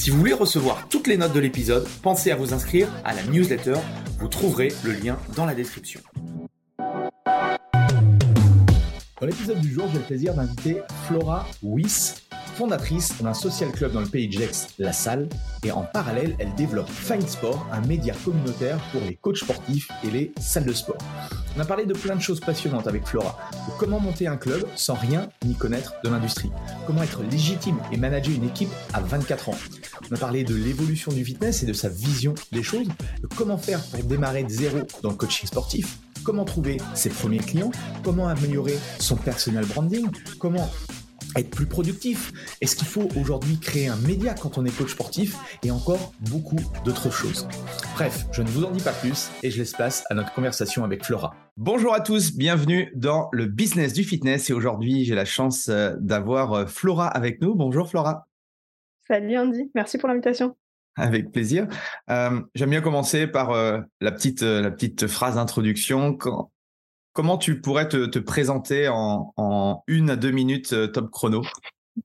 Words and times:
Si 0.00 0.08
vous 0.08 0.16
voulez 0.16 0.32
recevoir 0.32 0.88
toutes 0.88 1.08
les 1.08 1.18
notes 1.18 1.34
de 1.34 1.40
l'épisode, 1.40 1.86
pensez 2.00 2.30
à 2.30 2.36
vous 2.36 2.54
inscrire 2.54 2.88
à 3.04 3.12
la 3.12 3.22
newsletter. 3.24 3.74
Vous 4.18 4.28
trouverez 4.28 4.72
le 4.82 4.92
lien 4.92 5.18
dans 5.36 5.44
la 5.44 5.54
description. 5.54 6.00
Dans 9.20 9.26
l'épisode 9.26 9.60
du 9.60 9.70
jour, 9.70 9.84
j'ai 9.92 9.98
le 9.98 10.04
plaisir 10.04 10.32
d'inviter 10.32 10.78
Flora 11.06 11.46
Wyss, 11.62 12.22
fondatrice 12.60 13.22
d'un 13.22 13.32
social 13.32 13.72
club 13.72 13.92
dans 13.92 14.02
le 14.02 14.06
pays 14.06 14.28
de 14.28 14.34
Gex, 14.34 14.68
La 14.78 14.92
Salle, 14.92 15.30
et 15.64 15.72
en 15.72 15.80
parallèle, 15.80 16.36
elle 16.38 16.54
développe 16.56 16.90
Find 16.90 17.26
Sport, 17.26 17.66
un 17.72 17.80
média 17.86 18.14
communautaire 18.22 18.78
pour 18.92 19.00
les 19.00 19.14
coachs 19.14 19.38
sportifs 19.38 19.88
et 20.04 20.10
les 20.10 20.34
salles 20.38 20.66
de 20.66 20.74
sport. 20.74 20.98
On 21.56 21.60
a 21.60 21.64
parlé 21.64 21.86
de 21.86 21.94
plein 21.94 22.16
de 22.16 22.20
choses 22.20 22.38
passionnantes 22.38 22.86
avec 22.86 23.06
Flora, 23.06 23.38
de 23.66 23.72
comment 23.78 23.98
monter 23.98 24.26
un 24.26 24.36
club 24.36 24.66
sans 24.76 24.92
rien 24.92 25.30
ni 25.46 25.54
connaître 25.54 25.94
de 26.04 26.10
l'industrie, 26.10 26.50
comment 26.86 27.02
être 27.02 27.22
légitime 27.22 27.78
et 27.92 27.96
manager 27.96 28.34
une 28.34 28.44
équipe 28.44 28.68
à 28.92 29.00
24 29.00 29.48
ans. 29.48 29.56
On 30.10 30.14
a 30.14 30.18
parlé 30.18 30.44
de 30.44 30.54
l'évolution 30.54 31.12
du 31.12 31.24
fitness 31.24 31.62
et 31.62 31.66
de 31.66 31.72
sa 31.72 31.88
vision 31.88 32.34
des 32.52 32.62
choses, 32.62 32.88
de 33.22 33.28
comment 33.38 33.56
faire 33.56 33.82
pour 33.84 34.04
démarrer 34.04 34.44
de 34.44 34.50
zéro 34.50 34.80
dans 35.02 35.08
le 35.08 35.16
coaching 35.16 35.46
sportif, 35.46 35.98
comment 36.24 36.44
trouver 36.44 36.76
ses 36.94 37.08
premiers 37.08 37.38
clients, 37.38 37.72
comment 38.04 38.28
améliorer 38.28 38.78
son 38.98 39.16
personal 39.16 39.64
branding, 39.64 40.08
comment 40.38 40.68
être 41.36 41.50
plus 41.50 41.66
productif 41.66 42.32
Est-ce 42.60 42.76
qu'il 42.76 42.86
faut 42.86 43.08
aujourd'hui 43.20 43.58
créer 43.58 43.88
un 43.88 43.96
média 43.96 44.34
quand 44.34 44.58
on 44.58 44.64
est 44.64 44.76
coach 44.76 44.92
sportif 44.92 45.36
et 45.62 45.70
encore 45.70 46.12
beaucoup 46.30 46.60
d'autres 46.84 47.10
choses? 47.10 47.46
Bref, 47.94 48.26
je 48.32 48.42
ne 48.42 48.48
vous 48.48 48.64
en 48.64 48.70
dis 48.70 48.82
pas 48.82 48.92
plus 48.92 49.30
et 49.42 49.50
je 49.50 49.58
laisse 49.58 49.72
place 49.72 50.04
à 50.10 50.14
notre 50.14 50.32
conversation 50.32 50.84
avec 50.84 51.04
Flora. 51.04 51.34
Bonjour 51.56 51.94
à 51.94 52.00
tous, 52.00 52.36
bienvenue 52.36 52.92
dans 52.94 53.28
le 53.32 53.46
business 53.46 53.92
du 53.92 54.04
fitness 54.04 54.50
et 54.50 54.52
aujourd'hui 54.52 55.04
j'ai 55.04 55.14
la 55.14 55.24
chance 55.24 55.68
euh, 55.68 55.94
d'avoir 56.00 56.52
euh, 56.52 56.66
Flora 56.66 57.08
avec 57.08 57.40
nous. 57.42 57.54
Bonjour 57.54 57.88
Flora. 57.88 58.26
Salut 59.06 59.36
Andy, 59.36 59.70
merci 59.74 59.98
pour 59.98 60.08
l'invitation. 60.08 60.56
Avec 60.96 61.30
plaisir. 61.32 61.66
Euh, 62.10 62.40
j'aime 62.54 62.70
bien 62.70 62.80
commencer 62.80 63.26
par 63.26 63.52
la, 63.52 64.12
petite, 64.12 64.42
la 64.42 64.70
petite 64.70 65.06
phrase 65.06 65.36
d'introduction. 65.36 66.14
Quand, 66.14 66.50
Comment 67.20 67.36
tu 67.36 67.60
pourrais 67.60 67.86
te, 67.86 68.18
présenter 68.18 68.88
en, 68.88 69.84
une 69.86 70.08
à 70.08 70.16
deux 70.16 70.30
minutes 70.30 70.72
euh, 70.72 70.86
top 70.86 71.10
chrono? 71.10 71.42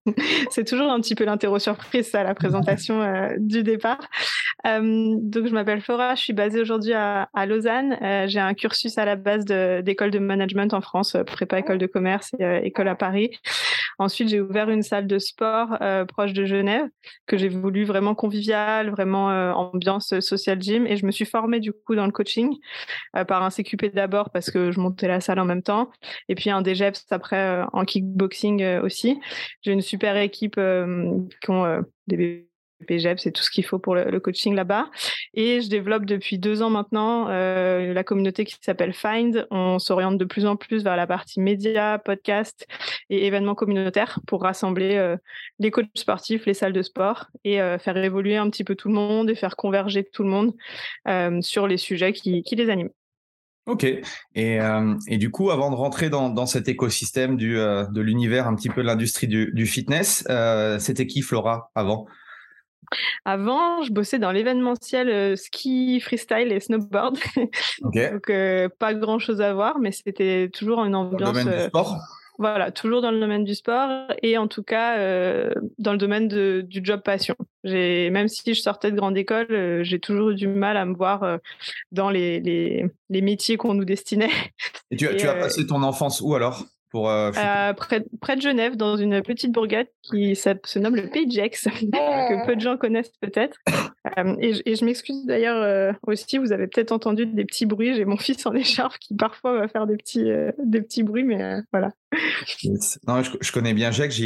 c'est 0.51 0.65
toujours 0.65 0.91
un 0.91 0.99
petit 0.99 1.15
peu 1.15 1.25
l'interro 1.25 1.59
surprise, 1.59 2.09
ça, 2.09 2.23
la 2.23 2.35
présentation 2.35 3.01
euh, 3.01 3.29
du 3.37 3.63
départ. 3.63 4.07
Euh, 4.65 5.15
donc, 5.19 5.47
je 5.47 5.53
m'appelle 5.53 5.81
Flora, 5.81 6.15
je 6.15 6.21
suis 6.21 6.33
basée 6.33 6.61
aujourd'hui 6.61 6.93
à, 6.93 7.27
Lausanne. 7.45 7.97
j'ai 8.27 8.39
un 8.39 8.53
cursus 8.53 8.97
à 8.97 9.05
la 9.05 9.15
base 9.15 9.45
d'école 9.45 10.11
de, 10.11 10.19
management 10.19 10.73
en 10.73 10.81
France, 10.81 11.15
prépa 11.27 11.59
école 11.59 11.77
de 11.77 11.85
commerce 11.85 12.31
et 12.39 12.65
école 12.65 12.87
à 12.87 12.95
Paris. 12.95 13.31
Ensuite, 13.97 14.27
j'ai 14.29 14.41
ouvert 14.41 14.69
une 14.69 14.83
salle 14.83 15.07
de 15.07 15.19
sport 15.19 15.77
euh, 15.81 16.05
proche 16.05 16.33
de 16.33 16.45
Genève 16.45 16.87
que 17.27 17.37
j'ai 17.37 17.47
voulu 17.47 17.85
vraiment 17.85 18.13
conviviale, 18.13 18.89
vraiment 18.89 19.31
euh, 19.31 19.51
ambiance 19.53 20.19
social 20.19 20.61
gym. 20.61 20.85
Et 20.85 20.97
je 20.97 21.05
me 21.05 21.11
suis 21.11 21.25
formée 21.25 21.59
du 21.59 21.71
coup 21.71 21.95
dans 21.95 22.05
le 22.05 22.11
coaching 22.11 22.55
euh, 23.15 23.23
par 23.23 23.43
un 23.43 23.49
CQP 23.49 23.93
d'abord 23.93 24.31
parce 24.31 24.51
que 24.51 24.71
je 24.71 24.79
montais 24.79 25.07
la 25.07 25.21
salle 25.21 25.39
en 25.39 25.45
même 25.45 25.63
temps. 25.63 25.89
Et 26.27 26.35
puis 26.35 26.49
un 26.49 26.61
DGEPS 26.61 27.05
après 27.11 27.63
en 27.71 27.85
kickboxing 27.85 28.79
aussi. 28.79 29.19
J'ai 29.61 29.71
une 29.71 29.81
super 29.85 30.17
équipe 30.17 30.55
qui 30.55 31.49
ont 31.49 31.85
des 32.07 32.47
PGEP, 32.85 33.19
c'est 33.19 33.31
tout 33.31 33.43
ce 33.43 33.49
qu'il 33.49 33.65
faut 33.65 33.79
pour 33.79 33.95
le, 33.95 34.19
coaching 34.19 34.53
là-bas. 34.53 34.89
Et 35.33 35.61
je 35.61 35.69
développe 35.69 36.05
depuis 36.05 36.37
deux 36.37 36.61
ans 36.61 36.69
maintenant 36.69 37.27
euh, 37.29 37.93
la 37.93 38.03
communauté 38.03 38.45
qui 38.45 38.55
s'appelle 38.61 38.93
Find. 38.93 39.47
On 39.51 39.79
s'oriente 39.79 40.17
de 40.17 40.25
plus 40.25 40.45
en 40.45 40.55
plus 40.55 40.83
vers 40.83 40.95
la 40.95 41.07
partie 41.07 41.39
médias, 41.39 41.97
podcast 41.97 42.67
et 43.09 43.25
événements 43.25 43.55
communautaires 43.55 44.19
pour 44.27 44.41
rassembler 44.41 44.95
euh, 44.95 45.17
les 45.59 45.71
coachs 45.71 45.87
sportifs, 45.95 46.45
les 46.45 46.53
salles 46.53 46.73
de 46.73 46.81
sport 46.81 47.27
et 47.43 47.61
euh, 47.61 47.77
faire 47.77 47.97
évoluer 47.97 48.37
un 48.37 48.49
petit 48.49 48.63
peu 48.63 48.75
tout 48.75 48.89
le 48.89 48.95
monde 48.95 49.29
et 49.29 49.35
faire 49.35 49.55
converger 49.55 50.03
tout 50.03 50.23
le 50.23 50.29
monde 50.29 50.53
sur 51.43 51.67
les 51.67 51.77
sujets 51.77 52.13
qui, 52.13 52.43
les 52.55 52.69
animent. 52.69 52.89
Ok. 53.65 53.83
Et, 53.83 54.59
et, 55.07 55.17
du 55.17 55.31
coup, 55.31 55.49
avant 55.49 55.71
de 55.71 55.75
rentrer 55.75 56.09
dans, 56.09 56.45
cet 56.45 56.67
écosystème 56.67 57.35
du, 57.35 57.55
de 57.55 58.01
l'univers, 58.01 58.47
un 58.47 58.55
petit 58.55 58.69
peu 58.69 58.81
de 58.83 58.87
l'industrie 58.87 59.27
du, 59.27 59.51
du, 59.53 59.65
fitness, 59.65 60.23
c'était 60.79 61.07
qui 61.07 61.23
Flora 61.23 61.71
avant? 61.73 62.05
Avant, 63.25 63.81
je 63.83 63.91
bossais 63.91 64.19
dans 64.19 64.31
l'événementiel 64.31 65.09
euh, 65.09 65.35
ski, 65.35 65.99
freestyle 65.99 66.51
et 66.51 66.59
snowboard. 66.59 67.17
Donc, 67.81 68.29
euh, 68.29 68.69
pas 68.79 68.93
grand 68.93 69.19
chose 69.19 69.41
à 69.41 69.53
voir, 69.53 69.79
mais 69.79 69.91
c'était 69.91 70.49
toujours 70.53 70.83
une 70.83 70.95
ambiance. 70.95 71.21
Dans 71.21 71.31
le 71.31 71.43
domaine 71.43 71.57
du 71.57 71.63
euh, 71.63 71.67
sport? 71.67 71.97
Voilà, 72.37 72.71
toujours 72.71 73.01
dans 73.01 73.11
le 73.11 73.19
domaine 73.19 73.43
du 73.43 73.55
sport 73.55 74.07
et 74.21 74.37
en 74.37 74.47
tout 74.47 74.63
cas 74.63 74.97
dans 75.79 75.91
le 75.91 75.97
domaine 75.97 76.27
du 76.27 76.81
job 76.83 77.01
passion. 77.01 77.35
Même 77.63 78.27
si 78.27 78.53
je 78.53 78.61
sortais 78.61 78.91
de 78.91 78.97
grande 78.97 79.17
école, 79.17 79.83
j'ai 79.83 79.99
toujours 79.99 80.31
eu 80.31 80.35
du 80.35 80.47
mal 80.47 80.77
à 80.77 80.85
me 80.85 80.95
voir 80.95 81.39
dans 81.91 82.09
les, 82.09 82.39
les, 82.41 83.21
métiers 83.21 83.57
qu'on 83.57 83.73
nous 83.73 83.85
destinait. 83.85 84.31
Et 84.91 84.97
tu, 84.97 85.07
tu 85.15 85.27
as 85.27 85.35
passé 85.35 85.65
ton 85.65 85.81
enfance 85.83 86.21
où 86.21 86.35
alors? 86.35 86.65
Euh, 87.03 87.31
euh, 87.37 87.73
près, 87.73 88.05
près, 88.21 88.35
de 88.35 88.41
Genève, 88.41 88.75
dans 88.75 88.97
une 88.97 89.21
petite 89.21 89.51
bourgade 89.51 89.87
qui 90.01 90.35
se 90.35 90.79
nomme 90.79 90.95
le 90.95 91.09
Pays 91.09 91.27
de 91.27 91.31
Gex, 91.31 91.63
que 91.91 92.45
peu 92.45 92.55
de 92.55 92.61
gens 92.61 92.77
connaissent 92.77 93.11
peut-être. 93.21 93.57
Euh, 94.17 94.35
et, 94.39 94.75
je 94.75 94.85
m'excuse 94.85 95.25
d'ailleurs 95.25 95.95
aussi, 96.07 96.37
vous 96.37 96.51
avez 96.51 96.67
peut-être 96.67 96.91
entendu 96.91 97.25
des 97.25 97.45
petits 97.45 97.65
bruits. 97.65 97.95
J'ai 97.95 98.05
mon 98.05 98.17
fils 98.17 98.45
en 98.45 98.53
écharpe 98.53 98.97
qui 98.99 99.15
parfois 99.15 99.59
va 99.59 99.67
faire 99.67 99.87
des 99.87 99.97
petits, 99.97 100.29
des 100.63 100.81
petits 100.81 101.03
bruits, 101.03 101.23
mais 101.23 101.61
voilà. 101.71 101.91
Non, 103.07 103.21
je, 103.21 103.51
connais 103.51 103.73
bien 103.73 103.91
Gex. 103.91 104.19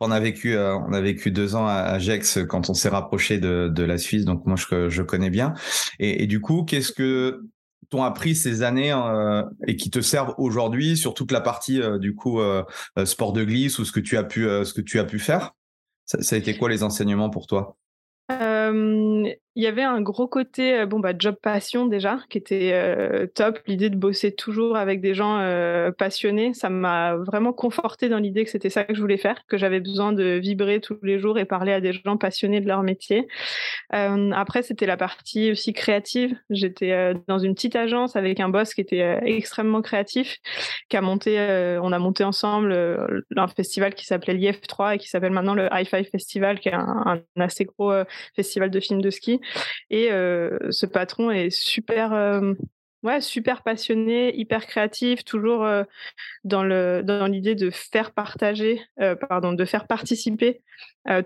on 0.00 0.10
a 0.10 0.20
vécu, 0.20 0.56
on 0.56 0.92
a 0.92 1.00
vécu 1.00 1.30
deux 1.30 1.54
ans 1.56 1.66
à, 1.66 1.98
Gex 1.98 2.38
quand 2.48 2.70
on 2.70 2.74
s'est 2.74 2.88
rapproché 2.88 3.38
de, 3.38 3.68
de, 3.68 3.82
la 3.82 3.98
Suisse, 3.98 4.24
donc 4.24 4.46
moi 4.46 4.56
je, 4.56 4.88
je 4.88 5.02
connais 5.02 5.30
bien. 5.30 5.54
Et, 5.98 6.22
et 6.22 6.26
du 6.26 6.40
coup, 6.40 6.64
qu'est-ce 6.64 6.92
que 6.92 7.42
t'ont 7.90 8.02
appris 8.02 8.34
ces 8.34 8.62
années 8.62 8.92
euh, 8.92 9.42
et 9.66 9.76
qui 9.76 9.90
te 9.90 10.00
servent 10.00 10.34
aujourd'hui 10.38 10.96
sur 10.96 11.14
toute 11.14 11.32
la 11.32 11.40
partie 11.40 11.80
euh, 11.80 11.98
du 11.98 12.14
coup 12.14 12.40
euh, 12.40 12.64
sport 13.04 13.32
de 13.32 13.44
glisse 13.44 13.78
ou 13.78 13.84
ce 13.84 13.92
que 13.92 14.00
tu 14.00 14.16
as 14.16 14.24
pu 14.24 14.44
ce 14.44 14.72
que 14.72 14.80
tu 14.80 14.98
as 14.98 15.04
pu 15.04 15.18
faire? 15.18 15.52
Ça 16.04 16.34
a 16.34 16.38
été 16.38 16.56
quoi 16.56 16.68
les 16.68 16.82
enseignements 16.82 17.30
pour 17.30 17.46
toi? 17.46 17.76
Il 19.54 19.62
y 19.62 19.66
avait 19.66 19.82
un 19.82 20.00
gros 20.00 20.26
côté 20.26 20.78
euh, 20.78 20.86
bon 20.86 20.98
bah 20.98 21.12
job 21.18 21.36
passion 21.40 21.84
déjà 21.86 22.20
qui 22.30 22.38
était 22.38 22.70
euh, 22.72 23.26
top. 23.34 23.58
L'idée 23.66 23.90
de 23.90 23.96
bosser 23.96 24.34
toujours 24.34 24.76
avec 24.76 25.02
des 25.02 25.14
gens 25.14 25.38
euh, 25.40 25.90
passionnés 25.92 26.54
ça 26.54 26.70
m'a 26.70 27.16
vraiment 27.16 27.52
conforté 27.52 28.08
dans 28.08 28.18
l'idée 28.18 28.44
que 28.44 28.50
c'était 28.50 28.70
ça 28.70 28.84
que 28.84 28.94
je 28.94 29.00
voulais 29.00 29.18
faire 29.18 29.44
que 29.46 29.58
j'avais 29.58 29.80
besoin 29.80 30.12
de 30.12 30.38
vibrer 30.38 30.80
tous 30.80 30.98
les 31.02 31.18
jours 31.18 31.38
et 31.38 31.44
parler 31.44 31.72
à 31.72 31.80
des 31.80 31.92
gens 31.92 32.16
passionnés 32.16 32.60
de 32.60 32.68
leur 32.68 32.82
métier. 32.82 33.28
Après 33.90 34.62
c'était 34.62 34.86
la 34.86 34.96
partie 34.96 35.50
aussi 35.50 35.72
créative. 35.72 36.34
J'étais 36.50 37.14
dans 37.28 37.38
une 37.38 37.54
petite 37.54 37.76
agence 37.76 38.16
avec 38.16 38.40
un 38.40 38.48
boss 38.48 38.74
qui 38.74 38.80
était 38.80 39.18
extrêmement 39.22 39.82
créatif 39.82 40.38
qui 40.88 40.96
a 40.96 41.00
monté 41.00 41.38
on 41.82 41.92
a 41.92 41.98
monté 41.98 42.24
ensemble 42.24 42.72
un 43.36 43.48
festival 43.48 43.94
qui 43.94 44.06
s'appelait 44.06 44.34
l'IF3 44.34 44.94
et 44.94 44.98
qui 44.98 45.08
s'appelle 45.08 45.32
maintenant 45.32 45.54
le 45.54 45.68
High 45.72 45.86
Five 45.86 46.08
Festival 46.10 46.60
qui 46.60 46.68
est 46.70 46.74
un 46.74 47.20
assez 47.36 47.64
gros 47.64 47.92
festival 48.34 48.70
de 48.70 48.80
films 48.80 49.02
de 49.02 49.10
ski 49.10 49.41
et 49.90 50.08
ce 50.08 50.86
patron 50.86 51.30
est 51.30 51.50
super 51.50 52.12
Ouais, 53.02 53.20
super 53.20 53.64
passionné, 53.64 54.32
hyper 54.38 54.64
créatif, 54.64 55.24
toujours 55.24 55.66
dans 56.44 56.62
l'idée 57.26 57.56
de 57.56 57.70
faire 57.70 58.12
partager, 58.12 58.80
pardon, 59.28 59.52
de 59.52 59.64
faire 59.64 59.88
participer 59.88 60.62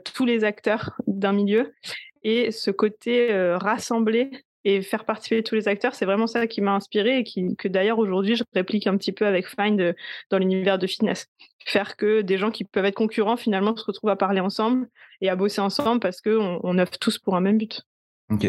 tous 0.04 0.24
les 0.24 0.44
acteurs 0.44 0.94
d'un 1.06 1.34
milieu 1.34 1.74
et 2.22 2.50
ce 2.50 2.70
côté 2.70 3.28
rassembler 3.56 4.30
et 4.66 4.82
faire 4.82 5.04
participer 5.04 5.44
tous 5.44 5.54
les 5.54 5.68
acteurs, 5.68 5.94
c'est 5.94 6.06
vraiment 6.06 6.26
ça 6.26 6.48
qui 6.48 6.60
m'a 6.60 6.74
inspiré 6.74 7.18
et 7.18 7.24
qui, 7.24 7.54
que 7.56 7.68
d'ailleurs 7.68 8.00
aujourd'hui 8.00 8.34
je 8.34 8.42
réplique 8.52 8.88
un 8.88 8.96
petit 8.96 9.12
peu 9.12 9.24
avec 9.24 9.46
Find 9.46 9.94
dans 10.28 10.38
l'univers 10.38 10.76
de 10.76 10.88
fitness. 10.88 11.28
Faire 11.66 11.96
que 11.96 12.20
des 12.22 12.36
gens 12.36 12.50
qui 12.50 12.64
peuvent 12.64 12.84
être 12.84 12.96
concurrents 12.96 13.36
finalement 13.36 13.76
se 13.76 13.84
retrouvent 13.84 14.10
à 14.10 14.16
parler 14.16 14.40
ensemble 14.40 14.88
et 15.20 15.28
à 15.28 15.36
bosser 15.36 15.60
ensemble 15.60 16.00
parce 16.00 16.20
qu'on 16.20 16.58
on 16.64 16.78
œuvre 16.78 16.98
tous 16.98 17.16
pour 17.18 17.36
un 17.36 17.40
même 17.40 17.58
but. 17.58 17.82
Ok. 18.30 18.46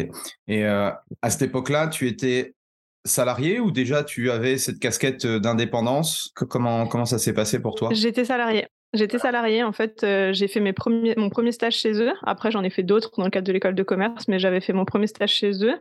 Et 0.48 0.64
à 0.64 1.02
cette 1.28 1.42
époque-là, 1.42 1.88
tu 1.88 2.08
étais 2.08 2.54
salarié 3.04 3.60
ou 3.60 3.70
déjà 3.70 4.04
tu 4.04 4.30
avais 4.30 4.58
cette 4.58 4.78
casquette 4.78 5.26
d'indépendance? 5.26 6.32
Comment, 6.34 6.86
comment 6.86 7.06
ça 7.06 7.18
s'est 7.18 7.32
passé 7.32 7.60
pour 7.60 7.74
toi? 7.74 7.90
J'étais 7.92 8.24
salarié. 8.24 8.66
J'étais 8.94 9.18
salarié 9.18 9.62
en 9.62 9.72
fait. 9.72 10.02
Euh, 10.02 10.32
j'ai 10.32 10.48
fait 10.48 10.60
mes 10.60 10.72
premiers, 10.72 11.14
mon 11.16 11.28
premier 11.28 11.52
stage 11.52 11.76
chez 11.76 11.92
eux. 12.00 12.12
Après, 12.22 12.50
j'en 12.50 12.62
ai 12.62 12.70
fait 12.70 12.82
d'autres 12.82 13.10
dans 13.18 13.24
le 13.24 13.30
cadre 13.30 13.46
de 13.46 13.52
l'école 13.52 13.74
de 13.74 13.82
commerce, 13.82 14.28
mais 14.28 14.38
j'avais 14.38 14.60
fait 14.60 14.72
mon 14.72 14.86
premier 14.86 15.06
stage 15.06 15.32
chez 15.32 15.52
eux. 15.62 15.74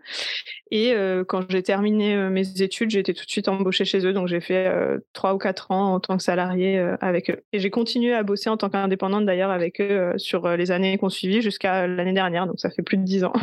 Et 0.72 0.94
euh, 0.94 1.24
quand 1.24 1.50
j'ai 1.50 1.64
terminé 1.64 2.16
mes 2.30 2.62
études, 2.62 2.90
j'ai 2.90 3.00
été 3.00 3.14
tout 3.14 3.24
de 3.24 3.30
suite 3.30 3.48
embauchée 3.48 3.86
chez 3.86 4.06
eux. 4.06 4.12
Donc, 4.12 4.28
j'ai 4.28 4.42
fait 4.42 4.70
trois 5.14 5.34
ou 5.34 5.38
quatre 5.38 5.72
ans 5.72 5.94
en 5.94 6.00
tant 6.02 6.18
que 6.18 6.24
salarié 6.24 6.80
avec 7.00 7.30
eux. 7.30 7.44
Et 7.54 7.60
j'ai 7.60 7.70
continué 7.70 8.14
à 8.14 8.24
bosser 8.24 8.50
en 8.50 8.58
tant 8.58 8.70
qu'indépendante 8.70 9.26
d'ailleurs 9.26 9.52
avec 9.52 9.80
eux 9.80 10.14
sur 10.18 10.50
les 10.58 10.72
années 10.72 10.98
qu'on 10.98 11.10
suivit 11.10 11.42
jusqu'à 11.42 11.88
l'année 11.88 12.14
dernière. 12.14 12.46
Donc, 12.46 12.60
ça 12.60 12.70
fait 12.70 12.84
plus 12.84 12.98
de 12.98 13.04
dix 13.04 13.24
ans. 13.24 13.34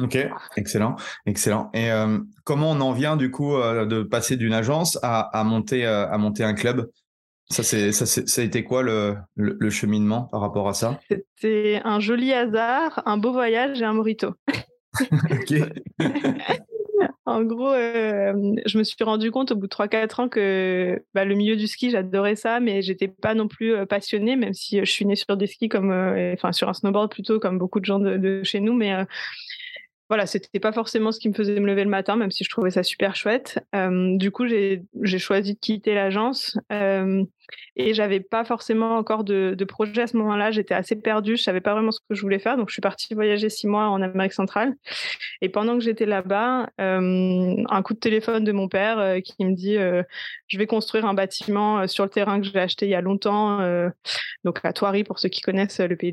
Ok, 0.00 0.16
excellent, 0.56 0.96
excellent. 1.26 1.70
Et 1.74 1.90
euh, 1.90 2.18
comment 2.44 2.70
on 2.70 2.80
en 2.80 2.92
vient 2.92 3.16
du 3.16 3.30
coup 3.30 3.54
euh, 3.56 3.84
de 3.84 4.02
passer 4.02 4.36
d'une 4.36 4.54
agence 4.54 4.98
à, 5.02 5.42
monter 5.44 5.86
euh, 5.86 6.08
à 6.08 6.16
monter 6.16 6.42
un 6.42 6.54
club? 6.54 6.90
Ça, 7.50 7.62
c'est, 7.64 7.92
ça, 7.92 8.06
ça 8.06 8.40
a 8.40 8.44
été 8.44 8.62
quoi 8.62 8.82
le, 8.82 9.16
le, 9.34 9.70
cheminement 9.70 10.22
par 10.30 10.40
rapport 10.40 10.68
à 10.68 10.74
ça? 10.74 11.00
C'était 11.08 11.80
un 11.84 11.98
joli 11.98 12.32
hasard, 12.32 13.02
un 13.06 13.18
beau 13.18 13.32
voyage 13.32 13.82
et 13.82 13.84
un 13.84 13.92
morito. 13.92 14.34
ok. 15.00 15.54
en 17.26 17.42
gros, 17.42 17.74
je 17.74 18.78
me 18.78 18.84
suis 18.84 19.02
rendu 19.02 19.32
compte 19.32 19.50
au 19.50 19.56
bout 19.56 19.66
de 19.66 19.74
3-4 19.74 20.20
ans 20.20 20.28
que 20.28 21.02
bah, 21.12 21.24
le 21.24 21.34
milieu 21.34 21.56
du 21.56 21.66
ski, 21.66 21.90
j'adorais 21.90 22.36
ça, 22.36 22.60
mais 22.60 22.82
j'étais 22.82 23.08
pas 23.08 23.34
non 23.34 23.48
plus 23.48 23.84
passionnée, 23.86 24.36
même 24.36 24.54
si 24.54 24.78
je 24.78 24.90
suis 24.90 25.04
née 25.04 25.16
sur 25.16 25.36
des 25.36 25.48
skis 25.48 25.68
comme, 25.68 25.90
enfin 26.34 26.52
sur 26.52 26.68
un 26.68 26.74
snowboard 26.74 27.10
plutôt, 27.10 27.40
comme 27.40 27.58
beaucoup 27.58 27.80
de 27.80 27.84
gens 27.84 27.98
de, 27.98 28.16
de 28.16 28.44
chez 28.44 28.60
nous, 28.60 28.74
mais 28.74 28.94
voilà, 30.10 30.26
c'était 30.26 30.58
pas 30.58 30.72
forcément 30.72 31.12
ce 31.12 31.20
qui 31.20 31.28
me 31.28 31.34
faisait 31.34 31.54
me 31.60 31.68
lever 31.68 31.84
le 31.84 31.88
matin, 31.88 32.16
même 32.16 32.32
si 32.32 32.42
je 32.42 32.50
trouvais 32.50 32.72
ça 32.72 32.82
super 32.82 33.14
chouette. 33.14 33.60
Euh, 33.76 34.16
du 34.16 34.32
coup, 34.32 34.48
j'ai 34.48 34.82
choisi 35.18 35.54
de 35.54 35.58
quitter 35.60 35.94
l'agence 35.94 36.58
euh, 36.72 37.22
et 37.76 37.94
j'avais 37.94 38.18
pas 38.18 38.44
forcément 38.44 38.96
encore 38.96 39.22
de, 39.22 39.54
projet 39.68 40.02
à 40.02 40.08
ce 40.08 40.16
moment-là. 40.16 40.50
J'étais 40.50 40.74
assez 40.74 40.96
perdue, 40.96 41.36
je 41.36 41.44
savais 41.44 41.60
pas 41.60 41.74
vraiment 41.74 41.92
ce 41.92 42.00
que 42.00 42.16
je 42.16 42.22
voulais 42.22 42.40
faire, 42.40 42.56
donc 42.56 42.70
je 42.70 42.72
suis 42.72 42.80
partie 42.82 43.14
voyager 43.14 43.48
six 43.48 43.68
mois 43.68 43.88
en 43.88 44.02
Amérique 44.02 44.32
centrale. 44.32 44.74
Et 45.42 45.48
pendant 45.48 45.78
que 45.78 45.84
j'étais 45.84 46.06
là-bas, 46.06 46.70
euh, 46.80 47.54
un 47.68 47.82
coup 47.82 47.94
de 47.94 48.00
téléphone 48.00 48.42
de 48.42 48.50
mon 48.50 48.66
père 48.66 49.22
qui 49.22 49.44
me 49.44 49.54
dit 49.54 49.76
je 49.76 50.58
vais 50.58 50.66
construire 50.66 51.06
un 51.06 51.14
bâtiment 51.14 51.86
sur 51.86 52.02
le 52.02 52.10
terrain 52.10 52.40
que 52.40 52.48
j'ai 52.48 52.58
acheté 52.58 52.86
il 52.86 52.90
y 52.90 52.96
a 52.96 53.00
longtemps, 53.00 53.60
donc 54.42 54.58
à 54.64 54.72
Thoiry 54.72 55.04
pour 55.04 55.20
ceux 55.20 55.28
qui 55.28 55.40
connaissent 55.40 55.78
le 55.78 55.94
Pays 55.94 56.10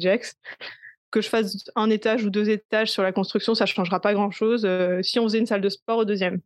que 1.11 1.21
je 1.21 1.29
fasse 1.29 1.69
un 1.75 1.89
étage 1.89 2.25
ou 2.25 2.29
deux 2.29 2.49
étages 2.49 2.91
sur 2.91 3.03
la 3.03 3.11
construction, 3.11 3.55
ça 3.55 3.65
ne 3.65 3.69
changera 3.69 3.99
pas 3.99 4.13
grand-chose. 4.13 4.65
Euh, 4.65 5.01
si 5.01 5.19
on 5.19 5.23
faisait 5.23 5.39
une 5.39 5.45
salle 5.45 5.61
de 5.61 5.69
sport 5.69 5.99
au 5.99 6.05
deuxième. 6.05 6.39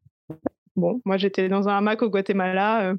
Bon, 0.75 1.01
moi 1.03 1.17
j'étais 1.17 1.49
dans 1.49 1.67
un 1.67 1.77
hamac 1.77 2.01
au 2.01 2.09
Guatemala, 2.09 2.91
euh, 2.91 2.95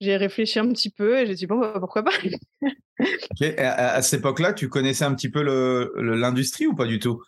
j'ai 0.00 0.16
réfléchi 0.16 0.60
un 0.60 0.68
petit 0.68 0.90
peu 0.90 1.18
et 1.18 1.26
j'ai 1.26 1.34
dit 1.34 1.46
bon, 1.46 1.58
bah, 1.58 1.74
pourquoi 1.78 2.04
pas? 2.04 2.12
À, 3.58 4.02
cette 4.02 4.18
époque-là, 4.18 4.52
tu 4.52 4.68
connaissais 4.68 5.04
un 5.04 5.14
petit 5.14 5.28
peu 5.28 5.40
l'industrie 5.96 6.66
ou 6.66 6.74
pas 6.74 6.84
du 6.84 6.98
tout? 6.98 7.22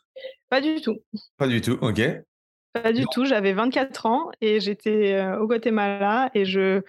Pas 0.49 0.61
du 0.61 0.81
tout. 0.81 0.97
Pas 1.37 1.47
du 1.47 1.61
tout, 1.61 1.79
ok. 1.81 2.01
Pas 2.73 2.93
du 2.93 3.05
tout, 3.13 3.25
j'avais 3.25 3.53
24 3.53 4.07
ans 4.07 4.31
et 4.41 4.59
j'étais 4.59 5.15
euh, 5.15 5.39
au 5.39 5.47
Guatemala 5.47 6.31
et 6.35 6.45
je 6.45 6.83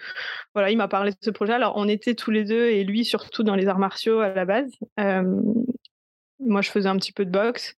voilà, 0.55 0.71
il 0.71 0.77
m'a 0.77 0.87
parlé 0.87 1.11
de 1.11 1.17
ce 1.21 1.29
projet. 1.29 1.53
Alors 1.53 1.73
on 1.75 1.87
était 1.87 2.15
tous 2.15 2.31
les 2.31 2.43
deux 2.43 2.69
et 2.69 2.83
lui 2.83 3.05
surtout 3.05 3.43
dans 3.43 3.55
les 3.55 3.67
arts 3.67 3.79
martiaux 3.79 4.19
à 4.19 4.29
la 4.29 4.45
base. 4.45 4.71
Moi, 6.41 6.61
je 6.61 6.69
faisais 6.69 6.89
un 6.89 6.97
petit 6.97 7.11
peu 7.11 7.25
de 7.25 7.31
boxe, 7.31 7.75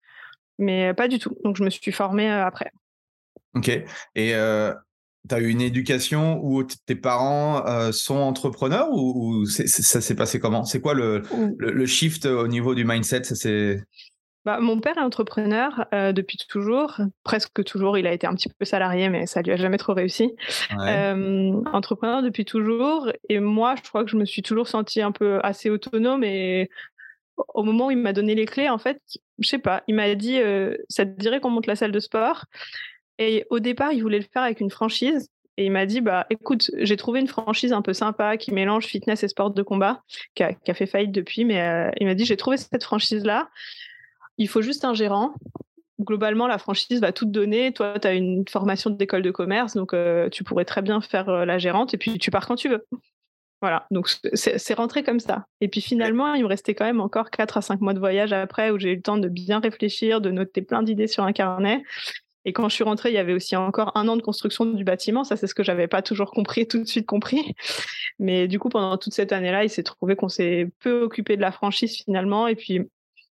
mais 0.57 0.94
pas 0.94 1.07
du 1.07 1.19
tout. 1.19 1.36
Donc, 1.44 1.57
je 1.57 1.63
me 1.63 1.69
suis 1.69 1.92
formée 1.92 2.30
après. 2.30 2.71
Ok. 3.56 3.69
Et 3.69 4.36
euh, 4.36 4.74
tu 5.30 5.36
as 5.36 5.39
eu 5.39 5.50
une 5.50 5.62
éducation 5.62 6.39
où 6.44 6.63
tes 6.63 6.95
parents 6.95 7.65
euh, 7.68 7.92
sont 7.92 8.18
entrepreneurs 8.18 8.89
ou, 8.92 9.45
ça 9.45 10.01
s'est 10.01 10.15
passé 10.15 10.39
comment? 10.39 10.63
C'est 10.65 10.81
quoi 10.81 10.94
le, 10.94 11.21
le, 11.57 11.86
shift 11.86 12.25
au 12.25 12.48
niveau 12.48 12.74
du 12.75 12.83
mindset? 12.83 13.24
Ça, 13.24 13.50
bah, 14.45 14.60
mon 14.60 14.81
père 14.81 14.98
est 14.98 15.01
entrepreneur 15.01 15.86
depuis 15.94 16.38
toujours, 16.50 17.00
presque 17.24 17.63
toujours. 17.63 17.98
Il 17.98 18.07
a 18.07 18.12
été 18.12 18.27
un 18.27 18.33
petit 18.33 18.50
peu 18.50 18.66
salarié, 18.66 19.07
mais 19.07 19.25
ça 19.25 19.42
lui 19.42 19.51
a 19.51 19.56
jamais 19.56 19.77
trop 19.77 19.94
réussi. 19.94 20.36
entrepreneur 20.71 22.21
depuis 22.21 22.44
toujours. 22.44 23.09
Et 23.30 23.39
moi, 23.39 23.75
je 23.81 23.88
crois 23.88 24.04
que 24.04 24.09
je 24.09 24.18
me 24.18 24.25
suis 24.25 24.42
toujours 24.42 24.68
sentie 24.68 25.01
un 25.01 25.13
peu 25.13 25.39
assez 25.44 25.69
autonome 25.69 26.24
et 26.25 26.69
au 27.53 27.63
moment 27.63 27.88
où 27.88 27.91
il 27.91 27.97
m'a 27.97 28.13
donné 28.13 28.35
les 28.35 28.45
clés, 28.45 28.69
en 28.69 28.77
fait, 28.77 29.01
je 29.39 29.47
sais 29.47 29.59
pas, 29.59 29.83
il 29.88 29.95
m'a 29.95 30.13
dit 30.15 30.39
euh, 30.39 30.75
ça 30.89 31.06
te 31.06 31.19
dirait 31.19 31.39
qu'on 31.39 31.50
monte 31.50 31.68
la 31.68 31.75
salle 31.75 31.91
de 31.91 32.00
sport? 32.00 32.45
Et 33.19 33.45
au 33.50 33.59
départ, 33.59 33.91
il 33.94 34.01
voulait 34.01 34.19
le 34.19 34.25
faire 34.31 34.44
avec 34.44 34.59
une 34.59 34.71
franchise. 34.71 35.30
Et 35.57 35.65
il 35.65 35.71
m'a 35.71 35.85
dit 35.85 36.01
bah 36.01 36.25
écoute, 36.31 36.71
j'ai 36.80 36.97
trouvé 36.97 37.19
une 37.19 37.27
franchise 37.27 37.74
un 37.74 37.83
peu 37.83 37.94
sympa 37.94 38.38
qui 38.38 38.51
mélange 38.51 38.85
fitness 38.85 39.24
et 39.24 39.27
sport 39.27 39.51
de 39.51 39.62
combat, 39.62 40.01
qui 40.33 40.44
a, 40.44 40.74
fait 40.74 40.88
faillite 40.88 41.12
depuis, 41.12 41.45
mais 41.45 41.62
euh, 41.62 41.91
il 42.00 42.07
m'a 42.07 42.15
dit 42.15 42.25
j'ai 42.25 42.38
trouvé 42.38 42.57
cette 42.57 42.83
franchise 42.83 43.24
là. 43.24 43.50
Il 44.39 44.50
faut 44.50 44.63
juste 44.63 44.83
un 44.83 44.95
gérant. 44.95 45.35
Globalement, 46.01 46.47
la 46.47 46.57
franchise 46.57 47.00
va 47.01 47.12
tout 47.12 47.25
te 47.25 47.30
donner. 47.30 47.71
Toi, 47.71 48.00
tu 48.00 48.07
as 48.07 48.13
une 48.13 48.47
formation 48.50 48.89
d'école 48.89 49.21
de 49.21 49.30
commerce, 49.30 49.75
donc 49.75 49.94
euh, 49.94 50.27
tu 50.30 50.44
pourrais 50.44 50.65
très 50.65 50.81
bien 50.81 51.01
faire 51.01 51.45
la 51.45 51.59
gérante 51.59 51.94
et 51.94 51.97
puis 51.97 52.18
tu 52.18 52.31
pars 52.31 52.47
quand 52.47 52.56
tu 52.56 52.69
veux. 52.69 52.88
Voilà, 53.63 53.88
donc 53.92 54.10
c'est 54.33 54.74
rentré 54.74 55.04
comme 55.04 55.21
ça. 55.21 55.45
Et 55.62 55.69
puis 55.69 55.80
finalement, 55.80 56.33
il 56.33 56.44
me 56.44 56.50
restait 56.50 56.75
quand 56.75 56.83
même 56.83 57.00
encore 57.00 57.30
4 57.30 57.56
à 57.56 57.62
5 57.62 57.80
mois 57.80 57.94
de 57.94 58.00
voyage 58.00 58.33
après 58.33 58.71
où 58.71 58.77
j'ai 58.77 58.92
eu 58.92 58.95
le 58.98 59.01
temps 59.01 59.15
de 59.15 59.30
bien 59.30 59.62
réfléchir, 59.62 60.19
de 60.19 60.31
noter 60.31 60.62
plein 60.62 60.83
d'idées 60.83 61.07
sur 61.07 61.24
un 61.24 61.31
carnet. 61.31 61.81
Et 62.44 62.51
quand 62.51 62.68
je 62.68 62.75
suis 62.75 62.83
rentrée, 62.83 63.12
il 63.12 63.15
y 63.15 63.19
avait 63.19 63.31
aussi 63.31 63.56
encore 63.56 63.95
un 63.95 64.10
an 64.10 64.18
de 64.18 64.21
construction 64.21 64.65
du 64.65 64.83
bâtiment. 64.83 65.24
Ça, 65.24 65.37
c'est 65.37 65.47
ce 65.47 65.56
que 65.56 65.64
j'avais 65.64 65.87
pas 65.87 66.02
toujours 66.02 66.31
compris, 66.31 66.68
tout 66.68 66.78
de 66.78 66.83
suite 66.85 67.06
compris. 67.06 67.56
Mais 68.19 68.49
du 68.49 68.59
coup, 68.59 68.68
pendant 68.68 68.97
toute 68.97 69.14
cette 69.14 69.31
année-là, 69.31 69.64
il 69.64 69.69
s'est 69.69 69.83
trouvé 69.83 70.18
qu'on 70.18 70.28
s'est 70.28 70.69
peu 70.81 71.02
occupé 71.02 71.37
de 71.37 71.42
la 71.42 71.54
franchise 71.54 71.95
finalement. 72.04 72.47
Et 72.47 72.56
puis, 72.56 72.81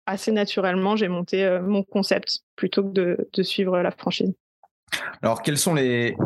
assez 0.07 0.31
naturellement, 0.31 0.95
j'ai 0.95 1.09
monté 1.09 1.45
euh, 1.45 1.61
mon 1.61 1.83
concept 1.83 2.43
plutôt 2.54 2.85
que 2.85 3.16
de 3.33 3.43
suivre 3.43 3.81
la 3.81 3.90
franchise. 3.90 4.33
Alors, 5.23 5.43
quelles 5.43 5.59
sont 5.59 5.75
les, 5.75 6.16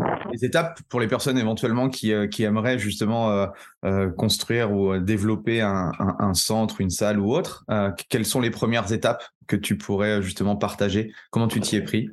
étapes 0.43 0.81
pour 0.89 1.01
les 1.01 1.07
personnes 1.07 1.39
éventuellement 1.39 1.89
qui, 1.89 2.13
euh, 2.13 2.29
aimeraient 2.39 2.79
justement 2.79 3.31
euh, 3.31 3.47
euh, 3.85 4.11
construire 4.11 4.73
ou 4.73 4.99
développer 4.99 5.61
un, 5.61 5.93
centre, 6.35 6.81
une 6.81 6.91
salle 6.91 7.21
ou 7.21 7.33
autre 7.33 7.65
Quelles 8.09 8.27
sont 8.27 8.41
les 8.41 8.51
premières 8.51 8.93
étapes 8.93 9.25
que 9.47 9.57
tu 9.57 9.77
pourrais 9.77 10.23
justement 10.23 10.57
partager? 10.57 11.13
Comment 11.31 11.49
tu 11.49 11.61
t'y 11.61 11.77
es 11.77 11.83
pris? 11.83 12.11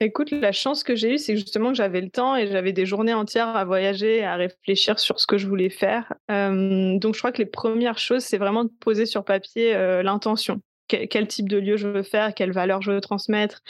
Écoute, 0.00 0.30
la 0.30 0.52
chance 0.52 0.82
que 0.82 0.96
j'ai 0.96 1.14
eue, 1.14 1.18
c'est 1.18 1.36
justement 1.36 1.68
que 1.68 1.74
j'avais 1.74 2.00
le 2.00 2.08
temps 2.08 2.34
et 2.34 2.46
j'avais 2.46 2.72
des 2.72 2.86
journées 2.86 3.12
entières 3.12 3.48
à 3.48 3.64
voyager, 3.66 4.24
à 4.24 4.36
réfléchir 4.36 4.98
sur 4.98 5.20
ce 5.20 5.26
que 5.26 5.36
je 5.36 5.46
voulais 5.46 5.68
faire. 5.68 6.14
donc, 6.28 7.14
je 7.14 7.18
crois 7.18 7.32
que 7.32 7.38
les 7.38 7.46
premières 7.46 7.98
choses, 7.98 8.24
c'est 8.24 8.38
vraiment 8.38 8.64
de 8.64 8.72
poser 8.80 9.04
sur 9.04 9.24
papier 9.24 9.74
l'intention 10.02 10.60
quel, 10.90 11.26
type 11.26 11.48
de 11.48 11.58
lieu 11.58 11.76
je 11.76 11.88
veux 11.88 12.02
faire, 12.02 12.34
quelle 12.34 12.52
valeur 12.52 12.82
je 12.82 12.92
veux 12.92 13.00
transmettre, 13.00 13.62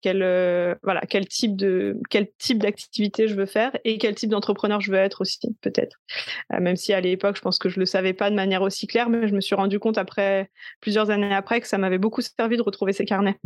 quel, 0.00 0.22
euh, 0.22 0.74
voilà, 0.82 1.02
quel 1.02 1.26
type 1.26 1.56
de 1.56 1.98
quel 2.10 2.28
type 2.38 2.58
d'activité 2.58 3.28
je 3.28 3.34
veux 3.34 3.46
faire 3.46 3.76
et 3.84 3.98
quel 3.98 4.14
type 4.14 4.30
d'entrepreneur 4.30 4.80
je 4.80 4.90
veux 4.90 4.98
être 4.98 5.20
aussi 5.20 5.38
peut-être. 5.60 6.00
Euh, 6.52 6.60
même 6.60 6.76
si 6.76 6.92
à 6.92 7.00
l'époque 7.00 7.36
je 7.36 7.42
pense 7.42 7.58
que 7.58 7.68
je 7.68 7.78
le 7.78 7.86
savais 7.86 8.12
pas 8.12 8.30
de 8.30 8.34
manière 8.34 8.62
aussi 8.62 8.86
claire, 8.86 9.08
mais 9.08 9.28
je 9.28 9.34
me 9.34 9.40
suis 9.40 9.54
rendu 9.54 9.78
compte 9.78 9.98
après 9.98 10.50
plusieurs 10.80 11.10
années 11.10 11.34
après 11.34 11.60
que 11.60 11.68
ça 11.68 11.78
m'avait 11.78 11.98
beaucoup 11.98 12.22
servi 12.22 12.56
de 12.56 12.62
retrouver 12.62 12.92
ces 12.92 13.04
carnets 13.04 13.38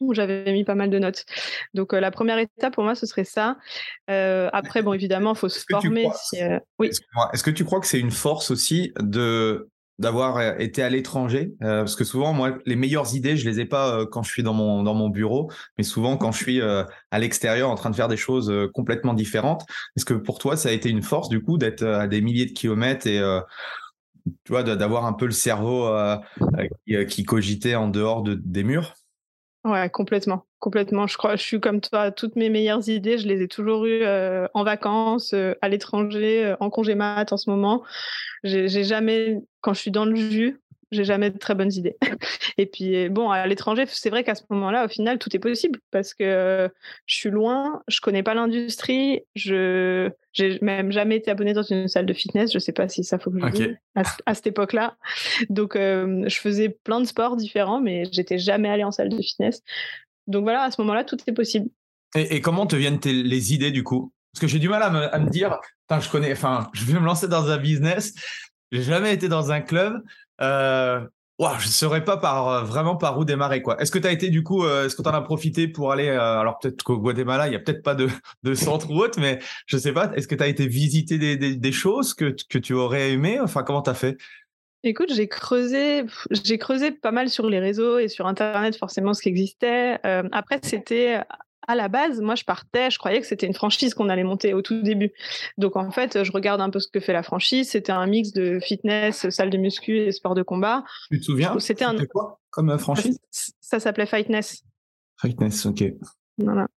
où 0.00 0.12
j'avais 0.12 0.52
mis 0.52 0.64
pas 0.64 0.74
mal 0.74 0.90
de 0.90 0.98
notes. 0.98 1.24
Donc 1.72 1.94
euh, 1.94 2.00
la 2.00 2.10
première 2.10 2.38
étape 2.38 2.74
pour 2.74 2.84
moi 2.84 2.94
ce 2.94 3.06
serait 3.06 3.24
ça. 3.24 3.56
après 4.08 4.82
bon 4.82 4.92
évidemment 4.92 5.34
il 5.34 5.38
faut 5.38 5.48
se 5.48 5.64
former. 5.70 6.08
oui. 6.78 6.90
Est-ce 7.32 7.42
que 7.42 7.50
tu 7.50 7.64
crois 7.64 7.80
que 7.80 7.86
c'est 7.86 8.00
une 8.00 8.10
force 8.10 8.50
aussi 8.50 8.92
de 8.98 9.68
d'avoir 9.98 10.38
euh, 10.38 10.54
été 10.58 10.82
à 10.82 10.90
l'étranger 10.90 11.54
euh, 11.62 11.80
parce 11.80 11.94
que 11.94 12.04
souvent 12.04 12.32
moi 12.32 12.58
les 12.66 12.76
meilleures 12.76 13.14
idées 13.14 13.36
je 13.36 13.48
les 13.48 13.60
ai 13.60 13.64
pas 13.64 13.94
euh, 13.94 14.06
quand 14.06 14.22
je 14.22 14.30
suis 14.30 14.42
dans 14.42 14.52
mon 14.52 14.82
dans 14.82 14.94
mon 14.94 15.08
bureau 15.08 15.50
mais 15.78 15.84
souvent 15.84 16.16
quand 16.16 16.32
je 16.32 16.38
suis 16.38 16.60
à 16.60 17.18
l'extérieur 17.18 17.70
en 17.70 17.74
train 17.74 17.90
de 17.90 17.96
faire 17.96 18.08
des 18.08 18.16
choses 18.16 18.52
complètement 18.72 19.14
différentes. 19.14 19.64
Est-ce 19.96 20.04
que 20.04 20.14
pour 20.14 20.38
toi 20.38 20.56
ça 20.56 20.68
a 20.70 20.72
été 20.72 20.88
une 20.88 21.02
force 21.02 21.28
du 21.28 21.42
coup 21.42 21.58
d'être 21.58 21.84
à 21.84 22.06
des 22.06 22.20
milliers 22.20 22.46
de 22.46 22.52
kilomètres 22.52 23.06
et 23.06 23.20
tu 24.44 24.52
vois 24.52 24.62
d'avoir 24.62 25.04
un 25.06 25.12
peu 25.12 25.26
le 25.26 25.32
cerveau 25.32 25.90
qui, 27.08 27.24
cogitait 27.24 27.74
en 27.74 27.88
dehors 27.88 28.22
de, 28.22 28.34
des 28.34 28.64
murs? 28.64 28.94
Ouais, 29.64 29.88
complètement, 29.88 30.44
complètement. 30.58 31.06
Je 31.06 31.16
crois, 31.16 31.36
je 31.36 31.42
suis 31.42 31.58
comme 31.58 31.80
toi. 31.80 32.10
Toutes 32.10 32.36
mes 32.36 32.50
meilleures 32.50 32.86
idées, 32.90 33.16
je 33.16 33.26
les 33.26 33.40
ai 33.42 33.48
toujours 33.48 33.86
eues 33.86 34.04
en 34.52 34.62
vacances, 34.64 35.34
à 35.62 35.68
l'étranger, 35.70 36.54
en 36.60 36.68
congé 36.68 36.94
mat 36.94 37.32
en 37.32 37.38
ce 37.38 37.48
moment. 37.48 37.82
J'ai 38.44 38.84
jamais, 38.84 39.38
quand 39.62 39.72
je 39.74 39.80
suis 39.80 39.90
dans 39.90 40.04
le 40.04 40.16
jus, 40.16 40.60
j'ai 40.94 41.04
jamais 41.04 41.30
de 41.30 41.38
très 41.38 41.54
bonnes 41.54 41.72
idées. 41.72 41.96
Et 42.58 42.66
puis, 42.66 43.08
bon, 43.08 43.30
à 43.30 43.46
l'étranger, 43.46 43.84
c'est 43.88 44.10
vrai 44.10 44.24
qu'à 44.24 44.34
ce 44.34 44.42
moment-là, 44.50 44.84
au 44.84 44.88
final, 44.88 45.18
tout 45.18 45.34
est 45.34 45.38
possible 45.38 45.80
parce 45.90 46.14
que 46.14 46.70
je 47.06 47.14
suis 47.14 47.30
loin, 47.30 47.82
je 47.88 48.00
connais 48.00 48.22
pas 48.22 48.34
l'industrie, 48.34 49.22
je 49.34 50.10
j'ai 50.32 50.58
même 50.62 50.90
jamais 50.90 51.16
été 51.16 51.30
abonné 51.30 51.52
dans 51.52 51.62
une 51.62 51.86
salle 51.86 52.06
de 52.06 52.12
fitness. 52.12 52.52
Je 52.52 52.58
sais 52.58 52.72
pas 52.72 52.88
si 52.88 53.04
ça 53.04 53.18
faut 53.18 53.30
que 53.30 53.40
je 53.40 53.52
dise 53.52 53.76
à, 53.94 54.34
cette 54.34 54.46
époque-là. 54.48 54.96
Donc, 55.48 55.74
je 55.74 56.36
faisais 56.40 56.68
plein 56.68 57.00
de 57.00 57.06
sports 57.06 57.36
différents, 57.36 57.80
mais 57.80 58.04
j'étais 58.10 58.38
jamais 58.38 58.68
allé 58.68 58.84
en 58.84 58.90
salle 58.90 59.10
de 59.10 59.20
fitness. 59.20 59.62
Donc 60.26 60.42
voilà, 60.44 60.62
à 60.62 60.70
ce 60.70 60.80
moment-là, 60.80 61.04
tout 61.04 61.18
est 61.26 61.32
possible. 61.32 61.68
Et, 62.16 62.40
comment 62.40 62.66
te 62.66 62.76
viennent 62.76 63.00
les 63.04 63.54
idées 63.54 63.70
du 63.70 63.82
coup? 63.82 64.12
Parce 64.32 64.40
que 64.40 64.46
j'ai 64.48 64.58
du 64.58 64.68
mal 64.68 64.82
à 64.82 64.90
me, 64.90 65.14
à 65.14 65.18
me 65.18 65.30
dire, 65.30 65.58
je 65.90 66.10
connais, 66.10 66.32
enfin, 66.32 66.68
je 66.72 66.84
vais 66.84 66.98
me 66.98 67.04
lancer 67.04 67.28
dans 67.28 67.48
un 67.48 67.58
business. 67.58 68.14
J'ai 68.72 68.82
jamais 68.82 69.14
été 69.14 69.28
dans 69.28 69.52
un 69.52 69.60
club. 69.60 70.02
Euh, 70.40 71.00
je 71.38 71.66
ne 71.66 71.72
saurais 71.72 72.04
pas 72.04 72.16
par, 72.16 72.48
euh, 72.48 72.62
vraiment 72.62 72.96
par 72.96 73.18
où 73.18 73.24
démarrer. 73.24 73.62
quoi. 73.62 73.80
Est-ce 73.80 73.90
que 73.90 73.98
tu 73.98 74.06
as 74.06 74.12
été 74.12 74.30
du 74.30 74.42
coup, 74.42 74.64
euh, 74.64 74.86
est-ce 74.86 74.94
que 74.96 75.02
tu 75.02 75.08
en 75.08 75.14
as 75.14 75.20
profité 75.20 75.66
pour 75.68 75.92
aller, 75.92 76.08
alors 76.08 76.58
peut-être 76.58 76.82
qu'au 76.82 76.98
Guatemala, 76.98 77.46
il 77.46 77.50
n'y 77.50 77.56
a 77.56 77.58
peut-être 77.58 77.82
pas 77.82 77.94
de, 78.42 78.54
centre 78.54 78.90
ou 78.90 78.98
autre, 78.98 79.20
mais 79.20 79.40
je 79.66 79.76
ne 79.76 79.80
sais 79.80 79.92
pas, 79.92 80.12
est-ce 80.14 80.28
que 80.28 80.34
tu 80.34 80.42
as 80.42 80.48
été 80.48 80.66
visiter 80.66 81.18
des, 81.18 81.36
des, 81.36 81.72
choses 81.72 82.14
que, 82.14 82.34
que 82.48 82.58
tu 82.58 82.72
aurais 82.72 83.12
aimé 83.12 83.40
Enfin, 83.40 83.62
comment 83.62 83.82
tu 83.82 83.90
as 83.90 83.94
fait? 83.94 84.16
Écoute, 84.86 85.12
j'ai 85.14 85.28
creusé, 85.28 86.04
j'ai 86.30 86.58
creusé 86.58 86.90
pas 86.90 87.10
mal 87.10 87.30
sur 87.30 87.48
les 87.48 87.58
réseaux 87.58 87.98
et 87.98 88.08
sur 88.08 88.26
Internet 88.26 88.76
forcément 88.76 89.14
ce 89.14 89.22
qui 89.22 89.30
existait. 89.30 89.98
après, 90.30 90.60
c'était 90.62 91.22
à 91.66 91.74
la 91.74 91.88
base, 91.88 92.20
moi, 92.20 92.34
je 92.34 92.44
partais, 92.44 92.90
je 92.90 92.98
croyais 92.98 93.20
que 93.20 93.26
c'était 93.26 93.46
une 93.46 93.54
franchise 93.54 93.94
qu'on 93.94 94.08
allait 94.08 94.24
monter 94.24 94.54
au 94.54 94.62
tout 94.62 94.82
début. 94.82 95.12
Donc, 95.58 95.76
en 95.76 95.90
fait, 95.90 96.24
je 96.24 96.32
regarde 96.32 96.60
un 96.60 96.70
peu 96.70 96.80
ce 96.80 96.88
que 96.88 97.00
fait 97.00 97.12
la 97.12 97.22
franchise. 97.22 97.70
C'était 97.70 97.92
un 97.92 98.06
mix 98.06 98.32
de 98.32 98.58
fitness, 98.60 99.28
salle 99.30 99.50
de 99.50 99.58
muscu 99.58 99.98
et 99.98 100.12
sport 100.12 100.34
de 100.34 100.42
combat. 100.42 100.84
Tu 101.10 101.20
te 101.20 101.24
souviens? 101.24 101.58
C'était 101.58 101.84
un... 101.84 101.96
quoi 102.06 102.40
comme 102.50 102.78
franchise? 102.78 103.18
Ça, 103.60 103.80
s'appelait 103.80 104.06
Fightness. 104.06 104.62
Fightness, 105.20 105.66
ok. 105.66 105.84
Voilà. 106.38 106.68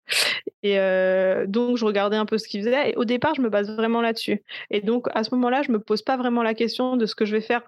Et 0.62 0.78
euh, 0.80 1.46
donc, 1.46 1.76
je 1.76 1.84
regardais 1.84 2.16
un 2.16 2.26
peu 2.26 2.38
ce 2.38 2.48
qu'ils 2.48 2.62
faisaient. 2.62 2.90
Et 2.90 2.96
au 2.96 3.04
départ, 3.04 3.34
je 3.34 3.40
me 3.40 3.48
base 3.48 3.70
vraiment 3.70 4.00
là-dessus. 4.00 4.42
Et 4.70 4.80
donc, 4.80 5.06
à 5.14 5.22
ce 5.22 5.34
moment-là, 5.34 5.62
je 5.62 5.70
me 5.70 5.78
pose 5.78 6.02
pas 6.02 6.16
vraiment 6.16 6.42
la 6.42 6.54
question 6.54 6.96
de 6.96 7.06
ce 7.06 7.14
que 7.14 7.24
je 7.24 7.36
vais 7.36 7.40
faire 7.40 7.62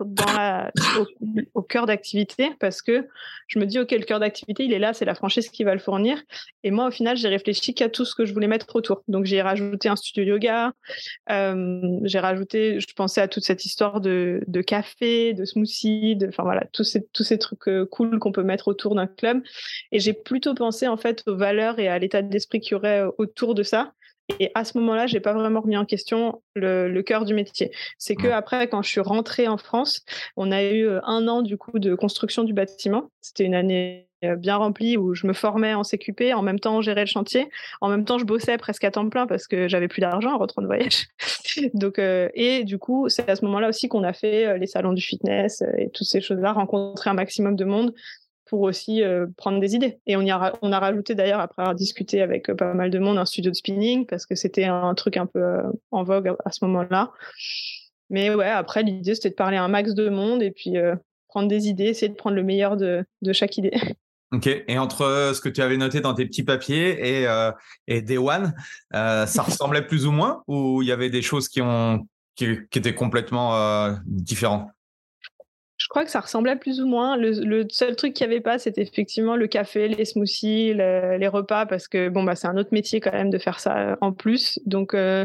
au, 1.55 1.63
cœur 1.63 1.87
d'activité 1.87 2.51
parce 2.61 2.83
que 2.83 3.07
je 3.47 3.59
me 3.59 3.67
dis, 3.67 3.79
OK, 3.79 3.91
le 3.93 4.05
cœur 4.05 4.21
d'activité, 4.21 4.65
il 4.65 4.73
est 4.73 4.79
là, 4.79 4.95
c'est 4.95 5.05
la 5.05 5.15
franchise 5.15 5.49
qui 5.49 5.65
va 5.65 5.75
le 5.75 5.81
fournir. 5.81 6.21
Et 6.65 6.71
moi, 6.71 6.89
au 6.89 6.91
final, 6.91 7.17
j'ai 7.17 7.29
réfléchi 7.29 7.75
qu'à 7.75 7.89
tout 7.89 8.05
ce 8.05 8.15
que 8.15 8.25
je 8.25 8.33
voulais 8.33 8.49
mettre 8.49 8.75
autour. 8.75 9.03
Donc, 9.07 9.27
j'ai 9.27 9.43
rajouté 9.43 9.89
un 9.89 9.97
studio 9.97 10.25
yoga. 10.25 10.73
Euh, 11.31 11.81
j'ai 12.05 12.19
rajouté, 12.19 12.81
je 12.81 12.87
pensais 12.95 13.21
à 13.21 13.29
toute 13.29 13.45
cette 13.45 13.65
histoire 13.65 14.01
de, 14.01 14.43
de 14.47 14.61
café, 14.61 15.35
de 15.35 15.45
smoothie, 15.45 16.19
enfin 16.27 16.43
voilà, 16.43 16.65
tous 16.73 16.85
ces, 16.85 17.07
tous 17.13 17.23
ces 17.23 17.39
trucs 17.39 17.69
euh, 17.69 17.87
cool 17.87 18.19
qu'on 18.19 18.33
peut 18.33 18.43
mettre 18.43 18.69
autour 18.69 18.95
d'un 18.95 19.07
club. 19.07 19.43
Et 19.93 20.01
j'ai 20.01 20.15
plutôt 20.15 20.55
pensé, 20.55 20.89
en 20.89 20.97
fait, 20.97 21.23
aux 21.27 21.37
valeurs 21.37 21.79
et 21.79 21.89
à 21.89 21.99
l'état 21.99 22.23
d'esprit 22.23 22.61
qu'il 22.69 22.77
y 22.77 22.79
aurait 22.79 23.05
autour 23.19 23.55
de 23.55 23.63
ça. 23.63 23.93
Et 24.41 24.51
à 24.55 24.65
ce 24.65 24.77
moment-là, 24.79 25.07
j'ai 25.07 25.21
pas 25.21 25.33
vraiment 25.33 25.61
remis 25.61 25.77
en 25.77 25.87
question 25.87 26.43
le, 26.55 27.01
cœur 27.01 27.25
du 27.25 27.33
métier. 27.33 27.71
C'est 27.97 28.15
que 28.15 28.29
après, 28.29 28.69
quand 28.69 28.83
je 28.83 28.91
suis 28.91 29.01
rentrée 29.01 29.49
en 29.49 29.57
France, 29.57 30.05
on 30.37 30.53
a 30.53 30.65
eu 30.65 30.87
un 31.03 31.27
an 31.29 31.41
du 31.41 31.57
coup 31.57 31.79
de 31.79 31.95
construction 31.95 32.45
du 32.45 32.53
bâtiment. 32.53 33.11
C'était 33.23 33.45
une 33.45 33.55
année 33.55 34.07
bien 34.37 34.57
remplie 34.57 34.97
où 34.97 35.15
je 35.15 35.27
me 35.29 35.33
formais 35.33 35.75
en 35.75 35.85
CQP, 35.85 36.35
en 36.35 36.43
même 36.43 36.59
temps 36.59 36.79
on 36.79 36.83
gérait 36.83 37.03
le 37.03 37.07
chantier, 37.07 37.49
en 37.81 37.89
même 37.89 38.05
temps 38.05 38.19
je 38.19 38.25
bossais 38.25 38.59
presque 38.59 38.83
à 38.83 38.91
temps 38.91 39.09
plein 39.09 39.29
parce 39.29 39.47
que 39.47 39.69
j'avais 39.69 39.87
plus 39.87 40.01
d'argent 40.01 40.35
en 40.35 40.39
rentrant 40.39 40.61
de 40.61 40.67
voyage. 40.67 41.07
Donc 41.75 42.01
et 42.01 42.65
du 42.65 42.79
coup 42.79 43.09
c'est 43.09 43.31
à 43.31 43.37
ce 43.37 43.45
moment-là 43.45 43.69
aussi 43.69 43.89
qu'on 43.89 44.03
a 44.03 44.13
fait 44.13 44.59
les 44.59 44.67
salons 44.67 44.93
du 44.93 45.03
fitness 45.03 45.63
et 45.79 45.89
toutes 45.91 46.09
ces 46.09 46.21
choses-là, 46.21 46.53
rencontrer 46.53 47.11
un 47.11 47.15
maximum 47.15 47.55
de 47.55 47.65
monde 47.65 47.95
pour 48.49 48.63
aussi 48.63 49.03
euh, 49.03 49.27
prendre 49.37 49.61
des 49.61 49.75
idées. 49.75 50.01
Et 50.07 50.17
on, 50.17 50.23
y 50.23 50.31
a, 50.31 50.55
on 50.63 50.73
a 50.73 50.81
rajouté 50.81 51.15
d'ailleurs, 51.15 51.41
après 51.41 51.63
avoir 51.63 51.75
discuté 51.75 52.23
avec 52.23 52.49
euh, 52.49 52.55
pas 52.55 52.75
mal 52.75 52.91
de 52.91 52.99
monde, 52.99 53.19
un 53.19 53.27
studio 53.27 53.51
de 53.51 53.57
spinning, 53.57 54.07
parce 54.07 54.27
que 54.27 54.35
c'était 54.35 54.65
un 54.65 54.95
truc 54.95 55.17
un 55.17 55.27
peu 55.27 55.41
euh, 55.41 55.63
en 55.91 56.03
vogue 56.03 56.35
à, 56.45 56.51
ce 56.51 56.65
moment-là. 56.65 57.13
Mais 58.11 58.35
ouais, 58.35 58.49
après, 58.49 58.83
l'idée, 58.83 59.15
c'était 59.15 59.31
de 59.31 59.35
parler 59.35 59.59
à 59.59 59.65
un 59.65 59.69
max 59.69 59.95
de 59.95 60.09
monde 60.09 60.43
et 60.43 60.51
puis 60.51 60.77
prendre 61.29 61.47
des 61.47 61.69
idées, 61.69 61.85
essayer 61.85 62.09
de 62.09 62.17
prendre 62.17 62.37
le 62.37 62.43
meilleur 62.43 62.79
de, 62.79 63.05
de, 63.21 63.33
chaque 63.33 63.57
idée. 63.57 63.73
Ok, 64.31 64.47
et 64.47 64.79
entre 64.79 65.33
ce 65.35 65.41
que 65.41 65.49
tu 65.49 65.63
avais 65.63 65.79
noté 65.79 66.03
dans 66.03 66.13
tes 66.13 66.27
petits 66.27 66.43
papiers 66.43 67.23
et, 67.23 67.27
et 67.87 68.03
Day 68.03 68.19
One, 68.19 68.53
ça 68.93 69.25
ressemblait 69.43 69.81
plus 69.81 70.07
ou 70.07 70.11
moins 70.11 70.43
ou 70.47 70.83
il 70.83 70.89
y 70.89 70.93
avait 70.93 71.09
des 71.09 71.23
choses 71.23 71.49
qui, 71.49 71.63
ont, 71.63 72.07
qui, 72.35 72.59
qui 72.71 72.79
étaient 72.79 72.95
complètement 72.95 73.89
différentes 74.05 74.69
je 75.79 75.87
crois 75.87 76.05
que 76.05 76.11
ça 76.11 76.19
ressemblait 76.19 76.57
plus 76.57 76.81
ou 76.81 76.87
moins. 76.87 77.17
Le, 77.17 77.65
seul 77.71 77.95
truc 77.95 78.13
qu'il 78.13 78.27
n'y 78.27 78.33
avait 78.33 78.43
pas, 78.43 78.59
c'était 78.59 78.83
effectivement 78.83 79.37
le 79.37 79.47
café, 79.47 79.87
les 79.87 80.05
smoothies, 80.05 80.75
les 80.75 81.29
repas, 81.29 81.67
parce 81.67 81.87
que 81.87 82.09
bon, 82.09 82.25
bah, 82.25 82.35
c'est 82.35 82.49
un 82.49 82.57
autre 82.57 82.71
métier 82.73 82.99
quand 83.01 83.13
même 83.13 83.31
de 83.31 83.39
faire 83.39 83.61
ça 83.61 83.79
euh, 83.79 83.97
en 84.01 84.13
plus. 84.13 84.59
Donc, 84.67 84.93
euh, 84.93 85.25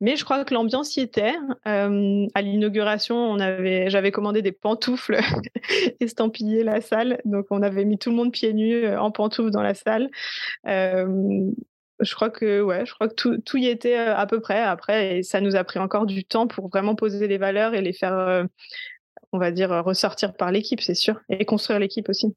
mais 0.00 0.16
je 0.16 0.24
crois 0.24 0.44
que 0.44 0.52
l'ambiance 0.52 0.96
y 0.96 1.00
était. 1.00 1.34
Euh, 1.68 2.26
à 2.34 2.42
l'inauguration, 2.42 3.38
j'avais 3.38 4.10
commandé 4.10 4.42
des 4.42 4.52
pantoufles 4.52 5.20
estampillées 6.00 6.64
la 6.64 6.80
salle, 6.80 7.20
donc 7.24 7.46
on 7.50 7.62
avait 7.62 7.84
mis 7.84 7.96
tout 7.96 8.10
le 8.10 8.16
monde 8.16 8.32
pieds 8.32 8.52
nus 8.52 8.88
en 8.96 9.12
pantoufles 9.12 9.50
dans 9.52 9.62
la 9.62 9.74
salle. 9.74 10.10
je 10.64 12.14
crois 12.14 12.30
que 12.30 12.60
ouais, 12.60 12.84
je 12.84 12.92
crois 12.92 13.08
que 13.08 13.14
tout, 13.14 13.38
tout, 13.38 13.58
y 13.58 13.68
était 13.68 13.94
à 13.94 14.26
peu 14.26 14.40
près. 14.40 14.60
Après, 14.60 15.18
et 15.18 15.22
ça 15.22 15.40
nous 15.40 15.54
a 15.54 15.62
pris 15.62 15.78
encore 15.78 16.06
du 16.06 16.24
temps 16.24 16.48
pour 16.48 16.68
vraiment 16.68 16.96
poser 16.96 17.28
les 17.28 17.38
valeurs 17.38 17.74
et 17.74 17.80
les 17.80 17.92
faire 17.92 18.44
on 19.34 19.38
va 19.38 19.50
dire, 19.50 19.70
ressortir 19.84 20.36
par 20.36 20.52
l'équipe, 20.52 20.80
c'est 20.80 20.94
sûr, 20.94 21.20
et 21.28 21.44
construire 21.44 21.80
l'équipe 21.80 22.08
aussi. 22.08 22.36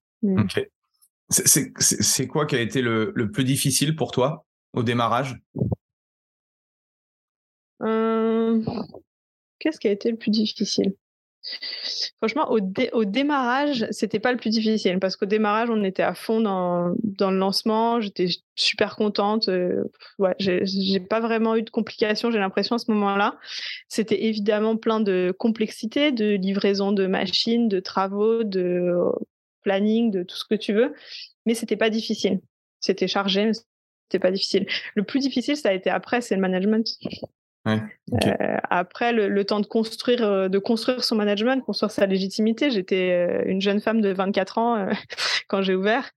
C'est 1.29 2.27
quoi 2.27 2.47
qui 2.47 2.55
a 2.55 2.59
été 2.59 2.81
le, 2.81 3.13
plus 3.31 3.43
difficile 3.43 3.95
pour 3.95 4.09
toi 4.11 4.45
au 4.73 4.81
démarrage? 4.81 5.39
Euh, 7.83 8.63
Qu'est-ce 9.59 9.79
qui 9.79 9.87
a 9.87 9.91
été 9.91 10.09
le 10.09 10.17
plus 10.17 10.31
difficile? 10.31 10.95
Franchement, 12.17 12.51
au, 12.51 12.59
au 12.93 13.05
démarrage, 13.05 13.85
c'était 13.91 14.19
pas 14.19 14.31
le 14.31 14.37
plus 14.37 14.49
difficile 14.49 14.99
parce 14.99 15.15
qu'au 15.15 15.25
démarrage, 15.25 15.69
on 15.69 15.83
était 15.83 16.03
à 16.03 16.13
fond 16.13 16.41
dans, 16.41 16.95
le 17.03 17.37
lancement. 17.37 18.01
J'étais 18.01 18.27
super 18.55 18.95
contente. 18.95 19.49
Euh, 19.49 19.83
ouais, 20.19 20.35
j'ai 20.39 20.99
pas 20.99 21.19
vraiment 21.19 21.55
eu 21.55 21.63
de 21.63 21.69
complications, 21.69 22.31
j'ai 22.31 22.39
l'impression 22.39 22.75
à 22.75 22.79
ce 22.79 22.91
moment-là. 22.91 23.37
C'était 23.87 24.25
évidemment 24.25 24.77
plein 24.77 24.99
de 24.99 25.33
complexité, 25.37 26.11
de 26.11 26.35
livraison 26.35 26.91
de 26.91 27.07
machines, 27.07 27.69
de 27.69 27.79
travaux, 27.79 28.43
de 28.43 28.93
planning, 29.67 30.11
de 30.11 30.23
tout 30.23 30.37
ce 30.37 30.45
que 30.45 30.55
tu 30.55 30.73
veux, 30.73 30.93
mais 31.45 31.53
c'était 31.53 31.75
pas 31.75 31.89
difficile. 31.89 32.39
C'était 32.79 33.07
chargé, 33.07 33.45
mais 33.45 33.53
c'était 33.53 34.19
pas 34.19 34.31
difficile. 34.31 34.65
Le 34.95 35.03
plus 35.03 35.19
difficile, 35.19 35.57
ça 35.57 35.69
a 35.69 35.73
été 35.73 35.89
après, 35.89 36.21
c'est 36.21 36.35
le 36.35 36.41
management. 36.41 36.87
Euh, 37.67 38.57
après, 38.69 39.13
le, 39.13 39.45
temps 39.45 39.59
de 39.59 39.65
construire, 39.65 40.23
euh, 40.23 40.49
de 40.49 40.59
construire 40.59 41.03
son 41.03 41.15
management, 41.15 41.63
construire 41.63 41.91
sa 41.91 42.05
légitimité. 42.05 42.69
J'étais 42.69 43.11
euh, 43.11 43.43
une 43.45 43.61
jeune 43.61 43.81
femme 43.81 44.01
de 44.01 44.09
24 44.09 44.57
ans 44.57 44.87
quand 45.47 45.61
j'ai 45.61 45.75
ouvert. 45.75 46.11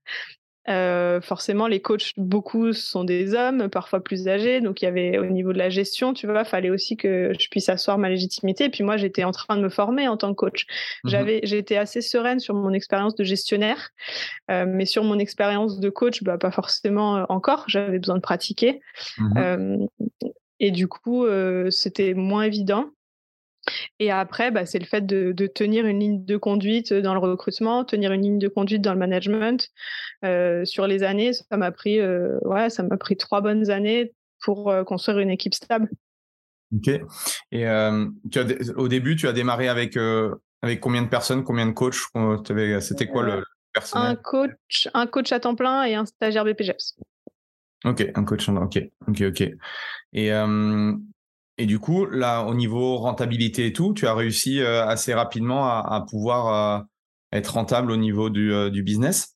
forcément, 1.21 1.67
les 1.67 1.81
coachs, 1.81 2.13
beaucoup 2.17 2.71
sont 2.71 3.03
des 3.03 3.33
hommes, 3.33 3.69
parfois 3.69 4.01
plus 4.01 4.27
âgés. 4.27 4.61
Donc, 4.61 4.81
il 4.81 4.85
y 4.85 4.87
avait 4.87 5.17
au 5.17 5.25
niveau 5.25 5.51
de 5.51 5.57
la 5.57 5.69
gestion, 5.69 6.13
tu 6.13 6.27
vois, 6.27 6.45
fallait 6.45 6.69
aussi 6.69 6.95
que 6.95 7.33
je 7.37 7.49
puisse 7.49 7.67
asseoir 7.67 7.97
ma 7.97 8.09
légitimité. 8.09 8.65
Et 8.65 8.69
puis 8.69 8.83
moi, 8.83 8.95
j'étais 8.95 9.25
en 9.25 9.31
train 9.31 9.57
de 9.57 9.61
me 9.61 9.69
former 9.69 10.07
en 10.07 10.17
tant 10.17 10.29
que 10.29 10.35
coach. 10.35 10.65
Mmh 11.03 11.09
J'avais, 11.09 11.39
j'étais 11.43 11.77
assez 11.77 12.01
sereine 12.01 12.39
sur 12.39 12.55
mon 12.55 12.71
expérience 12.71 13.15
de 13.15 13.23
gestionnaire, 13.23 13.89
mais 14.49 14.85
sur 14.85 15.03
mon 15.03 15.19
expérience 15.19 15.79
de 15.79 15.89
coach, 15.89 16.23
bah, 16.23 16.37
pas 16.37 16.51
forcément 16.51 17.25
encore. 17.29 17.65
J'avais 17.67 17.99
besoin 17.99 18.15
de 18.15 18.21
pratiquer. 18.21 18.79
Mmh 19.17 19.87
et 20.61 20.69
du 20.69 20.87
coup, 20.87 21.25
euh, 21.25 21.71
c'était 21.71 22.13
moins 22.13 22.43
évident. 22.43 22.91
Et 23.99 24.11
après, 24.11 24.51
bah, 24.51 24.65
c'est 24.65 24.79
le 24.79 24.85
fait 24.85 25.05
de, 25.05 25.47
tenir 25.47 25.87
une 25.87 25.99
ligne 25.99 26.23
de 26.23 26.37
conduite 26.37 26.93
dans 26.93 27.13
le 27.13 27.19
recrutement, 27.19 27.83
tenir 27.83 28.11
une 28.11 28.21
ligne 28.21 28.39
de 28.39 28.47
conduite 28.47 28.81
dans 28.81 28.93
le 28.93 28.99
management. 28.99 29.69
Euh, 30.23 30.63
sur 30.63 30.85
les 30.85 31.01
années, 31.03 31.33
ça 31.33 31.57
m'a 31.57 31.71
pris, 31.71 31.99
euh, 31.99 32.37
ouais, 32.43 32.69
ça 32.69 32.83
m'a 32.83 32.95
pris 32.97 33.17
trois 33.17 33.41
bonnes 33.41 33.71
années 33.71 34.13
pour 34.39 34.73
construire 34.85 35.19
une 35.19 35.29
équipe 35.31 35.53
stable. 35.53 35.89
Ok. 36.75 36.89
Et 37.51 37.65
tu 38.31 38.39
as, 38.39 38.45
au 38.75 38.87
début, 38.87 39.15
tu 39.15 39.27
as 39.27 39.33
démarré 39.33 39.67
avec 39.67 39.97
avec 40.63 40.79
combien 40.79 41.01
de 41.01 41.09
personnes, 41.09 41.43
combien 41.43 41.65
de 41.65 41.71
coachs 41.71 41.95
C'était 42.81 43.07
quoi 43.07 43.23
le, 43.23 43.43
personnel? 43.73 44.09
Un 44.09 44.15
coach, 44.15 44.87
un 44.93 45.07
coach 45.07 45.31
à 45.31 45.39
temps 45.39 45.55
plein 45.55 45.83
et 45.83 45.95
un 45.95 46.05
stagiaire 46.05 46.45
BPGEPS. 46.45 46.97
Ok, 47.85 48.05
un 48.15 48.23
coach. 48.23 48.47
Ok, 48.49 48.79
ok, 49.07 49.21
ok. 49.21 49.49
Et, 50.13 50.29
et 51.57 51.65
du 51.65 51.79
coup, 51.79 52.05
là, 52.05 52.43
au 52.43 52.53
niveau 52.53 52.97
rentabilité 52.97 53.65
et 53.67 53.73
tout, 53.73 53.93
tu 53.93 54.07
as 54.07 54.13
réussi 54.13 54.61
assez 54.61 55.13
rapidement 55.13 55.67
à, 55.67 56.05
pouvoir 56.07 56.85
être 57.31 57.53
rentable 57.53 57.91
au 57.91 57.97
niveau 57.97 58.29
du, 58.29 58.53
du 58.71 58.83
business? 58.83 59.35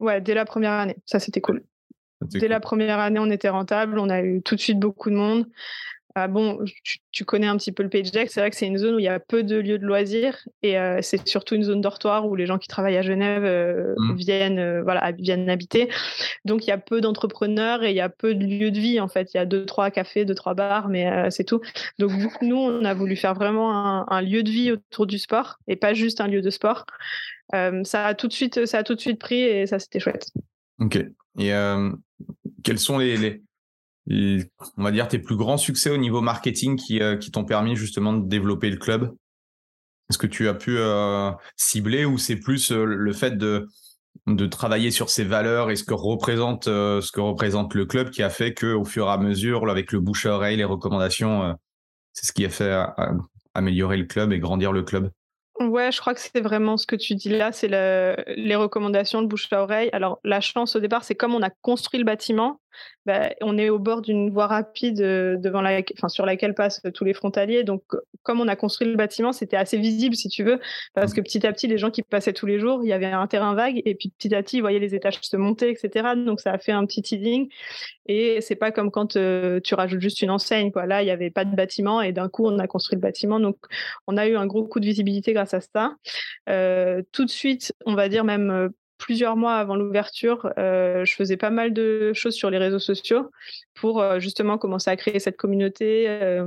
Ouais, 0.00 0.20
dès 0.20 0.34
la 0.34 0.44
première 0.44 0.72
année. 0.72 0.96
Ça, 1.06 1.18
c'était 1.18 1.40
cool. 1.40 1.64
Dès 2.20 2.48
la 2.48 2.60
première 2.60 2.98
année, 2.98 3.18
on 3.18 3.30
était 3.30 3.48
rentable. 3.48 3.98
On 3.98 4.08
a 4.08 4.22
eu 4.22 4.42
tout 4.42 4.54
de 4.54 4.60
suite 4.60 4.78
beaucoup 4.78 5.10
de 5.10 5.16
monde. 5.16 5.46
Ah 6.14 6.28
bon, 6.28 6.58
tu, 7.10 7.24
connais 7.24 7.46
un 7.46 7.56
petit 7.56 7.72
peu 7.72 7.82
le 7.82 7.88
Page 7.88 8.10
Deck. 8.10 8.30
C'est 8.30 8.40
vrai 8.40 8.50
que 8.50 8.56
c'est 8.56 8.66
une 8.66 8.76
zone 8.76 8.96
où 8.96 8.98
il 8.98 9.04
y 9.04 9.08
a 9.08 9.18
peu 9.18 9.42
de 9.42 9.56
lieux 9.56 9.78
de 9.78 9.86
loisirs 9.86 10.46
et 10.62 10.78
euh, 10.78 10.98
c'est 11.00 11.26
surtout 11.26 11.54
une 11.54 11.62
zone 11.62 11.80
dortoir 11.80 12.26
où 12.26 12.36
les 12.36 12.46
gens 12.46 12.58
qui 12.58 12.68
travaillent 12.68 12.96
à 12.96 13.02
Genève 13.02 13.44
euh, 13.44 13.94
mmh. 13.96 14.14
viennent, 14.14 14.58
euh, 14.58 14.82
voilà, 14.82 15.12
viennent 15.12 15.48
habiter. 15.48 15.88
Donc 16.44 16.66
il 16.66 16.68
y 16.68 16.72
a 16.72 16.78
peu 16.78 17.00
d'entrepreneurs 17.00 17.82
et 17.82 17.90
il 17.90 17.96
y 17.96 18.00
a 18.00 18.08
peu 18.08 18.34
de 18.34 18.44
lieux 18.44 18.70
de 18.70 18.78
vie 18.78 19.00
en 19.00 19.08
fait. 19.08 19.32
Il 19.32 19.38
y 19.38 19.40
a 19.40 19.46
deux 19.46 19.64
trois 19.64 19.90
cafés, 19.90 20.24
deux 20.24 20.34
trois 20.34 20.54
bars, 20.54 20.88
mais 20.88 21.30
c'est 21.30 21.44
tout. 21.44 21.60
Donc 21.98 22.12
nous, 22.42 22.56
on 22.56 22.84
a 22.84 22.94
voulu 22.94 23.16
faire 23.16 23.34
vraiment 23.34 23.74
un, 23.74 24.06
un, 24.08 24.20
lieu 24.20 24.42
de 24.42 24.50
vie 24.50 24.72
autour 24.72 25.06
du 25.06 25.18
sport 25.18 25.58
et 25.66 25.76
pas 25.76 25.94
juste 25.94 26.20
un 26.20 26.28
lieu 26.28 26.42
de 26.42 26.50
sport. 26.50 26.84
ça 27.52 28.06
a 28.06 28.14
tout 28.14 28.28
de 28.28 28.32
suite, 28.32 28.66
ça 28.66 28.78
a 28.78 28.82
tout 28.82 28.94
de 28.94 29.00
suite 29.00 29.18
pris 29.18 29.40
et 29.40 29.66
ça 29.66 29.78
c'était 29.78 30.00
chouette. 30.00 30.28
Ok. 30.78 30.98
Et 31.38 31.52
quels 32.62 32.78
sont 32.78 32.98
les, 32.98 33.16
les 33.16 33.42
on 34.08 34.82
va 34.82 34.90
dire, 34.90 35.08
tes 35.08 35.18
plus 35.18 35.36
grands 35.36 35.56
succès 35.56 35.90
au 35.90 35.96
niveau 35.96 36.20
marketing 36.20 36.76
qui, 36.76 37.00
euh, 37.00 37.16
qui 37.16 37.30
t'ont 37.30 37.44
permis 37.44 37.76
justement 37.76 38.12
de 38.12 38.26
développer 38.26 38.70
le 38.70 38.76
club? 38.76 39.14
Est-ce 40.10 40.18
que 40.18 40.26
tu 40.26 40.48
as 40.48 40.54
pu 40.54 40.76
euh, 40.78 41.30
cibler 41.56 42.04
ou 42.04 42.18
c'est 42.18 42.36
plus 42.36 42.72
euh, 42.72 42.84
le 42.84 43.12
fait 43.12 43.38
de, 43.38 43.66
de 44.26 44.46
travailler 44.46 44.90
sur 44.90 45.08
ses 45.08 45.24
valeurs 45.24 45.70
et 45.70 45.76
ce 45.76 45.84
que 45.84 45.94
représente, 45.94 46.64
ce 46.64 47.12
que 47.12 47.20
représente 47.20 47.74
le 47.74 47.86
club 47.86 48.10
qui 48.10 48.22
a 48.22 48.30
fait 48.30 48.52
qu'au 48.54 48.84
fur 48.84 49.06
et 49.06 49.10
à 49.10 49.18
mesure, 49.18 49.70
avec 49.70 49.92
le 49.92 50.00
bouche 50.00 50.26
à 50.26 50.34
oreille, 50.34 50.56
les 50.56 50.64
recommandations, 50.64 51.56
c'est 52.12 52.26
ce 52.26 52.32
qui 52.32 52.44
a 52.44 52.50
fait 52.50 52.86
améliorer 53.54 53.96
le 53.96 54.04
club 54.04 54.32
et 54.32 54.38
grandir 54.38 54.72
le 54.72 54.82
club? 54.82 55.10
Ouais, 55.60 55.92
je 55.92 56.00
crois 56.00 56.14
que 56.14 56.20
c'est 56.20 56.40
vraiment 56.40 56.76
ce 56.76 56.86
que 56.86 56.96
tu 56.96 57.14
dis 57.14 57.28
là, 57.28 57.52
c'est 57.52 57.68
les 57.68 58.56
recommandations 58.56 59.22
de 59.22 59.28
bouche 59.28 59.50
à 59.52 59.62
oreille. 59.62 59.90
Alors, 59.92 60.18
la 60.24 60.40
chance 60.40 60.76
au 60.76 60.80
départ, 60.80 61.04
c'est 61.04 61.14
comme 61.14 61.34
on 61.34 61.42
a 61.42 61.50
construit 61.50 61.98
le 61.98 62.04
bâtiment, 62.04 62.60
bah, 63.06 63.30
on 63.40 63.58
est 63.58 63.68
au 63.68 63.78
bord 63.78 64.00
d'une 64.00 64.30
voie 64.30 64.46
rapide 64.46 65.00
euh, 65.00 65.36
devant 65.36 65.60
la, 65.60 65.80
enfin, 65.96 66.08
sur 66.08 66.24
laquelle 66.24 66.54
passent 66.54 66.80
tous 66.94 67.04
les 67.04 67.14
frontaliers. 67.14 67.64
Donc, 67.64 67.82
comme 68.22 68.40
on 68.40 68.48
a 68.48 68.56
construit 68.56 68.88
le 68.88 68.96
bâtiment, 68.96 69.32
c'était 69.32 69.56
assez 69.56 69.78
visible, 69.78 70.14
si 70.14 70.28
tu 70.28 70.44
veux, 70.44 70.60
parce 70.94 71.12
mmh. 71.12 71.14
que 71.16 71.20
petit 71.20 71.46
à 71.46 71.52
petit, 71.52 71.66
les 71.66 71.78
gens 71.78 71.90
qui 71.90 72.02
passaient 72.02 72.32
tous 72.32 72.46
les 72.46 72.58
jours, 72.58 72.80
il 72.84 72.88
y 72.88 72.92
avait 72.92 73.06
un 73.06 73.26
terrain 73.26 73.54
vague, 73.54 73.82
et 73.84 73.94
puis 73.94 74.10
petit 74.10 74.34
à 74.34 74.42
petit, 74.42 74.58
ils 74.58 74.60
voyaient 74.60 74.78
les 74.78 74.94
étages 74.94 75.18
se 75.20 75.36
monter, 75.36 75.70
etc. 75.70 76.10
Donc, 76.16 76.40
ça 76.40 76.52
a 76.52 76.58
fait 76.58 76.72
un 76.72 76.86
petit 76.86 77.02
teasing. 77.02 77.48
Et 78.06 78.40
c'est 78.40 78.56
pas 78.56 78.70
comme 78.70 78.90
quand 78.90 79.16
euh, 79.16 79.60
tu 79.60 79.74
rajoutes 79.74 80.00
juste 80.00 80.22
une 80.22 80.30
enseigne, 80.30 80.70
quoi. 80.70 80.86
Là, 80.86 81.02
il 81.02 81.06
n'y 81.06 81.10
avait 81.10 81.30
pas 81.30 81.44
de 81.44 81.54
bâtiment, 81.54 82.02
et 82.02 82.12
d'un 82.12 82.28
coup, 82.28 82.46
on 82.46 82.58
a 82.58 82.66
construit 82.66 82.96
le 82.96 83.02
bâtiment. 83.02 83.40
Donc, 83.40 83.56
on 84.06 84.16
a 84.16 84.26
eu 84.26 84.36
un 84.36 84.46
gros 84.46 84.64
coup 84.64 84.80
de 84.80 84.86
visibilité 84.86 85.32
grâce 85.32 85.54
à 85.54 85.60
ça. 85.60 85.96
Euh, 86.48 87.02
tout 87.12 87.24
de 87.24 87.30
suite, 87.30 87.72
on 87.86 87.94
va 87.94 88.08
dire 88.08 88.24
même 88.24 88.70
plusieurs 89.02 89.36
mois 89.36 89.54
avant 89.54 89.74
l'ouverture, 89.74 90.52
euh, 90.58 91.04
je 91.04 91.14
faisais 91.14 91.36
pas 91.36 91.50
mal 91.50 91.72
de 91.72 92.12
choses 92.14 92.34
sur 92.34 92.50
les 92.50 92.58
réseaux 92.58 92.78
sociaux 92.78 93.32
pour 93.74 94.00
euh, 94.00 94.20
justement 94.20 94.58
commencer 94.58 94.90
à 94.92 94.96
créer 94.96 95.18
cette 95.18 95.36
communauté. 95.36 96.08
Euh, 96.08 96.46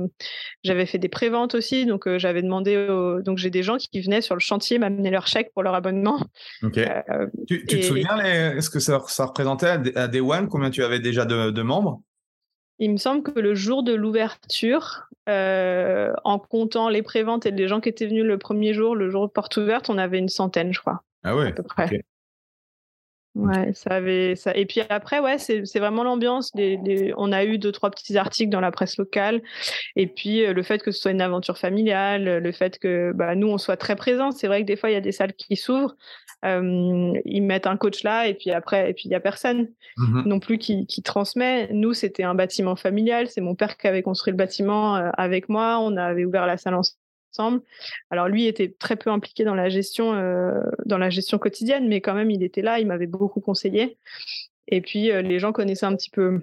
j'avais 0.64 0.86
fait 0.86 0.96
des 0.96 1.10
préventes 1.10 1.54
aussi, 1.54 1.84
donc 1.84 2.08
j'avais 2.16 2.40
demandé, 2.40 2.74
donc 3.22 3.36
j'ai 3.36 3.50
des 3.50 3.62
gens 3.62 3.76
qui 3.76 4.00
venaient 4.00 4.22
sur 4.22 4.34
le 4.34 4.40
chantier 4.40 4.78
m'amener 4.78 5.10
leur 5.10 5.26
chèque 5.26 5.52
pour 5.52 5.62
leur 5.62 5.74
abonnement. 5.74 6.18
Ok. 6.62 6.80
tu, 7.46 7.66
te 7.66 7.82
souviens 7.82 8.18
est-ce 8.24 8.70
que 8.70 8.80
ça, 8.80 8.96
représentait 9.18 9.94
à 9.94 10.08
Day 10.08 10.20
One 10.20 10.48
Combien 10.48 10.70
tu 10.70 10.82
avais 10.82 10.98
déjà 10.98 11.26
de, 11.26 11.62
membres? 11.62 12.00
Il 12.78 12.92
me 12.92 12.96
semble 12.96 13.22
que 13.22 13.38
le 13.38 13.54
jour 13.54 13.82
de 13.82 13.92
l'ouverture, 13.92 15.08
en 15.26 16.38
comptant 16.38 16.88
les 16.88 17.02
préventes 17.02 17.44
et 17.44 17.50
les 17.50 17.68
gens 17.68 17.80
qui 17.80 17.90
étaient 17.90 18.06
venus 18.06 18.24
le 18.24 18.38
premier 18.38 18.72
jour, 18.72 18.96
le 18.96 19.10
jour 19.10 19.26
de 19.26 19.32
porte 19.32 19.58
ouverte, 19.58 19.90
on 19.90 19.98
avait 19.98 20.18
une 20.18 20.30
centaine, 20.30 20.72
je 20.72 20.80
crois. 20.80 21.02
Ah 21.22 21.36
ouais. 21.36 21.48
À 21.48 21.52
peu 21.52 21.62
près. 21.62 22.02
Ouais, 23.36 23.72
ça 23.74 23.90
avait 23.90 24.34
ça. 24.34 24.56
Et 24.56 24.64
puis 24.64 24.80
après, 24.88 25.20
ouais, 25.20 25.36
c'est 25.36 25.78
vraiment 25.78 26.02
l'ambiance. 26.04 26.50
On 27.16 27.32
a 27.32 27.44
eu 27.44 27.58
deux 27.58 27.70
trois 27.70 27.90
petits 27.90 28.16
articles 28.16 28.50
dans 28.50 28.60
la 28.60 28.70
presse 28.70 28.96
locale, 28.96 29.42
et 29.94 30.06
puis 30.06 30.42
euh, 30.42 30.54
le 30.54 30.62
fait 30.62 30.82
que 30.82 30.90
ce 30.90 30.98
soit 30.98 31.10
une 31.10 31.20
aventure 31.20 31.58
familiale, 31.58 32.38
le 32.38 32.52
fait 32.52 32.78
que 32.78 33.12
bah, 33.14 33.34
nous 33.34 33.48
on 33.48 33.58
soit 33.58 33.76
très 33.76 33.94
présents. 33.94 34.30
C'est 34.30 34.46
vrai 34.46 34.62
que 34.62 34.66
des 34.66 34.76
fois 34.76 34.90
il 34.90 34.94
y 34.94 34.96
a 34.96 35.02
des 35.02 35.12
salles 35.12 35.34
qui 35.34 35.54
s'ouvrent, 35.56 35.96
euh, 36.46 37.12
ils 37.26 37.42
mettent 37.42 37.66
un 37.66 37.76
coach 37.76 38.02
là, 38.04 38.26
et 38.26 38.32
puis 38.32 38.50
après, 38.52 38.90
et 38.90 38.94
puis 38.94 39.04
il 39.06 39.10
y 39.10 39.14
a 39.14 39.20
personne 39.20 39.68
mmh 39.98 40.22
non 40.24 40.40
plus 40.40 40.58
qui, 40.58 40.86
qui 40.86 41.02
transmet. 41.02 41.68
Nous, 41.72 41.92
c'était 41.92 42.22
un 42.22 42.34
bâtiment 42.34 42.74
familial. 42.74 43.28
C'est 43.28 43.42
mon 43.42 43.54
père 43.54 43.76
qui 43.76 43.86
avait 43.86 44.02
construit 44.02 44.32
le 44.32 44.36
bâtiment 44.36 44.96
euh, 44.96 45.10
avec 45.16 45.48
moi. 45.48 45.78
On 45.78 45.96
avait 45.96 46.24
ouvert 46.24 46.46
la 46.46 46.56
salle 46.56 46.74
alors 48.10 48.28
lui 48.28 48.46
était 48.46 48.74
très 48.78 48.96
peu 48.96 49.10
impliqué 49.10 49.44
dans 49.44 49.54
la 49.54 49.68
gestion, 49.68 50.14
euh, 50.14 50.60
dans 50.84 50.98
la 50.98 51.10
gestion 51.10 51.38
quotidienne, 51.38 51.88
mais 51.88 52.00
quand 52.00 52.14
même 52.14 52.30
il 52.30 52.42
était 52.42 52.62
là, 52.62 52.78
il 52.78 52.86
m'avait 52.86 53.06
beaucoup 53.06 53.40
conseillé. 53.40 53.98
Et 54.68 54.80
puis 54.80 55.10
euh, 55.10 55.22
les 55.22 55.38
gens 55.38 55.52
connaissaient 55.52 55.86
un 55.86 55.94
petit 55.96 56.10
peu 56.10 56.42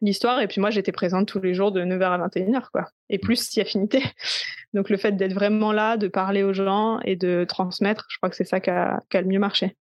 l'histoire, 0.00 0.40
et 0.40 0.48
puis 0.48 0.60
moi 0.60 0.70
j'étais 0.70 0.92
présente 0.92 1.28
tous 1.28 1.40
les 1.40 1.54
jours 1.54 1.72
de 1.72 1.82
9h 1.82 2.02
à 2.02 2.28
21h, 2.28 2.70
quoi. 2.72 2.88
Et 3.08 3.18
plus 3.18 3.36
si 3.36 3.60
affinité. 3.60 4.02
Donc 4.74 4.90
le 4.90 4.96
fait 4.96 5.12
d'être 5.12 5.34
vraiment 5.34 5.72
là, 5.72 5.96
de 5.96 6.08
parler 6.08 6.42
aux 6.42 6.52
gens 6.52 6.98
et 7.00 7.16
de 7.16 7.44
transmettre, 7.48 8.06
je 8.08 8.16
crois 8.16 8.30
que 8.30 8.36
c'est 8.36 8.44
ça 8.44 8.60
qui 8.60 8.70
a, 8.70 9.00
le 9.12 9.24
mieux 9.24 9.38
marché. 9.38 9.76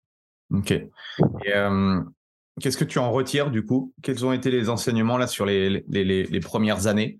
Ok. 0.54 0.74
Euh, 1.48 2.02
qu'est-ce 2.60 2.78
que 2.78 2.84
tu 2.84 3.00
en 3.00 3.12
retires 3.12 3.52
du 3.52 3.66
coup? 3.66 3.94
Quels 4.04 4.26
ont 4.26 4.34
été 4.34 4.52
les 4.52 4.70
enseignements 4.70 5.18
là 5.18 5.28
sur 5.28 5.46
les, 5.46 5.84
les, 5.88 6.40
premières 6.42 6.88
années? 6.88 7.20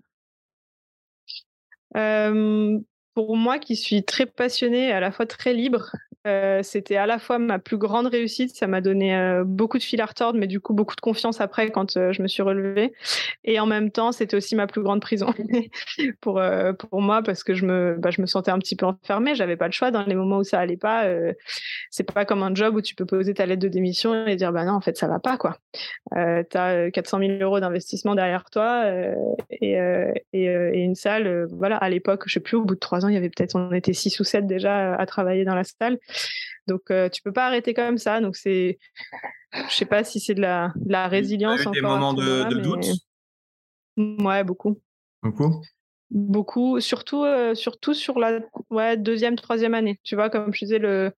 Pour 3.14 3.36
moi 3.36 3.58
qui 3.58 3.76
suis 3.76 4.02
très 4.04 4.26
passionnée 4.26 4.88
et 4.88 4.92
à 4.92 5.00
la 5.00 5.12
fois 5.12 5.26
très 5.26 5.52
libre, 5.52 5.92
euh, 6.26 6.62
c'était 6.62 6.96
à 6.96 7.06
la 7.06 7.18
fois 7.18 7.38
ma 7.38 7.58
plus 7.58 7.78
grande 7.78 8.06
réussite, 8.06 8.54
ça 8.54 8.68
m'a 8.68 8.80
donné 8.80 9.16
euh, 9.16 9.42
beaucoup 9.44 9.78
de 9.78 9.82
fil 9.82 10.00
à 10.00 10.06
retordre, 10.06 10.38
mais 10.38 10.46
du 10.46 10.60
coup 10.60 10.72
beaucoup 10.72 10.94
de 10.94 11.00
confiance 11.00 11.40
après 11.40 11.70
quand 11.70 11.96
euh, 11.96 12.12
je 12.12 12.22
me 12.22 12.28
suis 12.28 12.42
relevée. 12.42 12.92
Et 13.44 13.58
en 13.58 13.66
même 13.66 13.90
temps, 13.90 14.12
c'était 14.12 14.36
aussi 14.36 14.54
ma 14.54 14.68
plus 14.68 14.82
grande 14.82 15.00
prison 15.00 15.34
pour 16.20 16.40
pour 16.78 17.02
moi 17.02 17.22
parce 17.22 17.42
que 17.42 17.54
je 17.54 17.66
me 17.66 17.96
bah, 17.98 18.10
je 18.10 18.20
me 18.20 18.26
sentais 18.26 18.52
un 18.52 18.58
petit 18.58 18.76
peu 18.76 18.86
enfermée. 18.86 19.34
J'avais 19.34 19.56
pas 19.56 19.66
le 19.66 19.72
choix 19.72 19.90
dans 19.90 20.04
les 20.04 20.14
moments 20.14 20.38
où 20.38 20.44
ça 20.44 20.60
allait 20.60 20.76
pas. 20.76 21.06
c'est 21.90 22.04
pas 22.04 22.24
comme 22.24 22.42
un 22.42 22.54
job 22.54 22.76
où 22.76 22.80
tu 22.80 22.94
peux 22.94 23.06
poser 23.06 23.34
ta 23.34 23.46
lettre 23.46 23.62
de 23.62 23.68
démission 23.68 24.26
et 24.26 24.36
dire 24.36 24.52
bah 24.52 24.64
non 24.64 24.74
en 24.74 24.80
fait 24.80 24.96
ça 24.96 25.08
va 25.08 25.18
pas 25.18 25.36
quoi. 25.36 25.58
tu 26.12 26.56
as 26.56 26.90
400 26.92 27.18
000 27.18 27.32
euros 27.40 27.58
d'investissement 27.58 28.14
derrière 28.14 28.44
toi 28.50 28.84
et, 29.50 29.72
et, 29.72 30.44
et, 30.44 30.78
une 30.78 30.94
salle. 30.94 31.46
voilà 31.52 31.76
à 31.76 31.88
l'époque, 31.88 32.24
je 32.26 32.34
sais 32.34 32.40
plus 32.40 32.56
au 32.56 32.64
bout 32.64 32.74
de 32.74 32.80
trois 32.80 33.04
ans, 33.04 33.08
il 33.08 33.14
y 33.14 33.18
avait 33.18 33.30
peut-être 33.30 33.56
on 33.56 33.72
était 33.72 33.92
six 33.92 34.18
ou 34.20 34.24
sept 34.24 34.46
déjà 34.46 34.94
à 34.94 35.06
travailler 35.06 35.44
dans 35.44 35.54
la 35.54 35.64
salle. 35.64 35.98
Donc, 36.66 36.90
euh, 36.90 37.08
tu 37.08 37.22
peux 37.22 37.32
pas 37.32 37.46
arrêter 37.46 37.74
comme 37.74 37.98
ça. 37.98 38.20
Donc, 38.20 38.36
c'est, 38.36 38.78
je 39.52 39.74
sais 39.74 39.84
pas 39.84 40.04
si 40.04 40.20
c'est 40.20 40.34
de 40.34 40.40
la, 40.40 40.72
la 40.86 41.08
résilience. 41.08 41.60
Eu 41.60 41.70
des 41.72 41.80
moments 41.80 42.14
de, 42.14 42.60
doute? 42.60 42.86
Ouais, 43.96 44.44
beaucoup. 44.44 44.80
Beaucoup? 45.22 45.62
Beaucoup, 46.10 46.80
surtout, 46.80 47.24
euh, 47.24 47.54
surtout 47.54 47.94
sur 47.94 48.18
la 48.18 48.40
ouais, 48.70 48.96
deuxième, 48.96 49.36
troisième 49.36 49.74
année. 49.74 49.98
Tu 50.02 50.14
vois, 50.14 50.30
comme 50.30 50.52
je 50.52 50.64
disais, 50.64 50.78
le, 50.78 51.12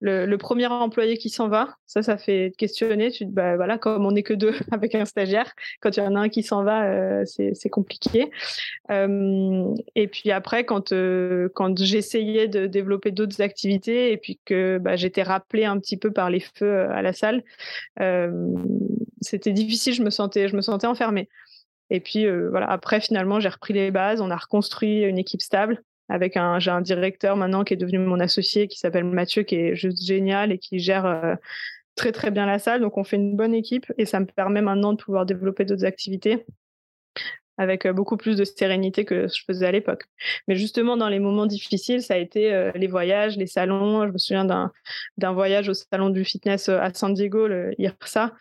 le, 0.00 0.36
premier 0.36 0.66
employé 0.66 1.16
qui 1.16 1.30
s'en 1.30 1.48
va, 1.48 1.76
ça, 1.86 2.02
ça 2.02 2.18
fait 2.18 2.52
questionner. 2.58 3.10
Tu 3.10 3.24
bah 3.24 3.78
comme 3.78 4.04
on 4.04 4.12
n'est 4.12 4.22
que 4.22 4.34
deux 4.34 4.52
avec 4.72 4.94
un 4.94 5.04
stagiaire, 5.04 5.52
quand 5.80 5.96
il 5.96 6.00
y 6.00 6.02
en 6.02 6.14
a 6.14 6.20
un 6.20 6.28
qui 6.28 6.42
s'en 6.42 6.64
va, 6.64 6.84
euh, 6.84 7.24
c'est 7.24 7.70
compliqué. 7.70 8.30
Euh, 8.90 9.74
et 9.94 10.08
puis 10.08 10.30
après, 10.30 10.64
quand 10.64 10.92
euh, 10.92 11.48
quand 11.54 11.78
j'essayais 11.78 12.48
de 12.48 12.66
développer 12.66 13.10
d'autres 13.10 13.40
activités 13.40 14.12
et 14.12 14.16
puis 14.16 14.38
que 14.44 14.78
bah, 14.78 14.96
j'étais 14.96 15.22
rappelée 15.22 15.64
un 15.64 15.78
petit 15.78 15.96
peu 15.96 16.12
par 16.12 16.30
les 16.30 16.40
feux 16.40 16.80
à 16.90 17.02
la 17.02 17.12
salle, 17.12 17.42
c'était 19.22 19.52
difficile. 19.52 19.94
Je 19.94 20.02
me 20.02 20.10
sentais, 20.10 20.48
je 20.48 20.56
me 20.56 20.60
sentais 20.60 20.86
enfermée. 20.86 21.28
Et 21.88 22.00
puis 22.00 22.26
voilà, 22.50 22.68
après 22.70 23.00
finalement, 23.00 23.40
j'ai 23.40 23.48
repris 23.48 23.72
les 23.72 23.90
bases. 23.90 24.20
On 24.20 24.30
a 24.30 24.36
reconstruit 24.36 25.02
une 25.02 25.18
équipe 25.18 25.42
stable 25.42 25.82
avec 26.08 26.36
un 26.36 26.58
j'ai 26.58 26.70
un 26.70 26.80
directeur 26.80 27.36
maintenant 27.36 27.64
qui 27.64 27.74
est 27.74 27.76
devenu 27.76 27.98
mon 27.98 28.20
associé 28.20 28.68
qui 28.68 28.78
s'appelle 28.78 29.04
Mathieu 29.04 29.42
qui 29.42 29.56
est 29.56 29.74
juste 29.74 30.04
génial 30.04 30.52
et 30.52 30.58
qui 30.58 30.78
gère 30.78 31.06
euh, 31.06 31.34
très 31.94 32.12
très 32.12 32.30
bien 32.30 32.46
la 32.46 32.58
salle 32.58 32.80
donc 32.80 32.96
on 32.98 33.04
fait 33.04 33.16
une 33.16 33.36
bonne 33.36 33.54
équipe 33.54 33.92
et 33.98 34.06
ça 34.06 34.20
me 34.20 34.26
permet 34.26 34.62
maintenant 34.62 34.92
de 34.92 35.02
pouvoir 35.02 35.26
développer 35.26 35.64
d'autres 35.64 35.84
activités 35.84 36.44
avec 37.58 37.86
euh, 37.86 37.92
beaucoup 37.92 38.16
plus 38.16 38.36
de 38.36 38.44
sérénité 38.44 39.04
que 39.04 39.28
je 39.28 39.42
faisais 39.46 39.66
à 39.66 39.72
l'époque. 39.72 40.04
Mais 40.46 40.56
justement, 40.56 40.98
dans 40.98 41.08
les 41.08 41.18
moments 41.18 41.46
difficiles, 41.46 42.02
ça 42.02 42.12
a 42.12 42.18
été 42.18 42.52
euh, 42.52 42.70
les 42.74 42.86
voyages, 42.86 43.38
les 43.38 43.46
salons. 43.46 44.06
Je 44.06 44.12
me 44.12 44.18
souviens 44.18 44.44
d'un, 44.44 44.72
d'un 45.16 45.32
voyage 45.32 45.70
au 45.70 45.74
salon 45.74 46.10
du 46.10 46.22
fitness 46.24 46.68
à 46.68 46.92
San 46.92 47.14
Diego, 47.14 47.48
le 47.48 47.72
IRSA, 47.78 48.34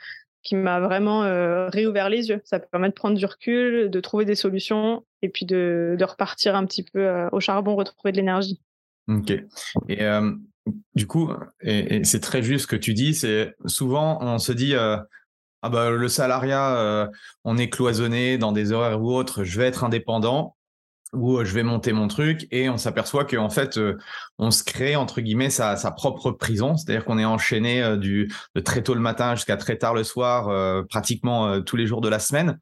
qui 0.45 0.55
m'a 0.55 0.79
vraiment 0.79 1.23
euh, 1.23 1.67
réouvert 1.67 2.07
les 2.07 2.29
yeux. 2.29 2.39
Ça 2.45 2.59
permet 2.59 2.87
de 2.87 2.93
prendre 2.93 3.17
du 3.17 3.25
recul, 3.25 3.89
de 3.89 3.99
trouver 3.99 4.23
des 4.23 4.35
solutions 4.35 5.03
et 5.21 5.27
puis 5.27 5.45
de, 5.45 5.97
repartir 6.01 6.55
un 6.55 6.65
petit 6.65 6.83
peu 6.83 6.99
euh, 6.99 7.27
au 7.31 7.41
charbon, 7.41 7.75
retrouver 7.75 8.11
de 8.11 8.17
l'énergie. 8.17 8.61
Ok. 9.09 9.31
Et 9.89 10.03
euh, 10.03 10.31
du 10.93 11.07
coup, 11.07 11.31
et, 11.61 12.03
c'est 12.03 12.21
très 12.21 12.43
juste 12.43 12.63
ce 12.63 12.67
que 12.67 12.75
tu 12.75 12.93
dis, 12.93 13.15
c'est 13.15 13.55
souvent 13.65 14.19
on 14.21 14.37
se 14.37 14.51
dit 14.51 14.75
ah 14.75 15.69
bah 15.69 15.89
le 15.89 16.07
salariat, 16.07 17.09
on 17.43 17.57
est 17.57 17.69
cloisonné 17.69 18.37
dans 18.37 18.51
des 18.51 18.71
horaires 18.71 19.01
ou 19.01 19.11
autres, 19.11 19.43
je 19.43 19.59
vais 19.59 19.67
être 19.67 19.83
indépendant. 19.83 20.54
Où 21.15 21.43
je 21.43 21.53
vais 21.53 21.63
monter 21.63 21.93
mon 21.93 22.07
truc 22.07 22.47
et 22.51 22.69
on 22.69 22.77
s'aperçoit 22.77 23.25
qu'en 23.25 23.49
fait, 23.49 23.79
on 24.37 24.51
se 24.51 24.63
crée 24.63 24.95
entre 24.95 25.21
guillemets 25.21 25.49
sa, 25.49 25.75
propre 25.91 26.31
prison, 26.31 26.77
c'est-à-dire 26.77 27.05
qu'on 27.05 27.17
est 27.17 27.25
enchaîné 27.25 27.97
du 27.97 28.31
de 28.55 28.61
très 28.61 28.83
tôt 28.83 28.93
le 28.93 28.99
matin 28.99 29.35
jusqu'à 29.35 29.57
très 29.57 29.77
tard 29.77 29.93
le 29.93 30.03
soir, 30.03 30.85
pratiquement 30.87 31.61
tous 31.61 31.75
les 31.75 31.87
jours 31.87 32.01
de 32.01 32.09
la 32.09 32.19
semaine. 32.19 32.59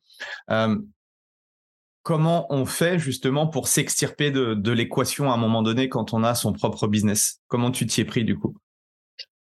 Comment 2.03 2.53
on 2.53 2.65
fait 2.65 2.99
justement 2.99 3.47
pour 3.47 3.69
s'extirper 3.69 4.29
de, 4.29 4.71
l'équation 4.71 5.31
à 5.31 5.35
un 5.35 5.37
moment 5.37 5.61
donné 5.61 5.87
quand 5.87 6.13
on 6.13 6.21
a 6.25 6.35
son 6.35 6.51
propre 6.51 6.85
business? 6.85 7.39
Comment 7.47 7.71
tu 7.71 7.85
t'y 7.87 8.01
es 8.01 8.05
pris 8.05 8.25
du 8.25 8.37
coup? 8.37 8.57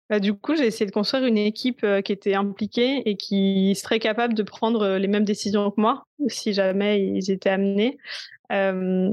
Bah, 0.10 0.20
du 0.20 0.34
coup, 0.34 0.56
j'ai 0.56 0.66
essayé 0.66 0.86
de 0.86 0.92
construire 0.92 1.26
une 1.26 1.38
équipe 1.38 1.84
euh, 1.84 2.02
qui 2.02 2.12
était 2.12 2.34
impliquée 2.34 3.08
et 3.08 3.16
qui 3.16 3.76
serait 3.76 4.00
capable 4.00 4.34
de 4.34 4.44
prendre 4.44 4.82
euh, 4.82 5.00
les 5.00 5.08
mêmes 5.08 5.24
décisions 5.24 5.70
que 5.70 5.80
moi, 5.80 6.04
si 6.28 6.54
jamais 6.54 7.02
ils 7.02 7.32
étaient 7.32 7.50
amenés. 7.50 7.98
Euh, 8.52 9.12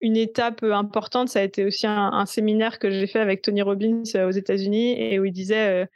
une 0.00 0.16
étape 0.16 0.62
importante, 0.62 1.28
ça 1.28 1.40
a 1.40 1.42
été 1.42 1.64
aussi 1.64 1.86
un, 1.86 2.24
séminaire 2.24 2.78
que 2.78 2.90
j'ai 2.90 3.06
fait 3.06 3.20
avec 3.20 3.42
Tony 3.42 3.60
Robbins 3.60 4.02
aux 4.26 4.30
États-Unis 4.30 4.98
et 4.98 5.18
où 5.20 5.26
il 5.26 5.32
disait 5.32 5.86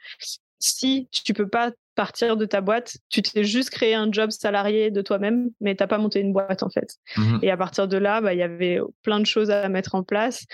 si 0.59 1.09
tu 1.11 1.33
peux 1.33 1.47
pas 1.47 1.71
partir 1.95 2.37
de 2.37 2.45
ta 2.45 2.61
boîte. 2.61 2.97
Tu 3.09 3.21
t'es 3.23 3.43
juste 3.43 3.71
créé 3.71 3.95
un 3.95 4.11
job 4.11 4.29
salarié 4.29 4.91
de 4.91 5.01
toi-même, 5.01 5.49
mais 5.59 5.75
t'as 5.75 5.87
pas 5.87 5.97
monté 5.97 6.19
une 6.19 6.33
boîte 6.33 6.61
en 6.61 6.69
fait. 6.69 6.97
Mmh 7.17 7.39
et 7.41 7.49
à 7.49 7.57
partir 7.57 7.87
de 7.87 7.97
là, 7.97 8.21
bah, 8.21 8.33
il 8.33 8.39
y 8.39 8.43
avait 8.43 8.79
plein 9.01 9.19
de 9.19 9.25
choses 9.25 9.49
à 9.49 9.67
mettre 9.69 9.95
en 9.95 10.03
place. 10.03 10.45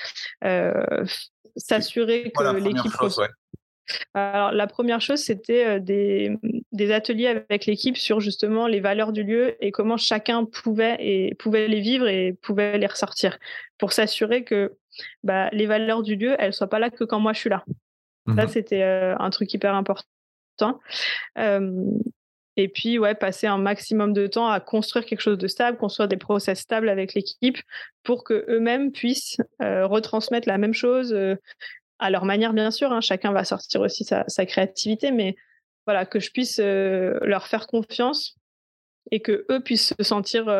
Euh, 0.46 1.04
s'assurer 1.56 2.32
que 2.32 2.56
l'équipe. 2.58 2.92
Alors 4.14 4.52
la 4.52 4.68
première 4.68 5.02
chose, 5.02 5.20
c'était 5.20 5.66
euh, 5.66 5.80
des, 5.80 6.38
des, 6.72 6.92
ateliers 6.92 7.28
avec 7.28 7.66
l'équipe 7.66 7.98
sur 7.98 8.20
justement 8.20 8.68
les 8.68 8.80
valeurs 8.80 9.12
du 9.12 9.24
lieu 9.24 9.56
et 9.64 9.72
comment 9.72 9.98
chacun 9.98 10.46
pouvait 10.46 10.96
et 11.00 11.36
pouvait 11.36 11.68
les 11.68 11.82
vivre 11.82 12.08
et 12.08 12.34
pouvait 12.42 12.78
les 12.78 12.88
ressortir 12.88 13.38
pour 13.78 13.92
s'assurer 13.92 14.44
que 14.44 14.78
bah, 15.24 15.50
les 15.52 15.66
valeurs 15.66 16.04
du 16.04 16.16
lieu, 16.16 16.36
elles 16.40 16.54
soient 16.54 16.70
pas 16.70 16.80
là 16.80 16.90
que 16.90 17.04
quand 17.04 17.20
moi 17.20 17.34
je 17.34 17.40
suis 17.40 17.50
là. 17.50 17.66
Mmh 18.28 18.36
Ça, 18.36 18.48
c'était 18.48 18.84
euh, 18.84 19.16
un 19.18 19.30
truc 19.30 19.54
hyper 19.54 19.74
important 19.74 20.80
et 22.58 22.68
puis, 22.68 23.00
ouais, 23.00 23.16
passer 23.16 23.48
un 23.48 23.58
maximum 23.58 24.14
de 24.14 24.28
temps 24.28 24.48
à 24.48 24.60
construire 24.60 25.06
quelque 25.06 25.22
chose 25.22 25.38
de 25.38 25.48
stable, 25.48 25.78
construire 25.78 26.10
des 26.10 26.18
process 26.18 26.60
stables 26.60 26.90
avec 26.90 27.14
l'équipe 27.14 27.58
pour 28.04 28.24
que 28.24 28.46
eux-mêmes 28.50 28.92
puissent 28.92 29.38
retransmettre 29.60 30.48
la 30.48 30.58
même 30.58 30.74
chose 30.74 31.16
à 32.00 32.10
leur 32.10 32.26
manière, 32.26 32.54
bien 32.54 32.72
sûr. 32.72 32.92
Hein. 32.92 33.00
chacun 33.00 33.32
va 33.32 33.46
sortir 33.46 33.82
aussi 33.82 34.04
sa, 34.04 34.46
créativité, 34.46 35.12
mais 35.12 35.36
voilà, 35.86 36.06
que 36.06 36.20
je 36.20 36.30
puisse 36.32 36.60
leur 36.60 37.48
faire 37.48 37.68
confiance 37.68 38.36
et 39.12 39.22
que 39.22 39.46
eux 39.50 39.62
puissent 39.62 39.94
se 39.98 40.04
sentir 40.04 40.54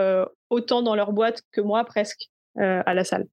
autant 0.50 0.82
dans 0.82 0.96
leur 0.96 1.12
boîte 1.12 1.42
que 1.52 1.60
moi 1.60 1.84
presque 1.84 2.30
à 2.56 2.94
la 2.94 3.04
salle. 3.04 3.26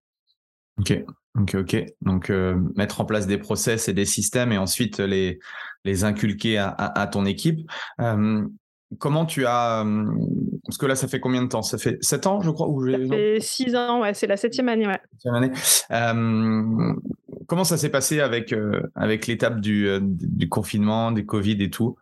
Ok, 0.81 0.94
ok, 1.38 1.55
ok. 1.55 1.85
Donc 2.03 2.31
mettre 2.77 3.01
en 3.01 3.05
place 3.05 3.27
des 3.27 3.38
process 3.38 3.88
et 3.88 3.92
des 3.92 4.05
systèmes 4.05 4.53
et 4.53 4.59
ensuite 4.59 4.98
les 4.98 5.38
les 5.85 6.05
inculquer 6.05 6.59
à, 6.59 7.09
ton 7.11 7.24
équipe. 7.24 7.68
Euh, 8.01 8.46
comment 8.98 9.27
tu 9.27 9.46
as 9.46 9.85
euh, 9.85 10.07
parce 10.64 10.79
que 10.79 10.87
là 10.87 10.94
ça 10.94 11.09
fait 11.09 11.20
combien 11.20 11.42
de 11.42 11.48
temps? 11.48 11.62
Ça 11.62 11.79
fait 11.79 11.98
sept 12.03 12.27
ans 12.27 12.40
je 12.40 12.51
crois 12.51 12.68
ou 12.68 12.90
ça 12.90 12.98
fait 12.98 13.38
six 13.40 13.74
ans 13.74 14.01
ouais 14.01 14.14
c'est 14.14 14.27
la 14.27 14.37
septième 14.37 14.68
année 14.68 14.87
ouais 14.87 15.01
année. 15.24 15.51
Euh, 15.90 16.94
comment 17.46 17.64
ça 17.64 17.77
s'est 17.77 17.90
passé 17.90 18.20
avec 18.20 18.55
avec 18.94 19.27
l'étape 19.27 19.61
du, 19.61 19.88
du 20.01 20.48
confinement 20.48 21.12
des 21.12 21.24
covid 21.24 21.62
et 21.62 21.70
tout? 21.70 21.96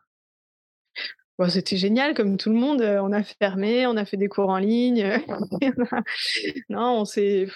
C'était 1.49 1.77
génial, 1.77 2.15
comme 2.15 2.39
tout 2.39 2.49
le 2.49 2.57
monde. 2.57 2.81
On 2.81 3.13
a 3.13 3.23
fermé, 3.23 3.87
on 3.87 3.97
a 3.97 4.07
fait 4.07 4.17
des 4.17 4.29
cours 4.29 4.49
en 4.49 4.57
ligne. 4.57 5.21
non, 6.71 7.01
on 7.01 7.05
s'est, 7.05 7.47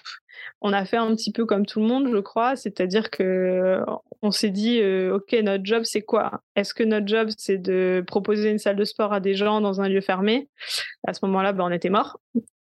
on 0.61 0.73
a 0.75 0.85
fait 0.85 0.99
un 0.99 1.15
petit 1.15 1.33
peu 1.33 1.47
comme 1.47 1.65
tout 1.65 1.81
le 1.81 1.87
monde, 1.87 2.09
je 2.13 2.19
crois. 2.19 2.57
C'est-à-dire 2.57 3.11
que 3.11 3.81
on 4.21 4.31
s'est 4.31 4.51
dit, 4.51 4.83
ok, 5.11 5.33
notre 5.43 5.65
job, 5.65 5.85
c'est 5.85 6.03
quoi? 6.03 6.43
Est-ce 6.57 6.75
que 6.75 6.83
notre 6.83 7.09
job, 7.09 7.31
c'est 7.39 7.57
de 7.57 8.05
proposer 8.07 8.51
une 8.51 8.59
salle 8.59 8.77
de 8.77 8.85
sport 8.85 9.15
à 9.15 9.21
des 9.21 9.35
gens 9.35 9.63
dans 9.63 9.81
un 9.81 9.89
lieu 9.89 10.03
fermé? 10.03 10.51
À 11.07 11.15
ce 11.15 11.25
moment-là, 11.25 11.53
ben, 11.53 11.65
on 11.65 11.73
était 11.73 11.91
mort. 11.91 12.21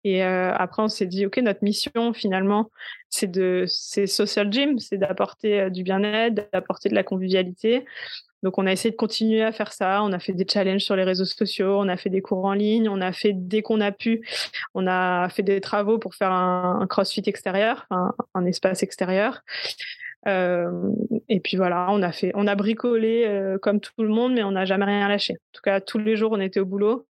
Et 0.05 0.21
après, 0.21 0.81
on 0.83 0.87
s'est 0.89 1.05
dit, 1.05 1.25
OK, 1.25 1.37
notre 1.37 1.63
mission, 1.63 2.13
finalement, 2.13 2.69
c'est 3.09 3.31
de, 3.31 3.65
c'est 3.67 4.07
social 4.07 4.51
gym, 4.51 4.79
c'est 4.79 4.97
d'apporter 4.97 5.69
du 5.69 5.83
bien-être, 5.83 6.49
d'apporter 6.51 6.89
de 6.89 6.95
la 6.95 7.03
convivialité. 7.03 7.85
Donc, 8.43 8.57
on 8.57 8.67
a 8.67 8.71
essayé 8.71 8.91
de 8.91 8.95
continuer 8.95 9.41
à 9.41 9.51
faire 9.51 9.73
ça. 9.73 10.03
On 10.03 10.11
a 10.11 10.19
fait 10.19 10.33
des 10.33 10.45
challenges 10.47 10.83
sur 10.83 10.95
les 10.95 11.03
réseaux 11.03 11.25
sociaux, 11.25 11.79
on 11.79 11.87
a 11.87 11.97
fait 11.97 12.09
des 12.09 12.21
cours 12.21 12.45
en 12.45 12.53
ligne, 12.53 12.89
on 12.89 13.01
a 13.01 13.11
fait, 13.11 13.31
dès 13.33 13.61
qu'on 13.61 13.81
a 13.81 13.91
pu, 13.91 14.25
on 14.73 14.85
a 14.85 15.29
fait 15.29 15.43
des 15.43 15.61
travaux 15.61 15.97
pour 15.97 16.15
faire 16.15 16.31
un, 16.31 16.85
crossfit 16.87 17.23
extérieur, 17.25 17.87
un, 17.89 18.45
espace 18.45 18.83
extérieur. 18.83 19.41
Euh, 20.27 20.71
et 21.27 21.39
puis 21.39 21.57
voilà, 21.57 21.87
on 21.89 22.01
a 22.01 22.11
fait, 22.11 22.31
on 22.35 22.47
a 22.47 22.55
bricolé 22.55 23.25
euh, 23.25 23.57
comme 23.57 23.79
tout 23.79 23.91
le 23.97 24.07
monde, 24.07 24.33
mais 24.33 24.43
on 24.43 24.51
n'a 24.51 24.65
jamais 24.65 24.85
rien 24.85 25.07
lâché. 25.07 25.33
En 25.33 25.51
tout 25.53 25.61
cas, 25.61 25.81
tous 25.81 25.97
les 25.97 26.15
jours, 26.15 26.31
on 26.31 26.39
était 26.39 26.59
au 26.59 26.65
boulot 26.65 27.07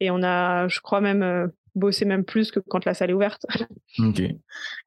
et 0.00 0.10
on 0.10 0.22
a, 0.22 0.68
je 0.68 0.80
crois 0.80 1.00
même, 1.00 1.22
euh, 1.22 1.46
bossé 1.74 2.04
même 2.04 2.24
plus 2.24 2.50
que 2.50 2.60
quand 2.60 2.84
la 2.84 2.94
salle 2.94 3.10
est 3.10 3.14
ouverte. 3.14 3.46
Ok. 4.00 4.22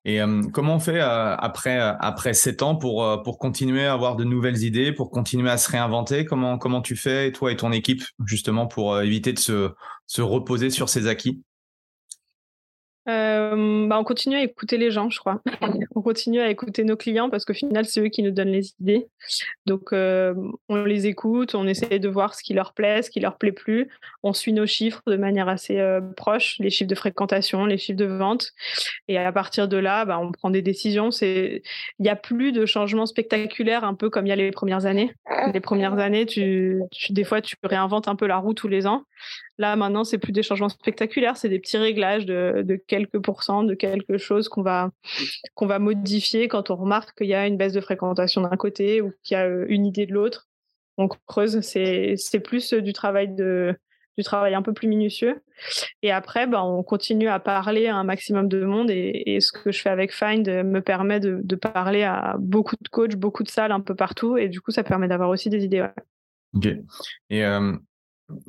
Et 0.03 0.19
comment 0.51 0.75
on 0.75 0.79
fait 0.79 0.99
après 0.99 1.77
après 1.79 2.33
sept 2.33 2.61
ans 2.61 2.75
pour 2.75 3.23
pour 3.23 3.39
continuer 3.39 3.85
à 3.85 3.93
avoir 3.93 4.17
de 4.17 4.25
nouvelles 4.25 4.63
idées, 4.63 4.91
pour 4.91 5.11
continuer 5.11 5.49
à 5.49 5.57
se 5.57 5.71
réinventer? 5.71 6.25
Comment 6.25 6.57
comment 6.57 6.81
tu 6.81 6.97
fais 6.97 7.31
toi 7.31 7.53
et 7.53 7.55
ton 7.55 7.71
équipe 7.71 8.03
justement 8.25 8.67
pour 8.67 8.99
éviter 8.99 9.31
de 9.31 9.39
se 9.39 9.71
se 10.07 10.21
reposer 10.21 10.69
sur 10.71 10.89
ses 10.89 11.07
acquis? 11.07 11.41
Euh, 13.09 13.87
bah, 13.87 13.97
on 13.99 14.03
continue 14.03 14.35
à 14.35 14.43
écouter 14.43 14.77
les 14.77 14.91
gens, 14.91 15.09
je 15.09 15.19
crois. 15.19 15.41
on 15.95 16.01
continue 16.01 16.41
à 16.41 16.49
écouter 16.49 16.83
nos 16.83 16.97
clients 16.97 17.29
parce 17.29 17.45
qu'au 17.45 17.53
final, 17.53 17.85
c'est 17.85 18.01
eux 18.01 18.09
qui 18.09 18.21
nous 18.21 18.31
donnent 18.31 18.51
les 18.51 18.73
idées. 18.79 19.07
Donc, 19.65 19.93
euh, 19.93 20.33
on 20.67 20.83
les 20.83 21.07
écoute, 21.07 21.55
on 21.55 21.67
essaie 21.67 21.99
de 21.99 22.09
voir 22.09 22.35
ce 22.35 22.43
qui 22.43 22.53
leur 22.53 22.73
plaît, 22.73 23.01
ce 23.01 23.09
qui 23.09 23.19
leur 23.19 23.37
plaît 23.37 23.53
plus. 23.53 23.89
On 24.23 24.33
suit 24.33 24.51
nos 24.53 24.65
chiffres 24.65 25.01
de 25.07 25.15
manière 25.15 25.47
assez 25.47 25.79
euh, 25.79 26.01
proche, 26.01 26.57
les 26.59 26.69
chiffres 26.69 26.89
de 26.89 26.95
fréquentation, 26.95 27.65
les 27.65 27.77
chiffres 27.77 27.97
de 27.97 28.05
vente. 28.05 28.51
Et 29.07 29.17
à 29.17 29.31
partir 29.31 29.67
de 29.67 29.77
là, 29.77 30.03
bah, 30.03 30.19
on 30.19 30.31
prend 30.31 30.49
des 30.49 30.61
décisions. 30.61 31.09
Il 31.21 31.61
n'y 31.99 32.09
a 32.09 32.15
plus 32.15 32.51
de 32.51 32.65
changements 32.65 33.05
spectaculaires, 33.05 33.85
un 33.85 33.93
peu 33.93 34.09
comme 34.09 34.25
il 34.25 34.29
y 34.29 34.33
a 34.33 34.35
les 34.35 34.51
premières 34.51 34.85
années. 34.85 35.13
Les 35.53 35.61
premières 35.61 35.97
années, 35.99 36.25
tu, 36.25 36.81
des 37.09 37.23
fois, 37.23 37.41
tu 37.41 37.55
réinventes 37.63 38.07
un 38.07 38.15
peu 38.15 38.27
la 38.27 38.37
roue 38.37 38.53
tous 38.53 38.67
les 38.67 38.85
ans. 38.85 39.03
Là, 39.59 39.75
maintenant, 39.75 40.03
c'est 40.03 40.19
plus 40.19 40.31
des 40.31 40.43
changements 40.43 40.69
spectaculaires, 40.69 41.35
c'est 41.35 41.49
des 41.49 41.59
petits 41.59 41.77
réglages 41.77 42.25
de, 42.25 42.81
quelques 42.87 43.19
pourcents, 43.19 43.63
de 43.63 43.73
quelque 43.73 44.17
chose 44.17 44.49
qu'on 44.49 44.61
va, 44.61 44.91
qu'on 45.55 45.65
va 45.65 45.79
modifier 45.79 46.47
quand 46.47 46.69
on 46.69 46.75
remarque 46.75 47.17
qu'il 47.17 47.27
y 47.27 47.33
a 47.33 47.47
une 47.47 47.57
baisse 47.57 47.73
de 47.73 47.81
fréquentation 47.81 48.41
d'un 48.41 48.55
côté 48.57 49.01
ou 49.01 49.11
qu'il 49.23 49.35
y 49.35 49.39
a 49.39 49.45
euh, 49.45 49.65
une 49.67 49.85
idée 49.85 50.05
de 50.05 50.13
l'autre. 50.13 50.47
On 50.97 51.07
creuse, 51.07 51.61
c'est, 51.61 52.39
plus 52.43 52.73
du 52.73 52.93
travail 52.93 53.33
de, 53.33 53.75
du 54.17 54.23
travail 54.23 54.55
un 54.55 54.63
peu 54.63 54.73
plus 54.73 54.87
minutieux. 54.87 55.41
Et 56.01 56.11
après, 56.11 56.47
ben, 56.47 56.61
on 56.61 56.81
continue 56.83 57.27
à 57.27 57.39
parler 57.39 57.87
à 57.87 57.95
un 57.95 58.03
maximum 58.03 58.47
de 58.47 58.63
monde. 58.63 58.89
Et, 58.89 59.39
ce 59.39 59.51
que 59.51 59.71
je 59.71 59.79
fais 59.79 59.89
avec 59.89 60.11
Find 60.11 60.47
me 60.47 60.79
permet 60.81 61.19
de, 61.19 61.55
parler 61.55 62.03
à 62.03 62.35
beaucoup 62.39 62.75
de 62.81 62.89
coachs, 62.89 63.15
beaucoup 63.15 63.43
de 63.43 63.49
salles 63.49 63.71
un 63.71 63.79
peu 63.79 63.95
partout. 63.95 64.37
Et 64.37 64.49
du 64.49 64.59
coup, 64.59 64.71
ça 64.71 64.83
permet 64.83 65.07
d'avoir 65.07 65.29
aussi 65.29 65.49
des 65.49 65.63
idées. 65.63 65.87
Ok. 66.55 66.67
Et 67.29 67.45
euh, 67.45 67.73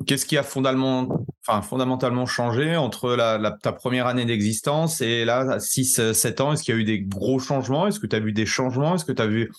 Qu'est-ce 0.05 0.25
qui 0.25 0.37
a 0.37 0.43
fondamentalement, 0.43 2.25
changé 2.25 2.75
entre 2.75 3.15
ta 3.61 3.71
première 3.71 4.07
année 4.07 4.25
d'existence 4.25 4.99
et 5.01 5.23
là, 5.23 5.59
6-7 5.59 6.41
ans? 6.41 6.53
Est-ce 6.53 6.63
qu'il 6.63 6.75
y 6.75 6.77
a 6.77 6.81
eu 6.81 6.83
des 6.83 6.99
gros 6.99 7.39
changements? 7.39 7.87
Est-ce 7.87 7.99
que 7.99 8.07
tu 8.07 8.15
as 8.15 8.19
vu 8.19 8.33
des 8.33 8.45
changements? 8.45 8.95
Est-ce 8.95 9.05
que 9.05 9.13
tu 9.13 9.21
as 9.21 9.27
vu 9.27 9.51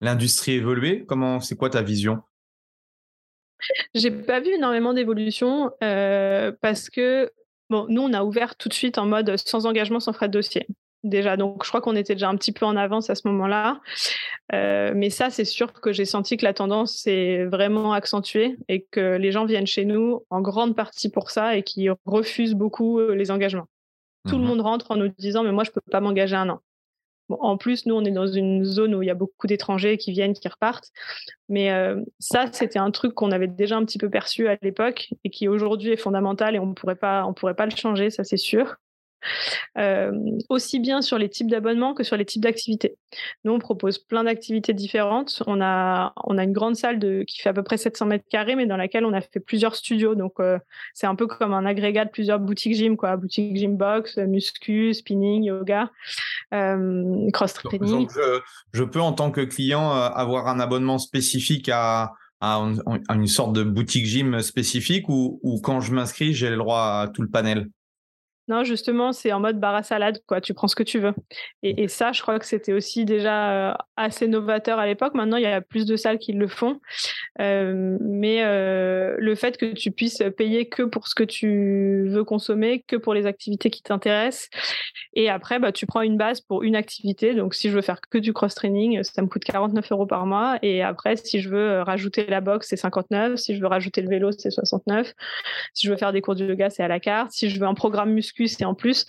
l'industrie 0.00 0.52
évoluer? 0.52 1.04
Comment, 1.06 1.40
C'est 1.40 1.56
quoi 1.56 1.68
ta 1.68 1.82
vision? 1.82 2.22
J'ai 3.94 4.10
pas 4.10 4.40
vu 4.40 4.50
énormément 4.50 4.94
d'évolution 4.94 5.70
euh, 5.82 6.52
parce 6.60 6.88
que 6.88 7.30
bon, 7.68 7.86
nous, 7.88 8.02
on 8.02 8.12
a 8.12 8.22
ouvert 8.22 8.56
tout 8.56 8.68
de 8.68 8.74
suite 8.74 8.96
en 8.96 9.06
mode 9.06 9.36
sans 9.36 9.66
engagement, 9.66 10.00
sans 10.00 10.12
frais 10.12 10.28
de 10.28 10.32
dossier 10.32 10.66
déjà. 11.08 11.36
Donc, 11.36 11.64
je 11.64 11.68
crois 11.68 11.80
qu'on 11.80 11.96
était 11.96 12.14
déjà 12.14 12.28
un 12.28 12.36
petit 12.36 12.52
peu 12.52 12.66
en 12.66 12.76
avance 12.76 13.10
à 13.10 13.14
ce 13.14 13.26
moment-là. 13.28 13.80
Euh, 14.52 14.92
mais 14.94 15.10
ça, 15.10 15.30
c'est 15.30 15.44
sûr 15.44 15.72
que 15.72 15.92
j'ai 15.92 16.04
senti 16.04 16.36
que 16.36 16.44
la 16.44 16.54
tendance 16.54 16.96
s'est 16.96 17.44
vraiment 17.44 17.92
accentuée 17.92 18.56
et 18.68 18.82
que 18.82 19.16
les 19.16 19.32
gens 19.32 19.44
viennent 19.44 19.66
chez 19.66 19.84
nous 19.84 20.24
en 20.30 20.40
grande 20.40 20.76
partie 20.76 21.10
pour 21.10 21.30
ça 21.30 21.56
et 21.56 21.62
qui 21.62 21.88
refusent 22.04 22.54
beaucoup 22.54 22.98
euh, 22.98 23.14
les 23.14 23.30
engagements. 23.30 23.68
Tout 24.28 24.38
le 24.38 24.44
mmh 24.44 24.46
monde 24.46 24.60
rentre 24.60 24.90
en 24.90 24.96
nous 24.96 25.08
disant, 25.18 25.44
mais 25.44 25.52
moi, 25.52 25.64
je 25.64 25.70
peux 25.70 25.80
pas 25.90 26.00
m'engager 26.00 26.36
un 26.36 26.48
an. 26.48 26.60
Bon, 27.28 27.38
en 27.40 27.56
plus, 27.56 27.86
nous, 27.86 27.94
on 27.94 28.04
est 28.04 28.12
dans 28.12 28.26
une 28.26 28.64
zone 28.64 28.94
où 28.94 29.02
il 29.02 29.06
y 29.06 29.10
a 29.10 29.14
beaucoup 29.14 29.46
d'étrangers 29.46 29.96
qui 29.98 30.12
viennent, 30.12 30.32
qui 30.32 30.46
repartent. 30.46 30.90
Mais 31.48 31.72
euh, 31.72 32.00
ça, 32.20 32.46
c'était 32.52 32.78
un 32.78 32.90
truc 32.90 33.14
qu'on 33.14 33.32
avait 33.32 33.48
déjà 33.48 33.76
un 33.76 33.84
petit 33.84 33.98
peu 33.98 34.08
perçu 34.08 34.48
à 34.48 34.56
l'époque 34.62 35.10
et 35.24 35.30
qui 35.30 35.48
aujourd'hui 35.48 35.92
est 35.92 35.96
fondamental 35.96 36.54
et 36.54 36.58
on 36.58 36.66
ne 36.66 36.74
pourrait 36.74 36.96
pas, 36.96 37.24
on 37.26 37.34
pourrait 37.34 37.54
pas 37.54 37.66
le 37.66 37.74
changer, 37.74 38.10
ça 38.10 38.22
c'est 38.22 38.36
sûr. 38.36 38.76
Aussi 40.48 40.80
bien 40.80 41.02
sur 41.02 41.18
les 41.18 41.28
types 41.28 41.50
d'abonnements 41.50 41.94
que 41.94 42.04
sur 42.04 42.16
les 42.16 42.24
types 42.24 42.42
d'activités. 42.42 42.96
Nous, 43.44 43.52
on 43.52 43.58
propose 43.58 43.98
plein 43.98 44.24
d'activités 44.24 44.74
différentes. 44.74 45.42
On 45.46 45.60
a, 45.60 46.12
on 46.24 46.38
a 46.38 46.44
une 46.44 46.52
grande 46.52 46.76
salle 46.76 46.98
qui 47.26 47.40
fait 47.40 47.48
à 47.48 47.52
peu 47.52 47.62
près 47.62 47.76
700 47.76 48.06
mètres 48.06 48.24
carrés, 48.28 48.56
mais 48.56 48.66
dans 48.66 48.76
laquelle 48.76 49.04
on 49.04 49.12
a 49.12 49.20
fait 49.20 49.40
plusieurs 49.40 49.74
studios. 49.74 50.14
Donc, 50.14 50.34
c'est 50.94 51.06
un 51.06 51.14
peu 51.14 51.26
comme 51.26 51.52
un 51.52 51.66
agrégat 51.66 52.04
de 52.04 52.10
plusieurs 52.10 52.38
boutiques 52.38 52.74
gym, 52.74 52.96
quoi. 52.96 53.16
Boutique 53.16 53.56
gym 53.56 53.76
box, 53.76 54.18
muscu, 54.18 54.94
spinning, 54.94 55.44
yoga, 55.44 55.90
cross 57.32 57.54
training. 57.54 58.06
Donc, 58.06 58.10
je, 58.72 58.84
peux, 58.84 59.00
en 59.00 59.12
tant 59.12 59.30
que 59.30 59.42
client, 59.42 59.90
avoir 59.90 60.48
un 60.48 60.60
abonnement 60.60 60.98
spécifique 60.98 61.68
à, 61.72 62.12
à, 62.40 62.58
une 63.10 63.26
sorte 63.26 63.52
de 63.52 63.62
boutique 63.62 64.06
gym 64.06 64.40
spécifique 64.40 65.08
ou 65.08 65.60
quand 65.62 65.80
je 65.80 65.92
m'inscris, 65.92 66.34
j'ai 66.34 66.50
le 66.50 66.56
droit 66.56 67.02
à 67.02 67.08
tout 67.12 67.22
le 67.22 67.28
panel? 67.28 67.68
Non, 68.48 68.62
justement, 68.62 69.12
c'est 69.12 69.32
en 69.32 69.40
mode 69.40 69.58
bar 69.58 69.74
à 69.74 69.82
salade, 69.82 70.20
quoi. 70.26 70.40
Tu 70.40 70.54
prends 70.54 70.68
ce 70.68 70.76
que 70.76 70.84
tu 70.84 71.00
veux. 71.00 71.14
Et, 71.64 71.88
ça, 71.88 72.12
je 72.12 72.22
crois 72.22 72.38
que 72.38 72.46
c'était 72.46 72.72
aussi 72.72 73.04
déjà 73.04 73.70
euh, 73.70 73.74
assez 73.96 74.28
novateur 74.28 74.78
à 74.78 74.86
l'époque. 74.86 75.14
Maintenant, 75.14 75.36
il 75.36 75.42
y 75.42 75.46
a 75.46 75.60
plus 75.60 75.84
de 75.84 75.96
salles 75.96 76.18
qui 76.18 76.32
le 76.32 76.46
font. 76.46 76.80
Euh, 77.40 77.96
mais 78.00 78.44
euh, 78.44 79.16
le 79.18 79.34
fait 79.34 79.56
que 79.56 79.72
tu 79.72 79.90
puisses 79.90 80.22
payer 80.36 80.68
que 80.68 80.84
pour 80.84 81.08
ce 81.08 81.14
que 81.14 81.24
tu 81.24 82.08
veux 82.08 82.22
consommer, 82.22 82.84
que 82.86 82.96
pour 82.96 83.14
les 83.14 83.26
activités 83.26 83.68
qui 83.70 83.82
t'intéressent. 83.82 84.48
Et 85.14 85.28
après, 85.28 85.58
bah, 85.58 85.72
tu 85.72 85.86
prends 85.86 86.02
une 86.02 86.16
base 86.16 86.40
pour 86.40 86.62
une 86.62 86.76
activité. 86.76 87.34
Donc, 87.34 87.54
si 87.54 87.68
je 87.68 87.74
veux 87.74 87.82
faire 87.82 88.00
que 88.00 88.18
du 88.18 88.32
cross-training, 88.32 89.02
ça 89.02 89.22
me 89.22 89.26
coûte 89.26 89.44
49 89.44 89.90
euros 89.90 90.06
par 90.06 90.24
mois. 90.26 90.58
Et 90.62 90.82
après, 90.82 91.16
si 91.16 91.40
je 91.40 91.48
veux 91.48 91.82
rajouter 91.82 92.26
la 92.26 92.40
boxe, 92.40 92.68
c'est 92.68 92.76
59. 92.76 93.36
Si 93.36 93.56
je 93.56 93.60
veux 93.60 93.66
rajouter 93.66 94.02
le 94.02 94.08
vélo, 94.08 94.30
c'est 94.30 94.50
69. 94.50 95.14
Si 95.74 95.86
je 95.86 95.90
veux 95.90 95.98
faire 95.98 96.12
des 96.12 96.20
cours 96.20 96.36
de 96.36 96.46
yoga, 96.46 96.70
c'est 96.70 96.84
à 96.84 96.88
la 96.88 97.00
carte. 97.00 97.32
Si 97.32 97.50
je 97.50 97.58
veux 97.58 97.66
un 97.66 97.74
programme 97.74 98.12
et 98.60 98.64
en 98.64 98.74
plus 98.74 99.06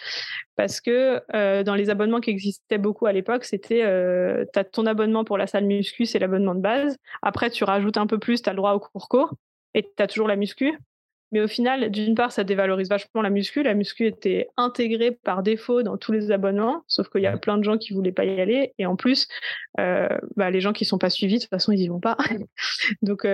parce 0.56 0.82
que 0.82 1.22
euh, 1.36 1.64
dans 1.64 1.76
les 1.76 1.90
abonnements 1.90 2.20
qui 2.20 2.32
existaient 2.32 2.78
beaucoup 2.78 3.06
à 3.06 3.14
l'époque, 3.14 3.46
c'était 3.46 3.84
euh, 3.84 4.46
tu 4.52 4.60
as 4.60 4.64
ton 4.64 4.86
abonnement 4.86 5.24
pour 5.24 5.38
la 5.38 5.48
salle 5.48 5.66
muscu, 5.66 6.06
c'est 6.06 6.20
l'abonnement 6.20 6.56
de 6.56 6.62
base. 6.62 6.98
Après, 7.22 7.50
tu 7.50 7.64
rajoutes 7.64 7.98
un 7.98 8.08
peu 8.08 8.18
plus, 8.18 8.42
tu 8.42 8.50
as 8.50 8.54
le 8.54 8.58
droit 8.58 8.74
au 8.74 8.80
cours 8.80 9.08
co 9.08 9.30
et 9.74 9.84
tu 9.84 10.04
as 10.04 10.08
toujours 10.08 10.28
la 10.28 10.36
muscu. 10.36 10.78
Mais 11.34 11.42
au 11.42 11.48
final, 11.48 11.92
d'une 11.92 12.16
part, 12.16 12.32
ça 12.32 12.46
dévalorise 12.46 12.88
vachement 12.88 13.22
la 13.22 13.30
muscu. 13.30 13.62
La 13.62 13.74
muscu 13.74 14.06
était 14.06 14.48
intégrée 14.56 15.12
par 15.12 15.44
défaut 15.44 15.84
dans 15.84 15.98
tous 15.98 16.14
les 16.14 16.32
abonnements, 16.32 16.84
sauf 16.88 17.10
qu'il 17.10 17.22
y 17.22 17.28
a 17.28 17.38
plein 17.38 17.58
de 17.58 17.64
gens 17.64 17.78
qui 17.78 17.94
voulaient 17.94 18.14
pas 18.14 18.24
y 18.24 18.40
aller. 18.40 18.74
Et 18.78 18.86
en 18.86 18.96
plus, 18.96 19.28
euh, 19.80 20.08
bah, 20.38 20.50
les 20.50 20.62
gens 20.62 20.72
qui 20.72 20.86
sont 20.86 20.98
pas 20.98 21.10
suivis, 21.10 21.36
de 21.36 21.42
toute 21.42 21.50
façon, 21.50 21.74
ils 21.74 21.82
y 21.82 21.88
vont 21.90 22.00
pas. 22.00 22.16
Donc, 23.02 23.28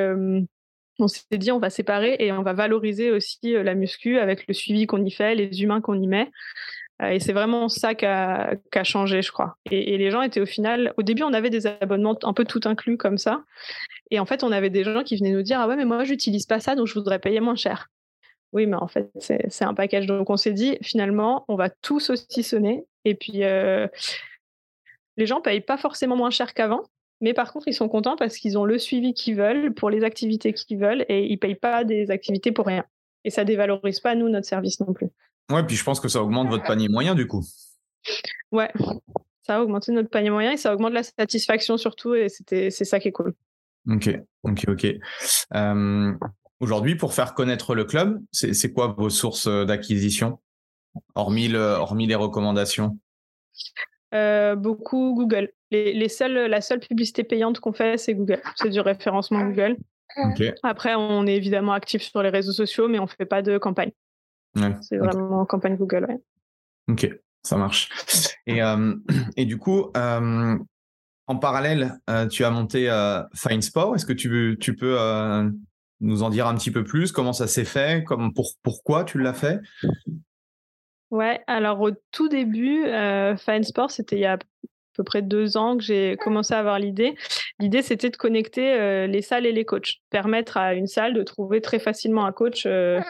on 0.99 1.07
s'est 1.07 1.23
dit 1.31 1.51
on 1.51 1.59
va 1.59 1.69
séparer 1.69 2.15
et 2.19 2.31
on 2.31 2.43
va 2.43 2.53
valoriser 2.53 3.11
aussi 3.11 3.55
euh, 3.55 3.63
la 3.63 3.75
muscu 3.75 4.19
avec 4.19 4.47
le 4.47 4.53
suivi 4.53 4.87
qu'on 4.87 5.03
y 5.03 5.11
fait, 5.11 5.35
les 5.35 5.63
humains 5.63 5.81
qu'on 5.81 5.99
y 5.99 6.07
met. 6.07 6.29
Euh, 7.01 7.09
et 7.09 7.19
c'est 7.19 7.33
vraiment 7.33 7.69
ça 7.69 7.95
qui 7.95 8.05
a, 8.05 8.55
changé, 8.83 9.21
je 9.21 9.31
crois. 9.31 9.55
Et, 9.71 9.97
les 9.97 10.11
gens 10.11 10.21
étaient 10.21 10.41
au 10.41 10.45
final, 10.45 10.93
au 10.97 11.03
début, 11.03 11.23
on 11.23 11.33
avait 11.33 11.49
des 11.49 11.65
abonnements 11.67 12.17
un 12.23 12.33
peu 12.33 12.45
tout 12.45 12.61
inclus 12.65 12.97
comme 12.97 13.17
ça. 13.17 13.43
Et 14.11 14.19
en 14.19 14.25
fait, 14.25 14.43
on 14.43 14.51
avait 14.51 14.69
des 14.69 14.83
gens 14.83 15.03
qui 15.03 15.17
venaient 15.17 15.31
nous 15.31 15.41
dire 15.41 15.59
Ah 15.59 15.67
ouais, 15.67 15.75
mais 15.75 15.85
moi, 15.85 16.03
j'utilise 16.03 16.45
pas 16.45 16.59
ça, 16.59 16.75
donc 16.75 16.87
je 16.87 16.93
voudrais 16.93 17.19
payer 17.19 17.39
moins 17.39 17.55
cher. 17.55 17.89
Oui, 18.51 18.67
mais 18.67 18.75
en 18.75 18.87
fait, 18.87 19.09
c'est 19.17 19.63
un 19.65 19.73
package. 19.73 20.05
Donc, 20.05 20.29
on 20.29 20.37
s'est 20.37 20.53
dit 20.53 20.77
finalement, 20.83 21.43
on 21.47 21.55
va 21.55 21.69
tout 21.69 21.99
saucissonner. 21.99 22.85
Et 23.03 23.15
puis, 23.15 23.43
euh, 23.43 23.87
les 25.17 25.25
gens 25.25 25.41
payent 25.41 25.61
pas 25.61 25.77
forcément 25.77 26.15
moins 26.15 26.29
cher 26.29 26.53
qu'avant. 26.53 26.83
Mais 27.23 27.33
par 27.33 27.53
contre, 27.53 27.69
ils 27.69 27.73
sont 27.73 27.87
contents 27.87 28.17
parce 28.17 28.37
qu'ils 28.37 28.57
ont 28.57 28.65
le 28.65 28.77
suivi 28.77 29.13
qu'ils 29.13 29.37
veulent 29.37 29.73
pour 29.73 29.89
les 29.89 30.03
activités 30.03 30.51
qu'ils 30.51 30.77
veulent 30.77 31.05
et 31.07 31.25
ils 31.25 31.37
payent 31.37 31.55
pas 31.55 31.85
des 31.85 32.11
activités 32.11 32.51
pour 32.51 32.65
rien. 32.65 32.83
Et 33.23 33.29
ça 33.29 33.45
dévalorise 33.45 34.01
pas, 34.01 34.13
nous, 34.13 34.27
notre 34.27 34.45
service 34.45 34.81
non 34.81 34.91
plus. 34.91 35.07
Ouais, 35.49 35.65
puis 35.65 35.77
je 35.77 35.85
pense 35.85 36.01
que 36.01 36.09
ça 36.09 36.21
augmente 36.21 36.49
votre 36.49 36.65
panier 36.65 36.89
moyen 36.89 37.15
du 37.15 37.25
coup. 37.25 37.41
Ouais, 38.51 38.69
ça 39.41 39.55
a 39.55 39.61
augmenté 39.61 39.93
notre 39.93 40.09
panier 40.09 40.31
moyen 40.31 40.51
et 40.51 40.57
ça 40.57 40.73
augmente 40.73 40.91
la 40.91 41.03
satisfaction 41.03 41.77
surtout 41.77 42.13
et 42.13 42.27
c'est 42.27 42.69
ça 42.71 42.99
qui 42.99 43.07
est 43.07 43.13
cool. 43.13 43.33
Ok, 43.89 44.09
ok, 44.43 44.65
ok. 44.67 44.87
Euh, 45.55 46.13
aujourd'hui, 46.59 46.95
pour 46.95 47.13
faire 47.13 47.35
connaître 47.35 47.73
le 47.73 47.85
club, 47.85 48.21
c'est 48.33 48.73
quoi 48.73 48.87
vos 48.97 49.09
sources 49.09 49.47
d'acquisition? 49.47 50.41
Hormis, 51.15 51.55
hormis 51.55 52.05
les 52.05 52.15
recommandations? 52.15 52.99
Euh, 54.13 54.55
beaucoup 54.55 55.15
Google. 55.15 55.53
Les, 55.73 56.09
seuls, 56.09 56.49
la 56.49 56.61
seule 56.61 56.79
publicité 56.79 57.23
payante 57.23 57.59
qu'on 57.59 57.73
fait, 57.73 57.97
c'est 57.97 58.13
Google. 58.13 58.41
C'est 58.55 58.69
du 58.69 58.79
référencement 58.79 59.39
ah. 59.39 59.45
Google. 59.45 59.77
Après, 60.61 60.95
on 60.95 61.25
est 61.25 61.35
évidemment 61.35 61.73
actif 61.73 62.03
sur 62.03 62.21
les 62.21 62.29
réseaux 62.29 62.51
sociaux, 62.51 62.87
mais 62.87 62.99
on 62.99 63.03
ne 63.03 63.07
fait 63.07 63.25
pas 63.25 63.41
de 63.41 63.57
campagne. 63.57 63.91
C'est 64.81 64.97
vraiment 64.97 65.45
campagne 65.45 65.75
Google. 65.75 66.19
Ok, 66.87 67.09
ça 67.41 67.57
marche. 67.57 67.89
Et, 68.45 68.61
euh, 68.61 68.93
et 69.37 69.45
du 69.45 69.57
coup, 69.57 69.91
euh, 69.97 70.57
en 71.27 71.35
parallèle, 71.37 71.99
tu 72.29 72.43
as 72.43 72.51
monté 72.51 72.89
Fine 73.33 73.61
Sport. 73.61 73.95
Est-ce 73.95 74.05
que 74.05 74.13
tu, 74.13 74.57
tu 74.59 74.75
peux 74.75 74.97
nous 76.01 76.21
en 76.21 76.29
dire 76.29 76.47
un 76.47 76.55
petit 76.55 76.71
peu 76.71 76.83
plus? 76.83 77.11
Comment 77.11 77.33
ça 77.33 77.47
s'est 77.47 77.65
fait? 77.65 78.03
Comme, 78.03 78.33
pour, 78.33 78.51
Pourquoi 78.61 79.03
tu 79.05 79.19
l'as 79.19 79.33
fait? 79.33 79.59
Ouais, 81.13 81.41
alors 81.45 81.79
au 81.79 81.91
tout 82.11 82.27
début, 82.27 82.85
euh, 82.85 83.37
Fine 83.37 83.63
Sport, 83.63 83.91
c'était 83.91 84.15
il 84.15 84.21
y 84.21 84.25
a 84.25 84.39
peu 84.95 85.03
près 85.03 85.21
deux 85.21 85.57
ans 85.57 85.77
que 85.77 85.83
j'ai 85.83 86.17
commencé 86.17 86.53
à 86.53 86.59
avoir 86.59 86.79
l'idée. 86.79 87.15
L'idée, 87.59 87.81
c'était 87.81 88.09
de 88.09 88.17
connecter 88.17 88.73
euh, 88.73 89.07
les 89.07 89.21
salles 89.21 89.45
et 89.45 89.51
les 89.51 89.65
coachs, 89.65 89.95
permettre 90.09 90.57
à 90.57 90.73
une 90.73 90.87
salle 90.87 91.13
de 91.13 91.23
trouver 91.23 91.61
très 91.61 91.79
facilement 91.79 92.25
un 92.25 92.31
coach 92.31 92.65
euh, 92.65 93.01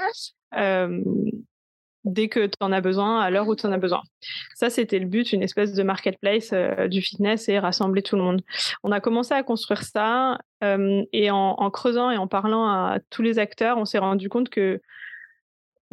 dès 2.04 2.28
que 2.28 2.46
tu 2.48 2.58
en 2.60 2.72
as 2.72 2.82
besoin, 2.82 3.19
à 3.19 3.30
l'heure 3.30 3.48
où 3.48 3.56
tu 3.56 3.65
en 3.65 3.72
as 3.72 3.78
besoin. 3.78 4.02
Ça, 4.56 4.69
c'était 4.69 5.00
le 5.00 5.06
but, 5.06 5.32
une 5.32 5.43
espèce 5.43 5.74
de 5.74 5.84
marketplace 5.84 6.54
du 6.89 7.02
fitness 7.02 7.48
et 7.48 7.60
rassembler 7.60 8.02
tout 8.02 8.17
le 8.17 8.24
monde. 8.24 8.41
On 8.84 8.91
a 8.91 9.00
commencé 9.00 9.34
à 9.34 9.43
construire 9.43 9.84
ça 9.84 10.38
et 10.62 11.32
en, 11.32 11.56
en, 11.58 11.72
creusant 11.72 12.12
et 12.12 12.17
en 12.17 12.28
parlant 12.28 12.65
à 12.65 13.00
tous 13.10 13.22
les 13.22 13.39
acteurs, 13.39 13.78
on 13.78 13.86
s'est 13.86 14.00
rendu 14.00 14.28
compte 14.28 14.50
que 14.50 14.82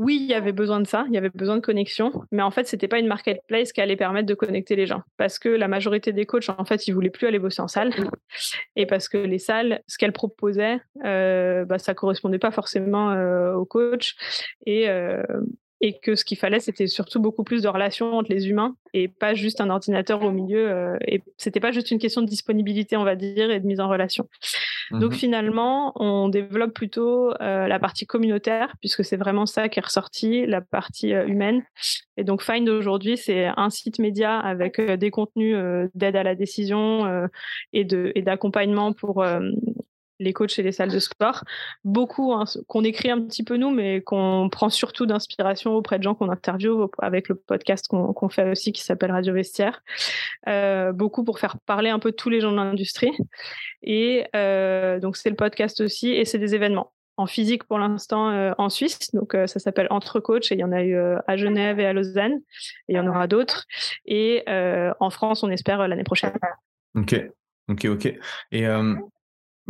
oui, 0.00 0.16
il 0.18 0.26
y 0.26 0.32
avait 0.32 0.52
besoin 0.52 0.80
de 0.80 0.86
ça, 0.86 1.04
il 1.08 1.14
y 1.14 1.18
avait 1.18 1.28
besoin 1.28 1.56
de 1.56 1.60
connexion, 1.60 2.10
mais 2.32 2.40
en 2.40 2.50
fait, 2.50 2.66
c'était 2.66 2.88
pas 2.88 2.98
une 2.98 3.06
marketplace 3.06 3.70
qui 3.70 3.82
allait 3.82 3.96
permettre 3.96 4.26
de 4.26 4.32
connecter 4.32 4.74
les 4.74 4.86
gens, 4.86 5.02
parce 5.18 5.38
que 5.38 5.50
la 5.50 5.68
majorité 5.68 6.14
des 6.14 6.24
coachs, 6.24 6.48
en 6.48 6.64
fait, 6.64 6.88
ils 6.88 6.92
voulaient 6.92 7.10
plus 7.10 7.26
aller 7.26 7.38
bosser 7.38 7.60
en 7.60 7.68
salle, 7.68 7.92
et 8.76 8.86
parce 8.86 9.10
que 9.10 9.18
les 9.18 9.38
salles, 9.38 9.82
ce 9.88 9.98
qu'elles 9.98 10.14
proposaient, 10.14 10.80
euh, 11.04 11.66
bah, 11.66 11.78
ça 11.78 11.92
correspondait 11.92 12.38
pas 12.38 12.50
forcément 12.50 13.10
euh, 13.10 13.52
aux 13.52 13.66
coachs, 13.66 14.14
et 14.64 14.88
euh, 14.88 15.22
et 15.82 15.98
que 15.98 16.14
ce 16.14 16.24
qu'il 16.24 16.36
fallait, 16.36 16.60
c'était 16.60 16.86
surtout 16.86 17.20
beaucoup 17.20 17.42
plus 17.42 17.62
de 17.62 17.68
relations 17.68 18.12
entre 18.14 18.30
les 18.30 18.48
humains 18.48 18.76
et 18.92 19.08
pas 19.08 19.34
juste 19.34 19.60
un 19.60 19.70
ordinateur 19.70 20.22
au 20.22 20.30
milieu. 20.30 20.68
Euh, 20.70 20.96
et 21.06 21.22
c'était 21.38 21.60
pas 21.60 21.72
juste 21.72 21.90
une 21.90 21.98
question 21.98 22.20
de 22.20 22.26
disponibilité, 22.26 22.96
on 22.96 23.04
va 23.04 23.16
dire, 23.16 23.50
et 23.50 23.60
de 23.60 23.66
mise 23.66 23.80
en 23.80 23.88
relation. 23.88 24.28
Donc 24.90 25.12
mmh 25.12 25.20
finalement, 25.20 25.92
on 25.96 26.28
développe 26.28 26.74
plutôt 26.74 27.30
euh, 27.40 27.68
la 27.68 27.78
partie 27.78 28.06
communautaire 28.06 28.74
puisque 28.80 29.04
c'est 29.04 29.16
vraiment 29.16 29.46
ça 29.46 29.68
qui 29.68 29.78
est 29.78 29.84
ressorti, 29.84 30.46
la 30.46 30.60
partie 30.60 31.14
euh, 31.14 31.26
humaine. 31.26 31.62
Et 32.16 32.24
donc 32.24 32.42
Find 32.42 32.68
aujourd'hui, 32.68 33.16
c'est 33.16 33.46
un 33.56 33.70
site 33.70 34.00
média 34.00 34.38
avec 34.38 34.80
des 34.80 35.10
contenus 35.10 35.56
d'aide 35.94 36.16
à 36.16 36.22
la 36.22 36.34
décision 36.34 37.28
et 37.72 37.84
de 37.84 38.12
et 38.14 38.20
d'accompagnement 38.20 38.92
pour 38.92 39.24
les 40.20 40.32
coachs 40.32 40.58
et 40.58 40.62
les 40.62 40.72
salles 40.72 40.92
de 40.92 40.98
sport. 40.98 41.44
Beaucoup 41.84 42.32
hein, 42.32 42.44
qu'on 42.68 42.84
écrit 42.84 43.10
un 43.10 43.20
petit 43.20 43.42
peu 43.42 43.56
nous, 43.56 43.70
mais 43.70 44.02
qu'on 44.02 44.48
prend 44.50 44.68
surtout 44.68 45.06
d'inspiration 45.06 45.74
auprès 45.74 45.98
de 45.98 46.04
gens 46.04 46.14
qu'on 46.14 46.28
interviewe 46.28 46.88
avec 46.98 47.28
le 47.28 47.34
podcast 47.34 47.88
qu'on 47.88 48.28
fait 48.28 48.50
aussi 48.50 48.72
qui 48.72 48.82
s'appelle 48.82 49.10
Radio 49.10 49.34
Vestiaire. 49.34 49.82
Euh, 50.48 50.92
beaucoup 50.92 51.24
pour 51.24 51.38
faire 51.38 51.58
parler 51.66 51.90
un 51.90 51.98
peu 51.98 52.12
tous 52.12 52.30
les 52.30 52.40
gens 52.40 52.52
de 52.52 52.56
l'industrie. 52.56 53.12
Et 53.82 54.26
euh, 54.36 55.00
donc 55.00 55.16
c'est 55.16 55.30
le 55.30 55.36
podcast 55.36 55.80
aussi 55.80 56.10
et 56.10 56.24
c'est 56.24 56.38
des 56.38 56.54
événements 56.54 56.92
en 57.16 57.26
physique 57.26 57.64
pour 57.64 57.78
l'instant 57.78 58.30
euh, 58.30 58.52
en 58.58 58.68
Suisse. 58.68 59.14
Donc 59.14 59.32
ça 59.32 59.58
s'appelle 59.58 59.86
Entre 59.90 60.20
Coachs 60.20 60.52
et 60.52 60.54
il 60.54 60.60
y 60.60 60.64
en 60.64 60.72
a 60.72 60.82
eu 60.82 60.96
à 61.26 61.36
Genève 61.36 61.80
et 61.80 61.86
à 61.86 61.92
Lausanne 61.92 62.40
et 62.88 62.92
il 62.92 62.96
y 62.96 63.00
en 63.00 63.06
aura 63.06 63.26
d'autres. 63.26 63.64
Et 64.04 64.44
en 64.46 65.10
France, 65.10 65.42
on 65.42 65.50
espère 65.50 65.88
l'année 65.88 66.04
prochaine. 66.04 66.32
Ok, 66.94 67.14
ok, 67.68 67.84
ok. 67.86 68.14
Et 68.52 68.66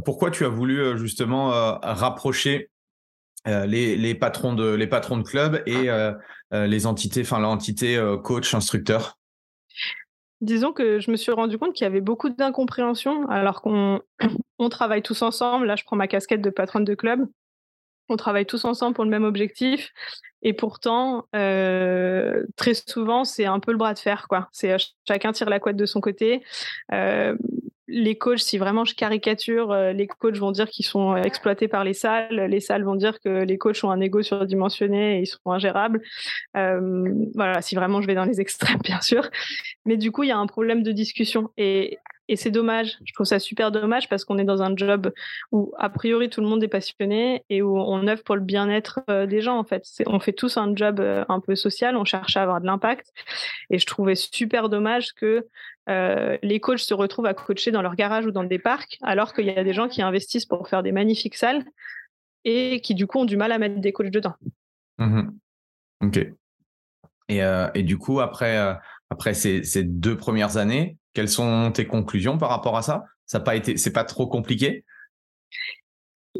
pourquoi 0.04 0.30
tu 0.30 0.44
as 0.44 0.48
voulu 0.48 0.98
justement 0.98 1.50
rapprocher 1.82 2.70
les, 3.46 4.14
patrons 4.14 4.54
de 4.54 4.74
les 4.74 4.86
patrons 4.86 5.18
de 5.18 5.22
club 5.22 5.62
et 5.66 5.88
les 6.52 6.86
entités, 6.86 7.22
enfin 7.22 7.38
l'entité 7.38 8.02
coach 8.22 8.54
instructeur? 8.54 9.18
Disons 10.40 10.72
que 10.72 11.00
je 11.00 11.10
me 11.10 11.16
suis 11.16 11.32
rendu 11.32 11.58
compte 11.58 11.74
qu'il 11.74 11.84
y 11.84 11.86
avait 11.86 12.00
beaucoup 12.00 12.30
d'incompréhension 12.30 13.28
alors 13.28 13.60
qu'on 13.60 14.00
on 14.58 14.68
travaille 14.68 15.02
tous 15.02 15.22
ensemble. 15.22 15.66
Là, 15.66 15.76
je 15.76 15.84
prends 15.84 15.96
ma 15.96 16.08
casquette 16.08 16.40
de 16.40 16.50
patronne 16.50 16.84
de 16.84 16.94
club. 16.94 17.26
On 18.08 18.16
travaille 18.16 18.46
tous 18.46 18.64
ensemble 18.64 18.94
pour 18.94 19.04
le 19.04 19.10
même 19.10 19.24
objectif. 19.24 19.92
Et 20.42 20.52
pourtant, 20.54 21.26
très 21.32 22.74
souvent, 22.86 23.24
c'est 23.24 23.44
un 23.44 23.60
peu 23.60 23.72
le 23.72 23.78
bras 23.78 23.94
de 23.94 23.98
fer. 23.98 24.26
quoi. 24.28 24.48
C'est 24.52 24.74
chacun 25.06 25.32
tire 25.32 25.50
la 25.50 25.60
couette 25.60 25.76
de 25.76 25.86
son 25.86 26.00
côté 26.00 26.42
les 27.90 28.16
coachs, 28.16 28.38
si 28.38 28.56
vraiment 28.56 28.84
je 28.84 28.94
caricature, 28.94 29.72
euh, 29.72 29.92
les 29.92 30.06
coachs 30.06 30.36
vont 30.36 30.52
dire 30.52 30.68
qu'ils 30.68 30.86
sont 30.86 31.16
exploités 31.16 31.68
par 31.68 31.84
les 31.84 31.92
salles, 31.92 32.46
les 32.48 32.60
salles 32.60 32.84
vont 32.84 32.94
dire 32.94 33.18
que 33.20 33.42
les 33.44 33.58
coachs 33.58 33.82
ont 33.82 33.90
un 33.90 34.00
ego 34.00 34.22
surdimensionné 34.22 35.18
et 35.18 35.22
ils 35.22 35.26
sont 35.26 35.40
ingérables. 35.46 36.00
Euh, 36.56 37.12
voilà, 37.34 37.60
si 37.62 37.74
vraiment 37.74 38.00
je 38.00 38.06
vais 38.06 38.14
dans 38.14 38.24
les 38.24 38.40
extrêmes, 38.40 38.78
bien 38.84 39.00
sûr. 39.00 39.28
Mais 39.84 39.96
du 39.96 40.12
coup, 40.12 40.22
il 40.22 40.28
y 40.28 40.32
a 40.32 40.38
un 40.38 40.46
problème 40.46 40.82
de 40.82 40.92
discussion 40.92 41.50
et, 41.56 41.98
et 42.30 42.36
c'est 42.36 42.52
dommage. 42.52 42.96
Je 43.04 43.12
trouve 43.12 43.26
ça 43.26 43.40
super 43.40 43.72
dommage 43.72 44.08
parce 44.08 44.24
qu'on 44.24 44.38
est 44.38 44.44
dans 44.44 44.62
un 44.62 44.76
job 44.76 45.12
où, 45.50 45.74
a 45.78 45.90
priori, 45.90 46.30
tout 46.30 46.40
le 46.40 46.46
monde 46.46 46.62
est 46.62 46.68
passionné 46.68 47.44
et 47.50 47.60
où 47.60 47.76
on 47.76 48.06
œuvre 48.06 48.22
pour 48.22 48.36
le 48.36 48.40
bien-être 48.40 49.00
euh, 49.10 49.26
des 49.26 49.40
gens, 49.40 49.58
en 49.58 49.64
fait. 49.64 49.84
On 50.06 50.20
fait 50.20 50.32
tous 50.32 50.56
un 50.56 50.74
job 50.76 51.00
euh, 51.00 51.24
un 51.28 51.40
peu 51.40 51.56
social, 51.56 51.96
on 51.96 52.04
cherche 52.04 52.36
à 52.36 52.42
avoir 52.44 52.60
de 52.60 52.66
l'impact. 52.66 53.12
Et 53.68 53.80
je 53.80 53.86
trouvais 53.86 54.14
super 54.14 54.68
dommage 54.68 55.12
que 55.14 55.48
euh, 55.88 56.38
les 56.44 56.60
coachs 56.60 56.78
se 56.78 56.94
retrouvent 56.94 57.26
à 57.26 57.34
coacher 57.34 57.72
dans 57.72 57.82
leur 57.82 57.96
garage 57.96 58.26
ou 58.26 58.30
dans 58.30 58.44
des 58.44 58.60
parcs, 58.60 58.96
alors 59.02 59.34
qu'il 59.34 59.46
y 59.46 59.50
a 59.50 59.64
des 59.64 59.72
gens 59.72 59.88
qui 59.88 60.00
investissent 60.00 60.46
pour 60.46 60.68
faire 60.68 60.84
des 60.84 60.92
magnifiques 60.92 61.36
salles 61.36 61.64
et 62.44 62.80
qui, 62.80 62.94
du 62.94 63.08
coup, 63.08 63.18
ont 63.18 63.24
du 63.24 63.36
mal 63.36 63.50
à 63.50 63.58
mettre 63.58 63.80
des 63.80 63.92
coachs 63.92 64.10
dedans. 64.10 64.36
Mmh 64.98 65.30
ok. 66.04 66.28
Et, 67.28 67.40
et, 67.74 67.82
du 67.82 67.98
coup, 67.98 68.20
après, 68.20 68.76
après 69.10 69.34
ces, 69.34 69.64
ces 69.64 69.82
deux 69.82 70.16
premières 70.16 70.56
années, 70.56 70.96
quelles 71.12 71.28
sont 71.28 71.72
tes 71.72 71.86
conclusions 71.86 72.38
par 72.38 72.48
rapport 72.48 72.76
à 72.76 72.82
ça? 72.82 73.04
Ça 73.26 73.40
pas 73.40 73.56
été, 73.56 73.76
c'est 73.76 73.92
pas 73.92 74.04
trop 74.04 74.26
compliqué? 74.26 74.84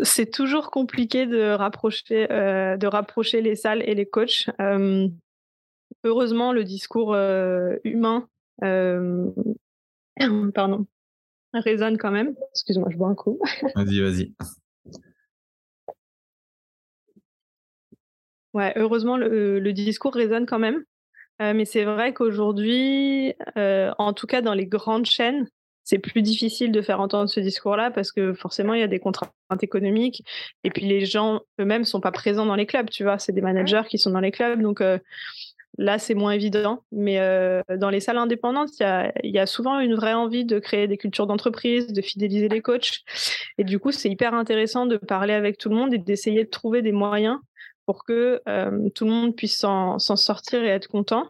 C'est 0.02 0.30
toujours 0.30 0.70
compliqué 0.70 1.26
de 1.26 1.50
rapprocher, 1.50 2.30
euh, 2.30 2.76
de 2.76 2.86
rapprocher 2.86 3.42
les 3.42 3.56
salles 3.56 3.82
et 3.82 3.94
les 3.94 4.06
coachs. 4.06 4.48
Euh, 4.60 5.08
heureusement, 6.04 6.52
le 6.52 6.64
discours 6.64 7.12
euh, 7.14 7.76
humain, 7.84 8.28
pardon, 10.54 10.86
résonne 11.52 11.98
quand 11.98 12.12
même. 12.12 12.34
Excuse-moi, 12.52 12.88
je 12.90 12.96
bois 12.96 13.08
un 13.08 13.14
coup. 13.14 13.38
Vas-y, 13.74 14.00
vas-y. 14.00 14.32
Ouais, 18.52 18.72
heureusement, 18.76 19.16
le, 19.16 19.72
discours 19.72 20.14
résonne 20.14 20.46
quand 20.46 20.58
même. 20.58 20.82
Euh, 21.40 21.54
mais 21.54 21.64
c'est 21.64 21.84
vrai 21.84 22.12
qu'aujourd'hui, 22.12 23.34
euh, 23.56 23.90
en 23.98 24.12
tout 24.12 24.26
cas 24.26 24.42
dans 24.42 24.54
les 24.54 24.66
grandes 24.66 25.06
chaînes, 25.06 25.48
c'est 25.84 25.98
plus 25.98 26.22
difficile 26.22 26.70
de 26.70 26.82
faire 26.82 27.00
entendre 27.00 27.30
ce 27.30 27.40
discours-là 27.40 27.90
parce 27.90 28.12
que 28.12 28.34
forcément, 28.34 28.74
il 28.74 28.80
y 28.80 28.84
a 28.84 28.88
des 28.88 29.00
contraintes 29.00 29.32
économiques 29.62 30.22
et 30.64 30.70
puis 30.70 30.86
les 30.86 31.04
gens 31.06 31.40
eux-mêmes 31.58 31.84
sont 31.84 32.00
pas 32.00 32.12
présents 32.12 32.46
dans 32.46 32.54
les 32.54 32.66
clubs, 32.66 32.90
tu 32.90 33.04
vois. 33.04 33.18
C'est 33.18 33.32
des 33.32 33.40
managers 33.40 33.82
qui 33.88 33.98
sont 33.98 34.10
dans 34.10 34.20
les 34.20 34.30
clubs, 34.30 34.60
donc 34.60 34.82
euh, 34.82 34.98
là, 35.78 35.98
c'est 35.98 36.14
moins 36.14 36.32
évident. 36.32 36.84
Mais 36.92 37.18
dans 37.78 37.90
les 37.90 38.00
salles 38.00 38.18
indépendantes, 38.18 38.70
il 38.78 38.82
y 38.82 38.86
a, 38.86 39.12
y 39.24 39.38
a, 39.38 39.46
souvent 39.46 39.80
une 39.80 39.94
vraie 39.94 40.12
envie 40.12 40.44
de 40.44 40.58
créer 40.58 40.86
des 40.86 40.98
cultures 40.98 41.26
d'entreprise, 41.26 41.88
de 41.92 42.02
fidéliser 42.02 42.48
les 42.48 42.60
coachs. 42.60 43.00
Et 43.56 43.64
du 43.64 43.78
coup, 43.78 43.90
c'est 43.90 44.10
hyper 44.10 44.34
intéressant 44.34 44.86
de 44.86 44.98
parler 44.98 45.32
avec 45.32 45.58
tout 45.58 45.70
le 45.70 45.76
monde 45.76 45.94
et 45.94 45.98
d'essayer 45.98 46.44
de 46.44 46.50
trouver 46.50 46.82
des 46.82 46.92
moyens 46.92 47.38
pour 47.90 48.04
que 48.04 48.40
euh, 48.48 48.88
tout 48.94 49.04
le 49.04 49.10
monde 49.10 49.34
puisse 49.34 49.58
s'en 49.58 49.98
sortir 49.98 50.62
et 50.62 50.68
être 50.68 50.86
content, 50.86 51.28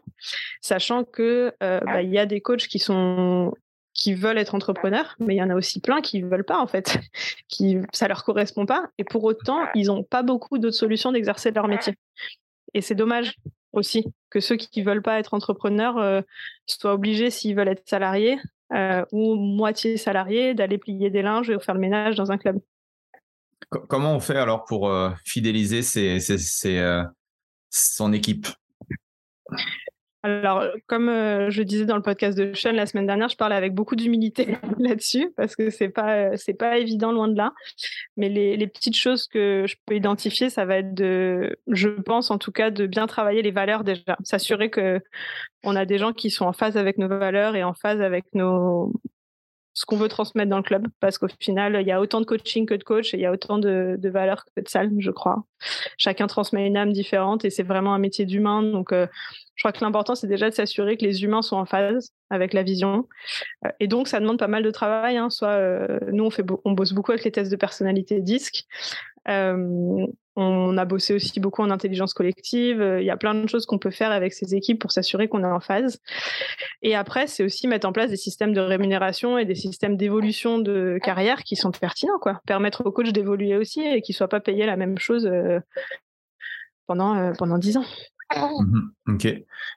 sachant 0.61 1.03
que 1.03 1.51
euh, 1.63 1.79
bah, 1.79 2.03
il 2.03 2.11
y 2.11 2.19
a 2.19 2.27
des 2.27 2.39
coachs 2.39 2.67
qui 2.67 2.77
sont 2.77 3.51
qui 3.95 4.13
veulent 4.13 4.37
être 4.37 4.53
entrepreneurs, 4.53 5.15
mais 5.17 5.33
il 5.33 5.37
y 5.39 5.41
en 5.41 5.49
a 5.49 5.55
aussi 5.55 5.81
plein 5.81 6.01
qui 6.01 6.21
ne 6.21 6.29
veulent 6.29 6.45
pas 6.45 6.59
en 6.59 6.67
fait, 6.67 6.99
qui 7.47 7.79
ça 7.93 8.07
leur 8.07 8.23
correspond 8.23 8.67
pas, 8.67 8.89
et 8.99 9.03
pour 9.03 9.23
autant 9.23 9.65
ils 9.73 9.87
n'ont 9.87 10.03
pas 10.03 10.21
beaucoup 10.21 10.59
d'autres 10.59 10.77
solutions 10.77 11.11
d'exercer 11.11 11.49
leur 11.49 11.67
métier. 11.67 11.95
Et 12.75 12.81
c'est 12.81 12.93
dommage 12.93 13.37
aussi 13.73 14.05
que 14.29 14.39
ceux 14.39 14.55
qui 14.55 14.81
ne 14.81 14.85
veulent 14.85 15.01
pas 15.01 15.17
être 15.17 15.33
entrepreneurs 15.33 15.97
euh, 15.97 16.21
soient 16.67 16.93
obligés, 16.93 17.31
s'ils 17.31 17.55
veulent 17.55 17.69
être 17.69 17.89
salariés 17.89 18.37
ou 19.11 19.35
moitié 19.35 19.97
salariés, 19.97 20.53
d'aller 20.53 20.77
plier 20.77 21.09
des 21.09 21.23
linges 21.23 21.49
et 21.49 21.59
faire 21.59 21.73
le 21.73 21.81
ménage 21.81 22.15
dans 22.15 22.31
un 22.31 22.37
club. 22.37 22.61
Comment 23.87 24.15
on 24.15 24.19
fait 24.19 24.37
alors 24.37 24.65
pour 24.65 24.89
euh, 24.89 25.11
fidéliser 25.23 25.81
euh, 26.65 27.03
son 27.69 28.11
équipe? 28.11 28.47
Alors, 30.23 30.65
comme 30.87 31.09
euh, 31.09 31.49
je 31.49 31.63
disais 31.63 31.85
dans 31.85 31.95
le 31.95 32.01
podcast 32.01 32.37
de 32.37 32.53
Sean 32.53 32.73
la 32.73 32.85
semaine 32.85 33.07
dernière, 33.07 33.29
je 33.29 33.37
parlais 33.37 33.55
avec 33.55 33.73
beaucoup 33.73 33.95
d'humilité 33.95 34.57
là-dessus 34.77 35.31
parce 35.35 35.55
que 35.55 35.69
c'est 35.69 35.89
pas 35.89 36.37
c'est 36.37 36.53
pas 36.53 36.77
évident 36.77 37.11
loin 37.11 37.27
de 37.27 37.35
là. 37.35 37.53
Mais 38.17 38.29
les, 38.29 38.55
les, 38.55 38.67
petites 38.67 38.97
choses 38.97 39.27
que 39.27 39.65
je 39.67 39.75
peux 39.85 39.95
identifier, 39.95 40.49
ça 40.49 40.65
va 40.65 40.77
être 40.77 40.93
de, 40.93 41.57
je 41.67 41.87
pense 41.87 42.29
en 42.29 42.37
tout 42.37 42.51
cas, 42.51 42.69
de 42.69 42.85
bien 42.85 43.07
travailler 43.07 43.41
les 43.41 43.51
valeurs 43.51 43.83
déjà, 43.83 44.17
s'assurer 44.23 44.69
que 44.69 44.99
on 45.63 45.75
a 45.75 45.85
des 45.85 45.97
gens 45.97 46.11
qui 46.11 46.29
sont 46.29 46.45
en 46.45 46.53
phase 46.53 46.77
avec 46.77 46.97
nos 46.97 47.07
valeurs 47.07 47.55
et 47.55 47.63
en 47.63 47.73
phase 47.73 48.01
avec 48.01 48.25
nos 48.33 48.93
ce 49.81 49.85
qu'on 49.87 49.97
veut 49.97 50.09
transmettre 50.09 50.47
dans 50.47 50.57
le 50.57 50.63
club 50.63 50.87
parce 50.99 51.17
qu'au 51.17 51.27
final, 51.39 51.75
il 51.81 51.87
y 51.87 51.91
a 51.91 51.99
autant 51.99 52.21
de 52.21 52.25
coaching 52.25 52.67
que 52.67 52.75
de 52.75 52.83
coach 52.83 53.15
et 53.15 53.17
il 53.17 53.21
y 53.21 53.25
a 53.25 53.31
autant 53.31 53.57
de, 53.57 53.95
de 53.97 54.09
valeurs 54.09 54.45
que 54.45 54.61
de 54.61 54.67
salles, 54.67 54.91
je 54.99 55.09
crois. 55.09 55.43
Chacun 55.97 56.27
transmet 56.27 56.67
une 56.67 56.77
âme 56.77 56.93
différente 56.93 57.45
et 57.45 57.49
c'est 57.49 57.63
vraiment 57.63 57.95
un 57.95 57.97
métier 57.97 58.25
d'humain. 58.25 58.61
Donc, 58.61 58.93
euh, 58.93 59.07
je 59.55 59.63
crois 59.63 59.71
que 59.71 59.83
l'important, 59.83 60.13
c'est 60.13 60.27
déjà 60.27 60.51
de 60.51 60.53
s'assurer 60.53 60.97
que 60.97 61.03
les 61.03 61.23
humains 61.23 61.41
sont 61.41 61.55
en 61.55 61.65
phase 61.65 62.13
avec 62.29 62.53
la 62.53 62.61
vision. 62.61 63.07
Euh, 63.65 63.69
et 63.79 63.87
donc, 63.87 64.07
ça 64.07 64.19
demande 64.19 64.37
pas 64.37 64.47
mal 64.47 64.61
de 64.61 64.69
travail. 64.69 65.17
Hein. 65.17 65.31
Soit, 65.31 65.49
euh, 65.49 65.97
nous, 66.11 66.25
on, 66.25 66.29
fait 66.29 66.45
on 66.63 66.73
bosse 66.73 66.93
beaucoup 66.93 67.11
avec 67.11 67.23
les 67.23 67.31
tests 67.31 67.51
de 67.51 67.55
personnalité 67.55 68.21
DISC. 68.21 68.67
On 69.27 70.77
a 70.77 70.85
bossé 70.85 71.13
aussi 71.13 71.41
beaucoup 71.41 71.61
en 71.61 71.69
intelligence 71.71 72.13
collective. 72.13 72.81
Il 72.99 73.05
y 73.05 73.09
a 73.09 73.17
plein 73.17 73.35
de 73.35 73.47
choses 73.47 73.65
qu'on 73.65 73.77
peut 73.77 73.91
faire 73.91 74.11
avec 74.11 74.31
ces 74.33 74.55
équipes 74.55 74.79
pour 74.79 74.93
s'assurer 74.93 75.27
qu'on 75.27 75.43
est 75.43 75.47
en 75.47 75.59
phase. 75.59 75.99
Et 76.81 76.95
après, 76.95 77.27
c'est 77.27 77.43
aussi 77.43 77.67
mettre 77.67 77.85
en 77.85 77.91
place 77.91 78.09
des 78.09 78.17
systèmes 78.17 78.53
de 78.53 78.61
rémunération 78.61 79.37
et 79.37 79.43
des 79.43 79.55
systèmes 79.55 79.97
d'évolution 79.97 80.57
de 80.57 80.99
carrière 81.03 81.43
qui 81.43 81.57
sont 81.57 81.71
pertinents, 81.71 82.17
quoi. 82.19 82.39
Permettre 82.47 82.85
aux 82.85 82.93
coachs 82.93 83.11
d'évoluer 83.11 83.57
aussi 83.57 83.81
et 83.81 84.01
qu'ils 84.01 84.15
soient 84.15 84.29
pas 84.29 84.39
payés 84.39 84.65
la 84.65 84.77
même 84.77 84.97
chose 84.97 85.29
pendant 86.87 87.33
pendant 87.33 87.57
dix 87.57 87.75
ans. 87.75 87.85
Mmh 88.33 88.79
ok. 89.09 89.25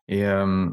Et 0.07 0.25
on 0.25 0.71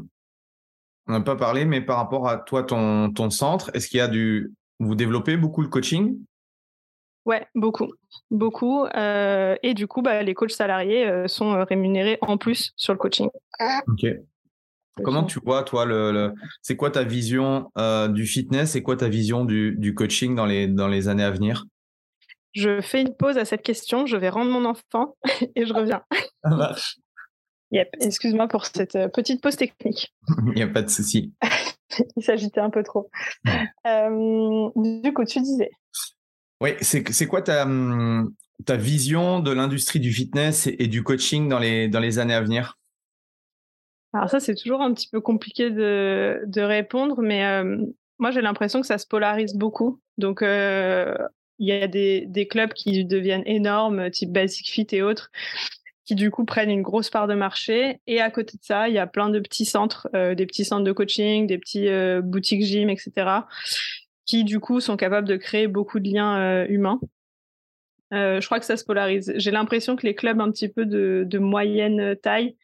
n'a 1.08 1.20
pas 1.22 1.36
parlé, 1.36 1.64
mais 1.64 1.80
par 1.80 1.96
rapport 1.96 2.28
à 2.28 2.36
toi, 2.36 2.62
ton, 2.62 3.12
ton 3.12 3.30
centre, 3.30 3.72
est-ce 3.74 3.88
qu'il 3.88 3.98
y 3.98 4.00
a 4.00 4.08
du 4.08 4.52
vous 4.78 4.94
développez 4.94 5.36
beaucoup 5.36 5.62
le 5.62 5.68
coaching? 5.68 6.18
Ouais, 7.24 7.46
beaucoup, 7.54 7.92
beaucoup. 8.30 8.84
Euh, 8.84 9.54
et 9.62 9.74
du 9.74 9.86
coup, 9.86 10.02
bah, 10.02 10.22
les 10.22 10.34
coachs 10.34 10.50
salariés 10.50 11.06
euh, 11.06 11.28
sont 11.28 11.52
euh, 11.52 11.64
rémunérés 11.64 12.18
en 12.20 12.36
plus 12.36 12.72
sur 12.76 12.92
le 12.92 12.98
coaching. 12.98 13.28
Ok. 13.86 14.06
Comment 15.04 15.24
tu 15.24 15.38
vois, 15.42 15.62
toi, 15.62 15.86
le, 15.86 16.34
c'est 16.60 16.76
quoi 16.76 16.90
ta 16.90 17.02
vision 17.02 17.70
du 18.10 18.26
fitness 18.26 18.72
C'est 18.72 18.82
quoi 18.82 18.96
ta 18.96 19.08
vision 19.08 19.46
du, 19.46 19.74
du, 19.78 19.94
coaching 19.94 20.34
dans 20.34 20.44
les, 20.44 20.66
dans 20.68 20.88
les 20.88 21.08
années 21.08 21.24
à 21.24 21.30
venir? 21.30 21.64
Je 22.52 22.82
fais 22.82 23.00
une 23.00 23.14
pause 23.14 23.38
à 23.38 23.46
cette 23.46 23.62
question. 23.62 24.04
Je 24.04 24.18
vais 24.18 24.28
rendre 24.28 24.50
mon 24.50 24.66
enfant 24.66 25.16
et 25.56 25.64
je 25.64 25.72
reviens. 25.72 26.02
Ça 26.44 26.50
marche. 26.50 26.98
Yep. 27.70 27.88
Excuse-moi 28.00 28.48
pour 28.48 28.66
cette 28.66 28.98
petite 29.14 29.40
pause 29.40 29.56
technique. 29.56 30.12
Il 30.48 30.52
n'y 30.52 30.62
a 30.62 30.68
pas 30.68 30.82
de 30.82 30.90
souci. 30.90 31.32
Il 32.16 32.22
s'agitait 32.22 32.60
un 32.60 32.68
peu 32.68 32.82
trop. 32.82 33.08
du 33.86 35.14
coup, 35.14 35.24
tu 35.24 35.40
disais. 35.40 35.70
Oui, 36.62 36.70
c'est 36.80 37.26
quoi 37.26 37.42
ta, 37.42 37.64
hum, 37.64 38.32
ta 38.64 38.76
vision 38.76 39.40
de 39.40 39.50
l'industrie 39.50 39.98
du 39.98 40.12
fitness 40.12 40.68
et, 40.68 40.86
du 40.86 41.02
coaching 41.02 41.48
dans 41.48 41.58
les, 41.58 42.18
années 42.20 42.34
à 42.34 42.40
venir? 42.40 42.78
Alors 44.12 44.30
ça, 44.30 44.38
c'est 44.38 44.54
toujours 44.54 44.80
un 44.80 44.94
petit 44.94 45.08
peu 45.08 45.20
compliqué 45.20 45.70
de, 45.70 46.60
répondre, 46.60 47.20
mais 47.20 47.42
moi, 48.20 48.30
j'ai 48.30 48.42
l'impression 48.42 48.80
que 48.80 48.86
ça 48.86 48.98
se 48.98 49.08
polarise 49.08 49.54
beaucoup. 49.54 50.00
Donc, 50.18 50.38
il 50.42 51.18
y 51.58 51.72
a 51.72 51.88
des, 51.88 52.48
clubs 52.48 52.72
qui 52.74 53.04
deviennent 53.04 53.42
énormes, 53.44 54.08
type 54.10 54.30
Basic 54.30 54.70
Fit 54.70 54.86
et 54.92 55.02
autres, 55.02 55.32
qui 56.04 56.14
du 56.14 56.30
coup 56.30 56.44
prennent 56.44 56.70
une 56.70 56.82
grosse 56.82 57.10
part 57.10 57.26
de 57.26 57.34
marché. 57.34 57.98
Et 58.06 58.20
à 58.20 58.30
côté 58.30 58.56
de 58.56 58.62
ça, 58.62 58.88
il 58.88 58.94
y 58.94 59.00
a 59.00 59.08
plein 59.08 59.30
de 59.30 59.40
petits 59.40 59.64
centres, 59.64 60.08
des 60.12 60.46
petits 60.46 60.64
centres 60.64 60.84
de 60.84 60.92
coaching, 60.92 61.48
des 61.48 61.58
petits 61.58 61.88
boutiques 62.22 62.62
gym, 62.62 62.88
etc., 62.88 63.40
qui 64.24 64.44
du 64.44 64.60
coup 64.60 64.80
sont 64.80 64.96
capables 64.96 65.28
de 65.28 65.36
créer 65.36 65.66
beaucoup 65.66 65.98
de 66.00 66.08
liens 66.08 66.38
euh, 66.38 66.66
humains. 66.68 67.00
Euh, 68.12 68.40
je 68.40 68.46
crois 68.46 68.60
que 68.60 68.66
ça 68.66 68.76
se 68.76 68.84
polarise. 68.84 69.32
J'ai 69.36 69.50
l'impression 69.50 69.96
que 69.96 70.06
les 70.06 70.14
clubs 70.14 70.40
un 70.40 70.50
petit 70.50 70.68
peu 70.68 70.84
de, 70.84 71.24
de 71.26 71.38
moyenne 71.38 72.14
taille 72.22 72.56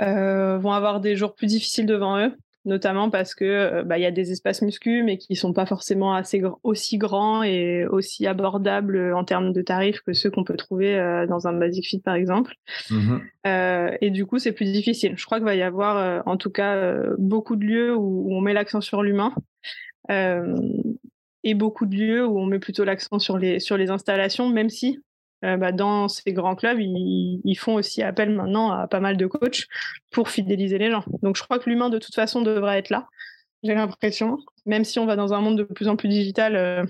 euh, 0.00 0.58
vont 0.58 0.72
avoir 0.72 1.00
des 1.00 1.14
jours 1.14 1.34
plus 1.34 1.46
difficiles 1.46 1.86
devant 1.86 2.18
eux, 2.18 2.32
notamment 2.64 3.10
parce 3.10 3.36
que 3.36 3.82
bah, 3.84 3.96
il 3.96 4.02
y 4.02 4.06
a 4.06 4.10
des 4.10 4.32
espaces 4.32 4.60
muscu, 4.60 5.04
mais 5.04 5.18
qui 5.18 5.36
sont 5.36 5.52
pas 5.52 5.66
forcément 5.66 6.14
assez 6.14 6.42
aussi 6.64 6.98
grands 6.98 7.44
et 7.44 7.86
aussi 7.86 8.26
abordables 8.26 9.14
en 9.14 9.22
termes 9.22 9.52
de 9.52 9.62
tarifs 9.62 10.00
que 10.00 10.12
ceux 10.12 10.32
qu'on 10.32 10.42
peut 10.42 10.56
trouver 10.56 10.96
dans 11.28 11.46
un 11.46 11.52
Basic 11.52 11.86
Fit 11.86 12.00
par 12.00 12.16
exemple. 12.16 12.54
Mmh 12.90 13.18
et 13.46 14.10
du 14.10 14.26
coup, 14.26 14.38
c'est 14.38 14.52
plus 14.52 14.72
difficile. 14.72 15.14
Je 15.16 15.24
crois 15.24 15.38
qu'il 15.38 15.44
va 15.44 15.54
y 15.54 15.62
avoir, 15.62 16.26
en 16.26 16.36
tout 16.36 16.50
cas, 16.50 17.02
beaucoup 17.18 17.56
de 17.56 17.64
lieux 17.64 17.94
où 17.94 18.34
on 18.34 18.40
met 18.40 18.52
l'accent 18.52 18.80
sur 18.80 19.02
l'humain. 19.02 19.32
Euh, 20.10 20.56
et 21.42 21.54
beaucoup 21.54 21.86
de 21.86 21.94
lieux 21.94 22.26
où 22.26 22.38
on 22.38 22.46
met 22.46 22.58
plutôt 22.58 22.84
l'accent 22.84 23.18
sur 23.18 23.38
les, 23.38 23.60
sur 23.60 23.76
les 23.76 23.90
installations, 23.90 24.48
même 24.48 24.70
si 24.70 25.00
euh, 25.44 25.56
bah, 25.56 25.72
dans 25.72 26.08
ces 26.08 26.32
grands 26.32 26.54
clubs, 26.54 26.80
ils, 26.80 27.40
ils, 27.44 27.54
font 27.56 27.74
aussi 27.74 28.02
appel 28.02 28.30
maintenant 28.30 28.70
à 28.70 28.86
pas 28.86 29.00
mal 29.00 29.16
de 29.16 29.26
coachs 29.26 29.66
pour 30.10 30.30
fidéliser 30.30 30.78
les 30.78 30.90
gens. 30.90 31.04
Donc 31.22 31.36
je 31.36 31.42
crois 31.42 31.58
que 31.58 31.68
l'humain 31.68 31.90
de 31.90 31.98
toute 31.98 32.14
façon 32.14 32.40
devrait 32.42 32.78
être 32.78 32.90
là. 32.90 33.08
j'ai 33.62 33.74
l'impression. 33.74 34.38
Même 34.66 34.84
si 34.84 34.98
on 34.98 35.06
va 35.06 35.16
dans 35.16 35.34
un 35.34 35.40
monde 35.40 35.58
de 35.58 35.64
plus 35.64 35.88
en 35.88 35.96
plus 35.96 36.08
digital, 36.08 36.88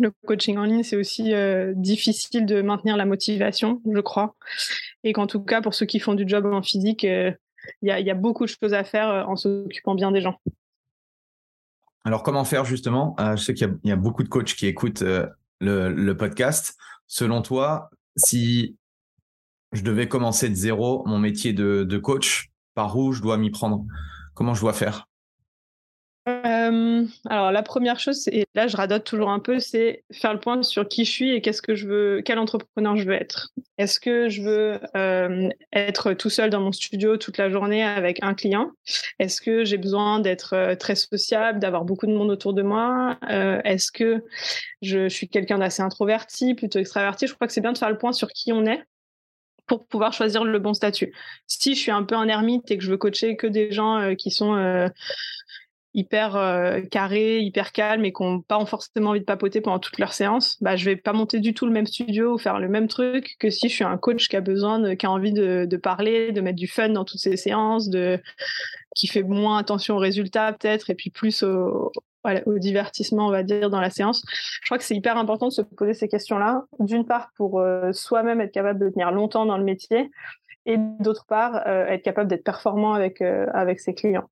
le 0.00 0.10
coaching 0.26 0.56
en 0.56 0.64
ligne, 0.64 0.82
c'est 0.82 0.96
aussi 0.96 1.32
difficile 1.76 2.44
de 2.44 2.62
maintenir 2.62 2.96
la 2.96 3.06
motivation, 3.06 3.80
je 3.88 4.00
crois. 4.00 4.34
Et 5.04 5.12
qu'en 5.12 5.28
tout 5.28 5.40
cas, 5.40 5.62
pour 5.62 5.74
ceux 5.74 5.86
qui 5.86 6.00
font 6.00 6.14
du 6.14 6.24
job 6.26 6.46
en 6.46 6.62
physique, 6.62 7.04
il 7.04 7.36
y, 7.82 8.10
a 8.10 8.14
beaucoup 8.14 8.44
de 8.46 8.50
choses 8.50 8.74
à 8.74 8.82
faire 8.82 9.28
en 9.28 9.36
s'occupant 9.36 9.94
bien 9.94 10.10
des 10.10 10.20
gens. 10.20 10.40
Alors, 12.06 12.22
comment 12.22 12.44
faire 12.44 12.64
justement? 12.64 13.16
Je 13.18 13.42
sais 13.42 13.52
qu'il 13.52 13.78
y, 13.82 13.90
a 13.90 13.96
beaucoup 13.96 14.22
de 14.22 14.28
coachs 14.28 14.54
qui 14.54 14.68
écoutent 14.68 15.02
le, 15.60 16.12
podcast. 16.12 16.76
Selon 17.08 17.42
toi, 17.42 17.90
si 18.14 18.76
je 19.72 19.82
devais 19.82 20.06
commencer 20.06 20.48
de 20.48 20.54
zéro 20.54 21.04
mon 21.06 21.18
métier 21.18 21.52
de 21.52 21.98
coach, 21.98 22.52
par 22.76 22.96
où 22.96 23.12
je 23.12 23.20
dois 23.20 23.38
m'y 23.38 23.50
prendre? 23.50 23.84
Comment 24.34 24.54
je 24.54 24.60
dois 24.60 24.72
faire? 24.72 25.08
Euh, 26.28 27.04
alors 27.28 27.52
la 27.52 27.62
première 27.62 28.00
chose, 28.00 28.26
et 28.28 28.46
là 28.56 28.66
je 28.66 28.76
radote 28.76 29.04
toujours 29.04 29.30
un 29.30 29.38
peu, 29.38 29.60
c'est 29.60 30.02
faire 30.12 30.34
le 30.34 30.40
point 30.40 30.60
sur 30.64 30.88
qui 30.88 31.04
je 31.04 31.10
suis 31.10 31.30
et 31.30 31.40
qu'est-ce 31.40 31.62
que 31.62 31.76
je 31.76 31.86
veux, 31.86 32.22
quel 32.24 32.40
entrepreneur 32.40 32.96
je 32.96 33.04
veux 33.04 33.14
être. 33.14 33.52
Est-ce 33.78 34.00
que 34.00 34.28
je 34.28 34.42
veux 34.42 34.80
euh, 34.96 35.48
être 35.72 36.14
tout 36.14 36.30
seul 36.30 36.50
dans 36.50 36.60
mon 36.60 36.72
studio 36.72 37.16
toute 37.16 37.38
la 37.38 37.48
journée 37.48 37.84
avec 37.84 38.18
un 38.24 38.34
client? 38.34 38.72
Est-ce 39.20 39.40
que 39.40 39.64
j'ai 39.64 39.76
besoin 39.76 40.18
d'être 40.18 40.54
euh, 40.54 40.74
très 40.74 40.96
sociable, 40.96 41.60
d'avoir 41.60 41.84
beaucoup 41.84 42.06
de 42.06 42.12
monde 42.12 42.30
autour 42.30 42.54
de 42.54 42.62
moi? 42.62 43.18
Est-ce 43.28 43.92
que 43.92 44.24
je, 44.82 45.08
suis 45.08 45.28
quelqu'un 45.28 45.58
d'assez 45.58 45.82
introverti, 45.82 46.54
plutôt 46.54 46.80
extraverti? 46.80 47.28
Je 47.28 47.34
crois 47.34 47.46
que 47.46 47.52
c'est 47.52 47.60
bien 47.60 47.72
de 47.72 47.78
faire 47.78 47.90
le 47.90 47.98
point 47.98 48.12
sur 48.12 48.28
qui 48.28 48.52
on 48.52 48.66
est 48.66 48.82
pour 49.66 49.86
pouvoir 49.86 50.12
choisir 50.12 50.44
le 50.44 50.58
bon 50.58 50.74
statut. 50.74 51.12
Si 51.46 51.74
je 51.74 51.80
suis 51.80 51.90
un 51.90 52.04
peu 52.04 52.14
un 52.14 52.28
ermite 52.28 52.70
et 52.70 52.78
que 52.78 52.84
je 52.84 52.90
veux 52.90 52.96
coacher 52.96 53.36
que 53.36 53.46
des 53.46 53.72
gens 53.72 54.14
qui 54.16 54.30
sont 54.30 54.54
hyper 55.96 56.36
euh, 56.36 56.82
carrés, 56.82 57.40
hyper 57.40 57.72
calmes 57.72 58.04
et 58.04 58.12
qui 58.12 58.22
n'ont 58.22 58.42
pas 58.42 58.64
forcément 58.66 59.10
envie 59.10 59.20
de 59.20 59.24
papoter 59.24 59.62
pendant 59.62 59.78
toute 59.78 59.98
leur 59.98 60.12
séance, 60.12 60.62
bah, 60.62 60.76
je 60.76 60.84
vais 60.84 60.94
pas 60.94 61.14
monter 61.14 61.40
du 61.40 61.54
tout 61.54 61.64
le 61.64 61.72
même 61.72 61.86
studio 61.86 62.34
ou 62.34 62.38
faire 62.38 62.60
le 62.60 62.68
même 62.68 62.86
truc 62.86 63.36
que 63.40 63.48
si 63.48 63.70
je 63.70 63.74
suis 63.74 63.84
un 63.84 63.96
coach 63.96 64.28
qui 64.28 64.36
a 64.36 64.42
besoin, 64.42 64.94
qui 64.94 65.06
a 65.06 65.10
envie 65.10 65.32
de, 65.32 65.76
parler, 65.76 66.32
de 66.32 66.40
mettre 66.42 66.58
du 66.58 66.68
fun 66.68 66.90
dans 66.90 67.06
toutes 67.06 67.20
ses 67.20 67.38
séances, 67.38 67.88
de, 67.88 68.20
qui 68.94 69.06
fait 69.06 69.22
moins 69.22 69.56
attention 69.56 69.96
aux 69.96 69.98
résultats 69.98 70.52
peut-être 70.52 70.90
et 70.90 70.94
puis 70.94 71.08
plus 71.08 71.42
au, 71.42 71.90
divertissement, 72.58 73.28
on 73.28 73.30
va 73.30 73.42
dire, 73.42 73.70
dans 73.70 73.80
la 73.80 73.90
séance. 73.90 74.22
Je 74.28 74.66
crois 74.66 74.76
que 74.78 74.84
c'est 74.84 74.96
hyper 74.96 75.16
important 75.16 75.46
de 75.46 75.52
se 75.52 75.62
poser 75.62 75.94
ces 75.94 76.08
questions-là. 76.08 76.64
D'une 76.78 77.06
part, 77.06 77.30
pour 77.36 77.60
euh, 77.60 77.92
soi-même 77.92 78.40
être 78.40 78.52
capable 78.52 78.80
de 78.80 78.90
tenir 78.90 79.12
longtemps 79.12 79.46
dans 79.46 79.56
le 79.56 79.64
métier 79.64 80.10
et 80.66 80.76
d'autre 81.00 81.24
part, 81.26 81.62
euh, 81.68 81.86
être 81.86 82.02
capable 82.02 82.28
d'être 82.28 82.44
performant 82.44 82.92
avec, 82.92 83.22
avec 83.22 83.80
ses 83.80 83.94
clients. 83.94 84.28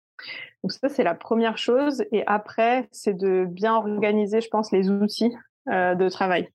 Donc 0.64 0.72
ça, 0.72 0.90
c'est 0.90 1.04
la 1.04 1.16
première 1.16 1.58
chose. 1.58 2.04
Et 2.12 2.24
après, 2.26 2.88
c'est 2.92 3.16
de 3.16 3.46
bien 3.46 3.76
organiser, 3.76 4.42
je 4.42 4.48
pense, 4.48 4.72
les 4.72 4.90
outils 4.90 5.34
euh, 5.70 5.96
de 5.96 6.10
travail. 6.10 6.50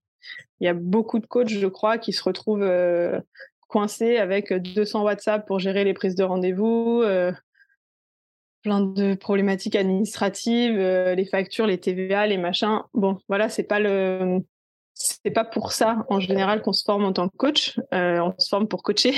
Il 0.61 0.65
y 0.65 0.69
a 0.69 0.75
beaucoup 0.75 1.19
de 1.19 1.27
coachs, 1.27 1.49
je 1.49 1.67
crois, 1.67 1.99
qui 1.99 2.13
se 2.13 2.23
retrouvent 2.23 2.63
euh, 2.63 3.21
coincés 3.69 4.17
avec 4.17 4.53
200 4.53 5.03
WhatsApp 5.03 5.47
pour 5.47 5.59
gérer 5.59 5.85
les 5.85 5.95
prises 5.95 6.15
de 6.15 6.25
rendez-vous, 6.25 7.03
euh, 7.05 7.33
plein 8.63 8.81
de 8.81 9.15
problématiques 9.15 9.77
administratives, 9.77 10.79
les 10.79 11.25
factures, 11.27 11.67
les 11.67 11.79
TVA, 11.79 12.27
les 12.27 12.39
machins. 12.39 12.81
Bon, 12.95 13.19
voilà, 13.29 13.49
c'est 13.49 13.63
pas 13.63 13.79
le 13.79 14.41
c'est 14.99 15.31
pas 15.31 15.45
pour 15.45 15.73
ça 15.73 16.05
en 16.09 16.19
général 16.19 16.61
qu'on 16.61 16.73
se 16.73 16.83
forme 16.83 17.05
en 17.05 17.13
tant 17.13 17.29
que 17.29 17.37
coach. 17.37 17.79
Euh, 17.95 18.19
on 18.19 18.35
se 18.37 18.49
forme 18.49 18.67
pour 18.67 18.83
coacher. 18.83 19.15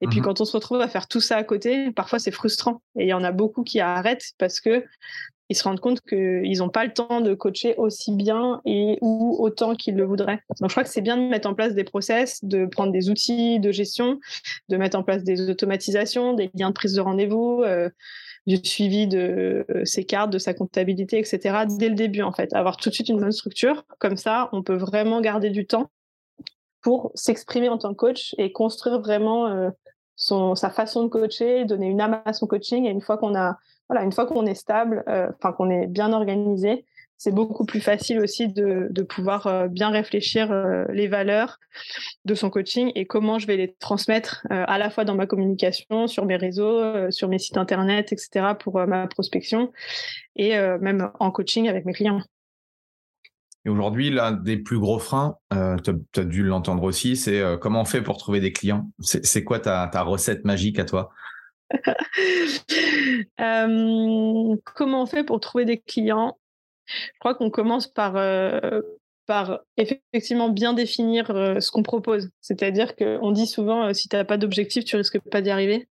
Et 0.00 0.08
puis 0.08 0.18
mhm. 0.18 0.24
quand 0.24 0.40
on 0.40 0.44
se 0.44 0.52
retrouve 0.52 0.80
à 0.80 0.88
faire 0.88 1.06
tout 1.06 1.20
ça 1.20 1.36
à 1.36 1.44
côté, 1.44 1.92
parfois 1.92 2.18
c'est 2.18 2.32
frustrant. 2.32 2.82
Et 2.98 3.04
il 3.04 3.08
y 3.08 3.12
en 3.12 3.22
a 3.22 3.30
beaucoup 3.30 3.62
qui 3.62 3.78
arrêtent 3.78 4.32
parce 4.38 4.60
que 4.60 4.84
ils 5.48 5.56
se 5.56 5.64
rendent 5.64 5.80
compte 5.80 6.00
qu'ils 6.00 6.58
n'ont 6.58 6.68
pas 6.68 6.84
le 6.84 6.92
temps 6.92 7.20
de 7.20 7.34
coacher 7.34 7.74
aussi 7.76 8.14
bien 8.14 8.60
et 8.64 8.98
ou 9.00 9.36
autant 9.40 9.74
qu'ils 9.74 9.96
le 9.96 10.04
voudraient. 10.04 10.40
Donc 10.60 10.68
je 10.68 10.74
crois 10.74 10.84
que 10.84 10.88
c'est 10.88 11.00
bien 11.00 11.16
de 11.16 11.28
mettre 11.28 11.48
en 11.48 11.54
place 11.54 11.74
des 11.74 11.84
process, 11.84 12.44
de 12.44 12.66
prendre 12.66 12.92
des 12.92 13.10
outils 13.10 13.58
de 13.60 13.72
gestion, 13.72 14.20
de 14.68 14.76
mettre 14.76 14.96
en 14.96 15.02
place 15.02 15.22
des 15.22 15.48
automatisations, 15.48 16.34
des 16.34 16.50
liens 16.54 16.68
de 16.68 16.74
prise 16.74 16.94
de 16.94 17.00
rendez-vous. 17.00 17.62
Euh, 17.64 17.88
du 18.46 18.56
suivi 18.56 19.06
de 19.06 19.66
euh, 19.70 19.84
ses 19.84 20.04
cartes, 20.04 20.30
de 20.30 20.38
sa 20.38 20.54
comptabilité, 20.54 21.18
etc. 21.18 21.64
dès 21.68 21.88
le 21.88 21.94
début, 21.94 22.22
en 22.22 22.32
fait. 22.32 22.52
Avoir 22.54 22.76
tout 22.76 22.88
de 22.88 22.94
suite 22.94 23.08
une 23.08 23.20
bonne 23.20 23.32
structure. 23.32 23.84
Comme 23.98 24.16
ça, 24.16 24.48
on 24.52 24.62
peut 24.62 24.76
vraiment 24.76 25.20
garder 25.20 25.50
du 25.50 25.66
temps 25.66 25.90
pour 26.82 27.12
s'exprimer 27.14 27.68
en 27.68 27.78
tant 27.78 27.90
que 27.90 27.96
coach 27.96 28.34
et 28.38 28.52
construire 28.52 29.00
vraiment 29.00 29.46
euh, 29.48 29.70
son, 30.16 30.54
sa 30.54 30.70
façon 30.70 31.04
de 31.04 31.08
coacher, 31.08 31.64
donner 31.64 31.86
une 31.86 32.00
âme 32.00 32.22
à 32.24 32.32
son 32.32 32.46
coaching. 32.46 32.86
Et 32.86 32.90
une 32.90 33.02
fois 33.02 33.18
qu'on 33.18 33.34
a, 33.34 33.58
voilà, 33.88 34.04
une 34.04 34.12
fois 34.12 34.26
qu'on 34.26 34.46
est 34.46 34.54
stable, 34.54 35.04
euh, 35.08 35.28
enfin 35.38 35.52
qu'on 35.52 35.70
est 35.70 35.86
bien 35.86 36.12
organisé, 36.12 36.86
c'est 37.20 37.34
beaucoup 37.34 37.66
plus 37.66 37.82
facile 37.82 38.18
aussi 38.18 38.48
de, 38.48 38.88
de 38.90 39.02
pouvoir 39.02 39.46
euh, 39.46 39.68
bien 39.68 39.90
réfléchir 39.90 40.50
euh, 40.50 40.86
les 40.88 41.06
valeurs 41.06 41.58
de 42.24 42.34
son 42.34 42.48
coaching 42.48 42.92
et 42.94 43.04
comment 43.04 43.38
je 43.38 43.46
vais 43.46 43.58
les 43.58 43.74
transmettre 43.74 44.46
euh, 44.50 44.64
à 44.66 44.78
la 44.78 44.88
fois 44.88 45.04
dans 45.04 45.14
ma 45.14 45.26
communication, 45.26 46.06
sur 46.06 46.24
mes 46.24 46.36
réseaux, 46.36 47.10
sur 47.10 47.28
mes 47.28 47.38
sites 47.38 47.58
internet, 47.58 48.10
etc. 48.14 48.54
pour 48.58 48.86
ma 48.86 49.06
prospection 49.06 49.70
et 50.34 50.56
même 50.80 51.10
en 51.20 51.30
coaching 51.30 51.68
avec 51.68 51.84
mes 51.84 51.92
clients. 51.92 52.22
Et 53.66 53.68
aujourd'hui, 53.68 54.08
l'un 54.08 54.32
des 54.32 54.56
plus 54.56 54.78
gros 54.78 54.98
freins, 54.98 55.36
tu 55.50 55.90
as, 56.16 56.24
dû 56.24 56.42
l'entendre 56.42 56.84
aussi, 56.84 57.16
c'est 57.16 57.42
comment 57.60 57.82
on 57.82 57.84
fait 57.84 58.00
pour 58.00 58.16
trouver 58.16 58.40
des 58.40 58.52
clients? 58.52 58.90
C'est 59.00 59.44
quoi 59.44 59.58
ta, 59.58 59.88
ta 59.92 60.00
recette 60.02 60.46
magique 60.46 60.78
à 60.78 60.84
toi? 60.84 61.10
Comment 63.38 65.02
on 65.02 65.06
fait 65.06 65.24
pour 65.24 65.40
trouver 65.40 65.66
des 65.66 65.78
clients? 65.78 66.39
Je 67.14 67.18
crois 67.18 67.34
qu'on 67.34 67.50
commence 67.50 67.86
par, 67.86 68.16
euh, 68.16 68.80
par 69.26 69.60
effectivement 69.76 70.48
bien 70.48 70.72
définir 70.72 71.30
euh, 71.30 71.60
ce 71.60 71.70
qu'on 71.70 71.82
propose. 71.82 72.30
C'est-à-dire 72.40 72.96
qu'on 72.96 73.30
dit 73.32 73.46
souvent, 73.46 73.86
euh, 73.88 73.92
si 73.92 74.08
tu 74.08 74.16
n'as 74.16 74.24
pas 74.24 74.36
d'objectif, 74.36 74.84
tu 74.84 74.96
risques 74.96 75.20
pas 75.20 75.40
d'y 75.40 75.50
arriver. 75.50 75.88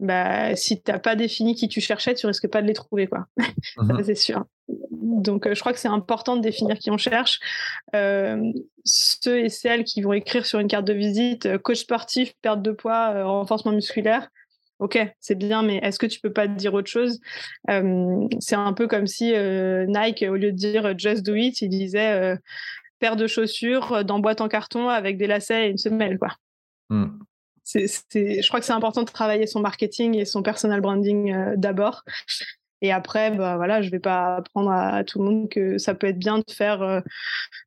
Bah, 0.00 0.54
si 0.56 0.82
tu 0.82 0.90
n'as 0.90 0.98
pas 0.98 1.16
défini 1.16 1.54
qui 1.54 1.68
tu 1.68 1.80
cherchais, 1.80 2.14
tu 2.14 2.26
risques 2.26 2.48
pas 2.48 2.62
de 2.62 2.66
les 2.66 2.74
trouver. 2.74 3.06
quoi. 3.06 3.26
Mmh 3.76 4.02
c'est 4.04 4.14
sûr. 4.14 4.44
Donc, 4.90 5.52
je 5.52 5.58
crois 5.60 5.72
que 5.72 5.78
c'est 5.78 5.88
important 5.88 6.36
de 6.36 6.42
définir 6.42 6.78
qui 6.78 6.90
on 6.90 6.98
cherche. 6.98 7.38
ceux 7.92 9.38
et 9.38 9.48
celles 9.48 9.84
qui 9.84 10.02
vont 10.02 10.12
écrire 10.12 10.46
sur 10.46 10.58
une 10.58 10.68
carte 10.68 10.84
de 10.84 10.92
visite 10.92 11.58
coach 11.58 11.78
sportif, 11.78 12.32
perte 12.42 12.62
de 12.62 12.72
poids, 12.72 13.24
renforcement 13.24 13.72
musculaire, 13.72 14.28
ok, 14.78 14.98
c'est 15.20 15.34
bien, 15.34 15.62
mais 15.62 15.78
est-ce 15.82 15.98
que 15.98 16.06
tu 16.06 16.20
peux 16.20 16.32
pas 16.32 16.46
dire 16.46 16.74
autre 16.74 16.90
chose? 16.90 17.20
C'est 17.66 18.56
un 18.56 18.72
peu 18.72 18.86
comme 18.86 19.06
si 19.06 19.34
euh, 19.34 19.86
Nike, 19.86 20.24
au 20.28 20.36
lieu 20.36 20.52
de 20.52 20.56
dire 20.56 20.98
just 20.98 21.24
do 21.24 21.34
it, 21.34 21.60
il 21.62 21.68
disait 21.68 22.12
euh, 22.12 22.36
paire 22.98 23.16
de 23.16 23.26
chaussures 23.26 24.04
dans 24.04 24.18
boîte 24.18 24.40
en 24.40 24.48
carton 24.48 24.88
avec 24.88 25.16
des 25.18 25.26
lacets 25.26 25.66
et 25.66 25.70
une 25.70 25.78
semelle, 25.78 26.18
quoi. 26.18 26.34
Mmh. 26.90 27.06
je 27.74 28.48
crois 28.48 28.60
que 28.60 28.66
c'est 28.66 28.72
important 28.72 29.02
de 29.02 29.10
travailler 29.10 29.46
son 29.46 29.60
marketing 29.60 30.16
et 30.16 30.24
son 30.24 30.42
personal 30.42 30.80
branding 30.80 31.32
euh, 31.32 31.54
d'abord. 31.56 32.02
Et 32.80 32.92
après, 32.92 33.32
bah 33.32 33.56
voilà, 33.56 33.82
je 33.82 33.90
vais 33.90 33.98
pas 33.98 34.36
apprendre 34.36 34.70
à, 34.70 35.02
tout 35.02 35.18
le 35.18 35.24
monde 35.24 35.48
que 35.48 35.78
ça 35.78 35.94
peut 35.94 36.06
être 36.06 36.18
bien 36.18 36.38
de 36.38 36.44
faire 36.48 36.82
euh, 36.82 37.00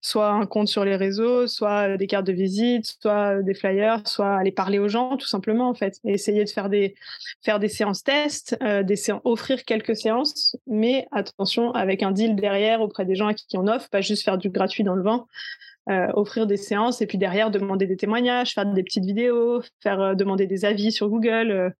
soit 0.01 0.29
un 0.29 0.45
compte 0.45 0.69
sur 0.69 0.85
les 0.85 0.95
réseaux, 0.95 1.47
soit 1.47 1.97
des 1.97 2.07
cartes 2.07 2.25
de 2.25 2.31
visite, 2.31 2.85
soit 3.01 3.41
des 3.41 3.53
flyers, 3.53 4.07
soit 4.07 4.35
aller 4.35 4.51
parler 4.51 4.79
aux 4.79 4.87
gens, 4.87 5.17
tout 5.17 5.27
simplement 5.27 5.69
en 5.69 5.73
fait, 5.73 5.99
essayer 6.05 6.45
de 6.45 6.49
faire 6.49 6.69
des 6.69 6.95
faire 7.43 7.59
des 7.59 7.67
séances 7.67 8.03
euh, 8.61 8.95
séances, 8.95 9.21
offrir 9.25 9.65
quelques 9.65 9.95
séances, 9.97 10.55
mais 10.65 11.07
attention 11.11 11.71
avec 11.71 12.03
un 12.03 12.11
deal 12.11 12.35
derrière 12.35 12.81
auprès 12.81 13.05
des 13.05 13.15
gens 13.15 13.27
à 13.27 13.33
qui 13.33 13.57
on 13.57 13.67
offre, 13.67 13.89
pas 13.89 14.01
juste 14.01 14.23
faire 14.23 14.37
du 14.37 14.49
gratuit 14.49 14.83
dans 14.83 14.95
le 14.95 15.03
vent. 15.03 15.27
Euh, 15.89 16.09
offrir 16.13 16.45
des 16.45 16.57
séances 16.57 17.01
et 17.01 17.07
puis 17.07 17.17
derrière 17.17 17.49
demander 17.49 17.87
des 17.87 17.97
témoignages, 17.97 18.53
faire 18.53 18.67
des 18.67 18.83
petites 18.83 19.03
vidéos, 19.03 19.63
faire 19.81 20.15
demander 20.15 20.45
des 20.45 20.63
avis 20.63 20.91
sur 20.91 21.09
Google, 21.09 21.73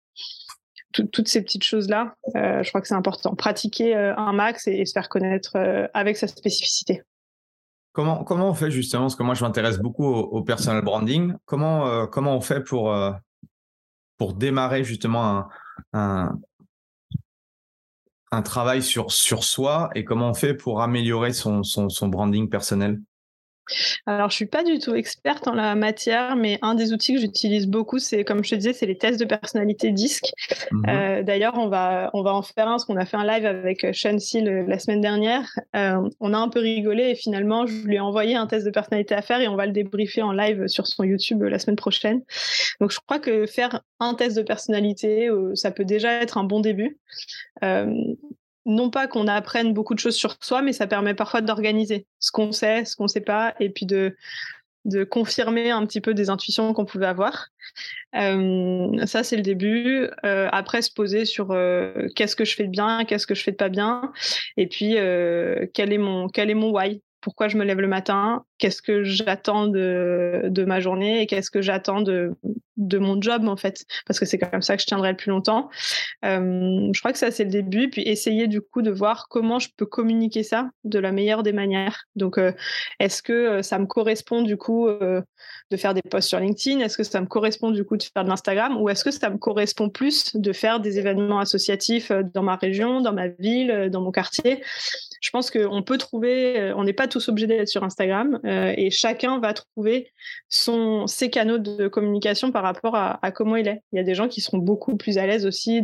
toutes 0.91 1.27
ces 1.27 1.41
petites 1.41 1.63
choses-là, 1.63 2.15
euh, 2.35 2.63
je 2.63 2.69
crois 2.69 2.81
que 2.81 2.87
c'est 2.87 2.95
important. 2.95 3.35
Pratiquer 3.35 3.95
euh, 3.95 4.15
un 4.15 4.33
max 4.33 4.67
et, 4.67 4.85
se 4.85 4.93
faire 4.93 5.09
connaître 5.09 5.55
euh, 5.55 5.87
avec 5.93 6.17
sa 6.17 6.27
spécificité. 6.27 7.01
Comment, 7.93 8.23
comment 8.23 8.49
on 8.49 8.53
fait 8.53 8.71
justement? 8.71 9.03
Parce 9.03 9.15
que 9.15 9.23
moi, 9.23 9.35
je 9.35 9.43
m'intéresse 9.43 9.79
beaucoup 9.79 10.05
au, 10.05 10.43
personal 10.43 10.83
branding. 10.83 11.33
Comment, 11.45 12.07
on 12.15 12.41
fait 12.41 12.61
pour, 12.61 12.93
démarrer 14.35 14.83
justement 14.83 15.49
un, 15.93 16.31
travail 18.43 18.81
sur, 18.81 19.11
soi? 19.11 19.89
Et 19.93 20.05
comment 20.05 20.29
on 20.29 20.33
fait 20.33 20.53
pour 20.53 20.81
améliorer 20.81 21.33
son 21.33 21.61
branding 22.07 22.49
personnel? 22.49 23.01
Alors, 24.05 24.30
je 24.30 24.36
suis 24.36 24.45
pas 24.45 24.63
du 24.63 24.80
tout 24.80 24.95
experte 24.95 25.47
en 25.47 25.53
la 25.53 25.76
matière, 25.76 26.36
mais 26.36 26.59
un 26.61 26.76
des 26.76 26.93
outils 26.93 27.13
que 27.13 27.19
j'utilise 27.19 27.67
beaucoup, 27.67 27.99
c'est, 27.99 28.24
comme 28.24 28.43
je 28.43 28.51
te 28.51 28.55
disais, 28.55 28.74
c'est 28.74 28.86
les 28.86 28.97
tests 28.97 29.19
de 29.19 29.26
personnalité 29.26 29.91
DISC. 29.91 30.26
Mhm. 30.72 30.86
Euh, 30.89 31.24
d'ailleurs, 31.24 31.57
on 31.57 31.67
va, 31.67 32.09
on 32.13 32.24
va 32.24 32.34
en 32.34 32.41
faire 32.41 32.67
un, 32.67 32.72
parce 32.72 32.86
qu'on 32.86 32.97
a 32.97 33.05
fait 33.05 33.17
un 33.17 33.26
live 33.26 33.45
avec 33.45 33.84
euh, 33.84 33.93
Sean 33.93 34.17
Seal 34.19 34.65
la 34.67 34.80
semaine 34.80 35.01
dernière. 35.01 35.47
Euh, 35.76 36.09
on 36.19 36.34
a 36.34 36.38
un 36.38 36.49
peu 36.49 36.59
rigolé 36.59 37.09
et 37.09 37.15
finalement, 37.15 37.65
je 37.65 37.86
lui 37.86 37.95
ai 37.95 37.99
envoyé 37.99 38.36
un 38.36 38.47
test 38.47 38.65
de 38.65 38.72
personnalité 38.72 39.15
à 39.15 39.22
faire 39.22 39.41
et 39.41 39.47
on 39.47 39.55
va 39.55 39.65
le 39.65 39.72
débriefer 39.72 40.22
en 40.22 40.32
live 40.32 40.67
sur 40.67 40.88
son 40.88 41.03
YouTube 41.03 41.43
la 41.43 41.59
semaine 41.59 41.76
prochaine. 41.76 42.22
Donc, 42.80 42.91
je 42.91 42.99
crois 43.05 43.19
que 43.19 43.45
faire 43.45 43.82
un 43.99 44.13
test 44.13 44.38
de 44.38 44.41
personnalité, 44.41 45.30
ça 45.53 45.72
peut 45.72 45.86
déjà 45.86 46.13
être 46.22 46.38
un 46.38 46.43
bon 46.43 46.59
début 46.59 46.97
non 48.66 48.89
pas 48.89 49.07
qu'on 49.07 49.28
apprenne 49.28 49.74
beaucoup 49.74 49.93
de 49.93 49.99
choses 49.99 50.16
sur 50.16 50.36
soi, 50.41 50.62
mais 50.62 50.74
ça 50.74 50.88
permet 50.88 51.14
parfois 51.14 51.41
d'organiser 51.41 52.05
ce 52.20 52.32
qu'on 52.32 52.51
sait, 52.51 52.86
ce 52.86 52.95
qu'on 52.95 53.03
ne 53.03 53.09
sait 53.09 53.22
pas, 53.22 53.55
et 53.59 53.70
puis 53.70 53.86
de, 53.86 54.16
de 54.86 55.03
confirmer 55.03 55.72
un 55.72 55.86
petit 55.86 56.01
peu 56.01 56.14
des 56.14 56.30
intuitions 56.30 56.74
qu'on 56.74 56.86
pouvait 56.86 57.07
avoir. 57.07 57.47
Euh, 58.16 59.05
ça, 59.05 59.24
c'est 59.24 59.36
le 59.36 59.41
début. 59.41 60.07
Euh, 60.26 60.49
après, 60.51 60.82
se 60.82 60.91
poser 60.91 61.26
sur 61.26 61.51
euh, 61.51 62.07
qu'est-ce 62.16 62.36
que 62.36 62.45
je 62.45 62.55
fais 62.55 62.66
de 62.66 62.72
bien, 62.72 63.05
qu'est-ce 63.05 63.28
que 63.28 63.36
je 63.36 63.43
fais 63.43 63.51
de 63.51 63.57
pas 63.57 63.70
bien, 63.70 64.12
et 64.57 64.68
puis 64.68 64.95
quel 65.74 65.93
est 65.93 65.97
mon 65.97 66.28
quel 66.28 66.49
est 66.49 66.55
mon 66.55 66.72
why? 66.72 67.01
Pourquoi 67.22 67.47
je 67.47 67.57
me 67.57 67.64
lève 67.64 67.80
le 67.80 67.88
matin, 67.88 68.45
qu'est-ce 68.62 68.82
que 68.84 69.03
j'attends 69.03 69.68
de, 69.68 70.64
ma 70.66 70.80
journée 70.80 71.22
et 71.22 71.28
qu'est-ce 71.28 71.49
que 71.49 71.62
j'attends 71.62 72.01
de, 72.01 72.34
mon 72.78 73.22
job 73.22 73.47
en 73.47 73.57
fait, 73.57 73.86
parce 74.05 74.20
que 74.20 74.26
c'est 74.26 74.38
comme 74.38 74.62
ça 74.62 74.76
que 74.76 74.82
je 74.82 74.88
tiendrai 74.88 75.12
le 75.12 75.18
plus 75.18 75.32
longtemps. 75.32 75.70
Euh, 76.24 76.89
je 76.93 76.99
crois 76.99 77.12
que 77.12 77.18
ça 77.18 77.32
c'est 77.32 77.43
le 77.43 77.49
début, 77.49 77.89
puis 77.89 78.03
essayer 78.03 78.47
du 78.47 78.62
coup 78.62 78.82
de 78.82 78.91
voir 78.91 79.28
comment 79.30 79.59
je 79.59 79.70
peux 79.76 79.86
communiquer 79.86 80.43
ça 80.43 80.70
de 80.84 80.99
la 80.99 81.12
meilleure 81.12 81.43
des 81.43 81.53
manières. 81.53 82.05
Donc, 82.16 82.38
euh, 82.38 82.51
est-ce 82.99 83.24
que 83.24 83.34
euh, 83.34 83.62
ça 83.62 83.80
me 83.80 83.88
correspond 83.88 84.43
du 84.43 84.57
coup 84.57 84.88
de 84.89 85.78
faire 85.78 85.93
des 85.93 86.01
posts 86.03 86.30
sur 86.30 86.39
LinkedIn? 86.39 86.80
Est-ce 86.80 86.97
que 86.97 87.03
ça 87.03 87.20
me 87.20 87.26
correspond 87.26 87.72
du 87.72 87.84
coup 87.84 87.97
de 87.97 88.03
faire 88.03 88.24
de 88.24 88.30
l'Instagram? 88.30 88.80
Ou 88.80 88.89
est-ce 88.89 89.03
que 89.03 89.12
ça 89.12 89.30
me 89.32 89.38
correspond 89.38 89.89
plus 89.89 90.36
de 90.36 90.53
faire 90.53 90.80
des 90.80 90.99
événements 90.99 91.39
associatifs 91.39 92.12
dans 92.34 92.43
ma 92.43 92.55
région, 92.55 93.01
dans 93.01 93.14
ma 93.14 93.28
ville, 93.28 93.89
dans 93.91 94.01
mon 94.01 94.12
quartier? 94.12 94.62
Je 95.22 95.30
pense 95.32 95.49
qu'on 95.49 95.82
peut 95.84 95.97
trouver, 95.97 96.74
on 96.76 96.84
n'est 96.84 96.93
pas 96.93 97.07
tous 97.07 97.30
obligés 97.30 97.47
d'être 97.47 97.68
sur 97.68 97.84
Instagram 97.84 98.39
euh, 98.52 98.74
et 98.78 98.91
chacun 98.91 99.39
va 99.39 99.54
trouver 99.54 100.12
ses 100.49 101.30
canaux 101.30 101.58
de 101.58 101.88
communication 101.88 102.52
par 102.52 102.64
rapport 102.64 102.95
à, 102.95 103.32
comment 103.32 103.56
il 103.56 103.68
est. 103.68 103.82
Il 103.91 103.97
y 103.97 103.99
a 103.99 104.04
des 104.04 104.16
gens 104.16 104.28
qui 104.28 104.41
seront 104.41 104.58
beaucoup 104.58 104.97
plus 104.97 105.18
à 105.18 105.26
l'aise 105.26 105.45
aussi 105.45 105.82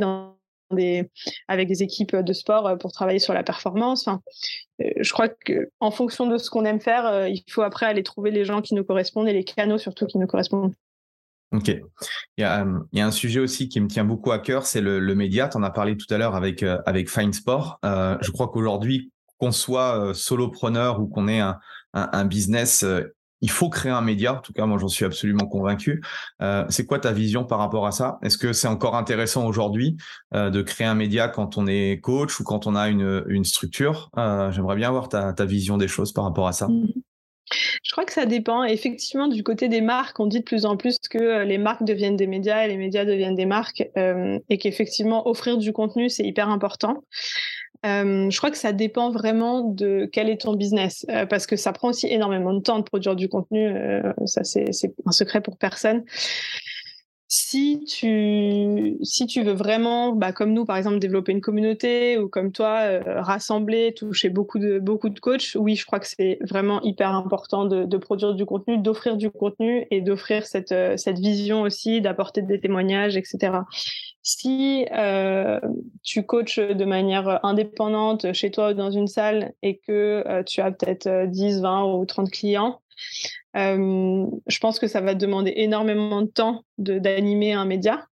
avec 1.48 1.68
des 1.68 1.84
équipes 1.84 2.16
de 2.16 2.34
sport 2.34 2.68
euh, 2.68 2.76
pour 2.76 2.92
travailler 2.92 3.20
sur 3.20 3.34
la 3.34 3.44
performance. 3.44 4.08
Enfin, 4.08 4.22
je 4.80 5.12
crois 5.14 5.30
qu'en 5.30 5.92
fonction 5.92 6.28
de 6.28 6.38
ce 6.38 6.50
qu'on 6.50 6.66
aime 6.66 6.82
faire, 6.82 7.28
il 7.28 7.44
faut 7.50 7.62
après 7.62 7.86
aller 7.86 8.04
trouver 8.04 8.32
les 8.32 8.46
gens 8.46 8.62
qui 8.62 8.76
nous 8.76 8.84
correspondent 8.84 9.28
et 9.28 9.34
les 9.34 9.44
canaux 9.44 9.78
surtout 9.78 10.06
qui 10.06 10.18
nous 10.18 10.28
correspondent. 10.28 10.74
Ok. 11.54 11.70
Il 11.70 12.42
y, 12.42 12.44
a, 12.44 12.66
un 12.94 13.12
sujet 13.12 13.40
aussi 13.40 13.70
qui 13.70 13.80
me 13.80 13.88
tient 13.88 14.04
beaucoup 14.04 14.32
à 14.32 14.40
cœur, 14.40 14.66
c'est 14.66 14.82
le, 14.82 15.00
le 15.00 15.16
média. 15.16 15.48
Tu 15.48 15.58
en 15.58 15.64
as 15.64 15.70
parlé 15.70 15.96
tout 15.96 16.14
à 16.14 16.18
l'heure 16.18 16.36
avec, 16.36 17.10
Fine 17.10 17.32
Sport. 17.32 17.80
Euh, 17.86 18.18
je 18.22 18.32
crois 18.32 18.50
qu'aujourd'hui, 18.50 19.12
qu'on 19.38 19.52
soit 19.52 20.00
euh, 20.00 20.14
solopreneur 20.14 21.00
ou 21.00 21.08
qu'on 21.08 21.28
ait 21.28 21.42
un, 21.94 22.26
business, 22.26 22.84
euh, 22.84 23.16
il 23.42 23.50
faut 23.50 23.70
créer 23.70 23.92
un 23.92 24.02
média. 24.02 24.36
En 24.36 24.42
tout 24.42 24.54
cas, 24.54 24.66
moi, 24.66 24.78
j'en 24.78 24.88
suis 24.88 25.06
absolument 25.06 25.48
convaincu. 25.48 26.04
Euh, 26.42 26.66
c'est 26.70 26.86
quoi 26.86 27.00
ta 27.00 27.12
vision 27.12 27.44
par 27.44 27.60
rapport 27.60 27.86
à 27.86 27.92
ça? 27.92 28.18
Est-ce 28.24 28.38
que 28.38 28.54
c'est 28.54 28.68
encore 28.68 28.96
intéressant 28.96 29.46
aujourd'hui 29.48 29.96
de 30.34 30.62
créer 30.62 30.88
un 30.88 30.96
média 30.96 31.28
quand 31.28 31.58
on 31.58 31.68
est 31.68 32.00
coach 32.02 32.40
ou 32.40 32.44
quand 32.44 32.66
on 32.68 32.76
a 32.76 32.90
une, 32.90 33.46
structure? 33.46 34.10
J'aimerais 34.16 34.76
bien 34.76 34.90
avoir 34.90 35.10
ta, 35.10 35.34
ta, 35.34 35.46
vision 35.46 35.78
des 35.78 35.88
choses 35.88 36.14
par 36.14 36.24
rapport 36.24 36.48
à 36.48 36.52
ça. 36.52 36.68
Mmh. 36.68 36.88
Je 37.84 37.92
crois 37.92 38.06
que 38.06 38.12
ça 38.12 38.26
dépend. 38.26 38.64
Effectivement, 38.64 39.28
du 39.28 39.44
côté 39.44 39.70
des 39.70 39.82
marques, 39.82 40.20
on 40.20 40.26
dit 40.26 40.40
de 40.40 40.44
plus 40.44 40.66
en 40.66 40.76
plus 40.76 40.98
que 41.10 41.44
les 41.44 41.60
marques 41.60 41.84
deviennent 41.84 42.18
des 42.18 42.28
médias 42.28 42.66
et 42.66 42.68
les 42.68 42.76
médias 42.76 43.06
deviennent 43.06 43.36
des 43.36 43.46
marques 43.46 43.88
et 43.96 44.58
qu'effectivement, 44.58 45.28
offrir 45.28 45.58
du 45.58 45.74
contenu, 45.74 46.10
c'est 46.10 46.26
hyper 46.26 46.50
important. 46.50 47.04
Euh, 47.86 48.30
je 48.30 48.38
crois 48.38 48.52
que 48.52 48.58
ça 48.58 48.74
dépend 48.74 49.12
vraiment 49.12 49.62
de 49.62 50.10
quel 50.12 50.30
est 50.30 50.42
ton 50.42 50.56
business, 50.56 51.06
euh, 51.10 51.26
parce 51.26 51.46
que 51.46 51.56
ça 51.56 51.74
prend 51.74 51.90
aussi 51.90 52.08
énormément 52.08 52.54
de 52.54 52.62
temps 52.62 52.80
de 52.80 52.84
produire 52.84 53.16
du 53.16 53.30
contenu. 53.30 53.68
Euh, 53.68 54.14
ça, 54.26 54.44
c'est 54.44 54.72
un 55.06 55.12
secret 55.12 55.42
pour 55.42 55.58
personne. 55.58 56.04
Si 57.30 57.84
tu, 57.86 58.98
si 59.04 59.28
tu 59.28 59.44
veux 59.44 59.54
vraiment, 59.54 60.14
bah, 60.14 60.32
comme 60.32 60.54
nous 60.54 60.64
par 60.64 60.78
exemple, 60.78 60.98
développer 61.00 61.34
une 61.34 61.42
communauté 61.42 62.18
ou 62.18 62.30
comme 62.30 62.54
toi, 62.54 63.02
rassembler, 63.06 63.94
toucher 63.94 64.30
beaucoup 64.30 64.60
de, 64.60 64.80
beaucoup 64.80 65.10
de 65.10 65.20
coachs, 65.20 65.56
oui, 65.56 65.76
je 65.76 65.86
crois 65.86 66.00
que 66.00 66.08
c'est 66.08 66.40
vraiment 66.50 66.82
hyper 66.84 67.10
important 67.10 67.66
de, 67.66 67.84
de 67.84 67.98
produire 67.98 68.34
du 68.34 68.46
contenu, 68.46 68.78
d'offrir 68.78 69.18
du 69.18 69.30
contenu 69.30 69.86
et 69.92 70.00
d'offrir 70.00 70.46
cette, 70.46 70.74
cette 70.98 71.20
vision 71.20 71.64
aussi, 71.64 72.00
d'apporter 72.00 72.44
des 72.44 72.62
témoignages, 72.62 73.18
etc. 73.18 73.58
Si 74.30 74.86
euh, 74.92 75.58
tu 76.04 76.26
coaches 76.26 76.60
de 76.60 76.84
manière 76.84 77.40
indépendante 77.46 78.34
chez 78.34 78.52
toi 78.52 78.72
ou 78.72 78.74
dans 78.74 78.92
une 78.92 79.08
salle 79.08 79.54
et 79.62 79.78
que 79.78 80.22
euh, 80.28 80.44
tu 80.44 80.60
as 80.60 80.70
peut-être 80.70 81.28
10, 81.28 81.60
euh, 81.60 81.62
20 81.62 81.94
ou 81.94 82.06
30 82.06 82.30
clients, 82.30 82.82
je 83.56 84.60
pense 84.60 84.80
que 84.80 84.88
ça 84.88 85.00
va 85.00 85.16
demander 85.16 85.54
énormément 85.56 86.22
de 86.22 86.28
temps 86.28 86.66
d'animer 86.78 87.54
un 87.54 87.64
média. 87.64 88.06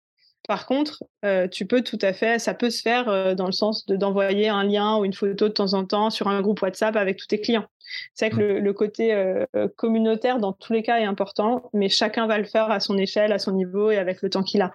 Par 0.48 0.66
contre, 0.68 1.04
tu 1.52 1.66
peux 1.66 1.82
tout 1.82 2.00
à 2.02 2.14
fait, 2.14 2.40
ça 2.40 2.54
peut 2.54 2.70
se 2.70 2.82
faire 2.82 3.36
dans 3.36 3.48
le 3.48 3.52
sens 3.52 3.86
de 3.86 3.96
d'envoyer 3.96 4.48
un 4.48 4.64
lien 4.64 4.98
ou 4.98 5.06
une 5.06 5.14
photo 5.14 5.50
de 5.50 5.54
temps 5.54 5.74
en 5.74 5.86
temps 5.86 6.10
sur 6.10 6.30
un 6.30 6.42
groupe 6.42 6.62
WhatsApp 6.62 6.96
avec 6.96 7.18
tous 7.18 7.28
tes 7.28 7.42
clients. 7.42 7.66
C'est 8.14 8.30
vrai 8.30 8.40
que 8.40 8.60
le, 8.60 8.74
côté 8.74 9.36
communautaire, 9.76 10.40
dans 10.40 10.54
tous 10.54 10.74
les 10.74 10.82
cas, 10.82 11.00
est 11.00 11.06
important, 11.06 11.70
mais 11.74 11.90
chacun 11.90 12.26
va 12.26 12.38
le 12.38 12.46
faire 12.46 12.72
à 12.72 12.80
son 12.80 12.98
échelle, 12.98 13.34
à 13.34 13.40
son 13.40 13.52
niveau 13.52 13.92
et 13.92 13.98
avec 13.98 14.22
le 14.22 14.30
temps 14.30 14.44
qu'il 14.44 14.62
a. 14.62 14.74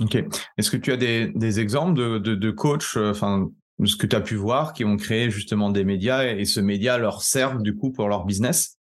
Ok. 0.00 0.16
Est-ce 0.58 0.70
que 0.70 0.76
tu 0.76 0.92
as 0.92 0.96
des, 0.96 1.60
exemples 1.60 1.94
de, 1.94 2.18
de, 2.18 2.34
de 2.34 2.50
coachs, 2.50 2.96
euh, 2.96 3.10
enfin, 3.10 3.50
ce 3.84 3.96
que 3.96 4.06
tu 4.06 4.14
as 4.14 4.20
pu 4.20 4.34
voir, 4.34 4.72
qui 4.72 4.84
ont 4.84 4.96
créé 4.96 5.30
justement 5.30 5.70
des 5.70 5.84
médias 5.84 6.24
et, 6.24 6.44
ce 6.44 6.60
média 6.60 6.98
leur 6.98 7.22
sert 7.22 7.58
du 7.58 7.74
coup 7.74 7.92
pour 7.92 8.08
leur 8.08 8.24
business? 8.24 8.78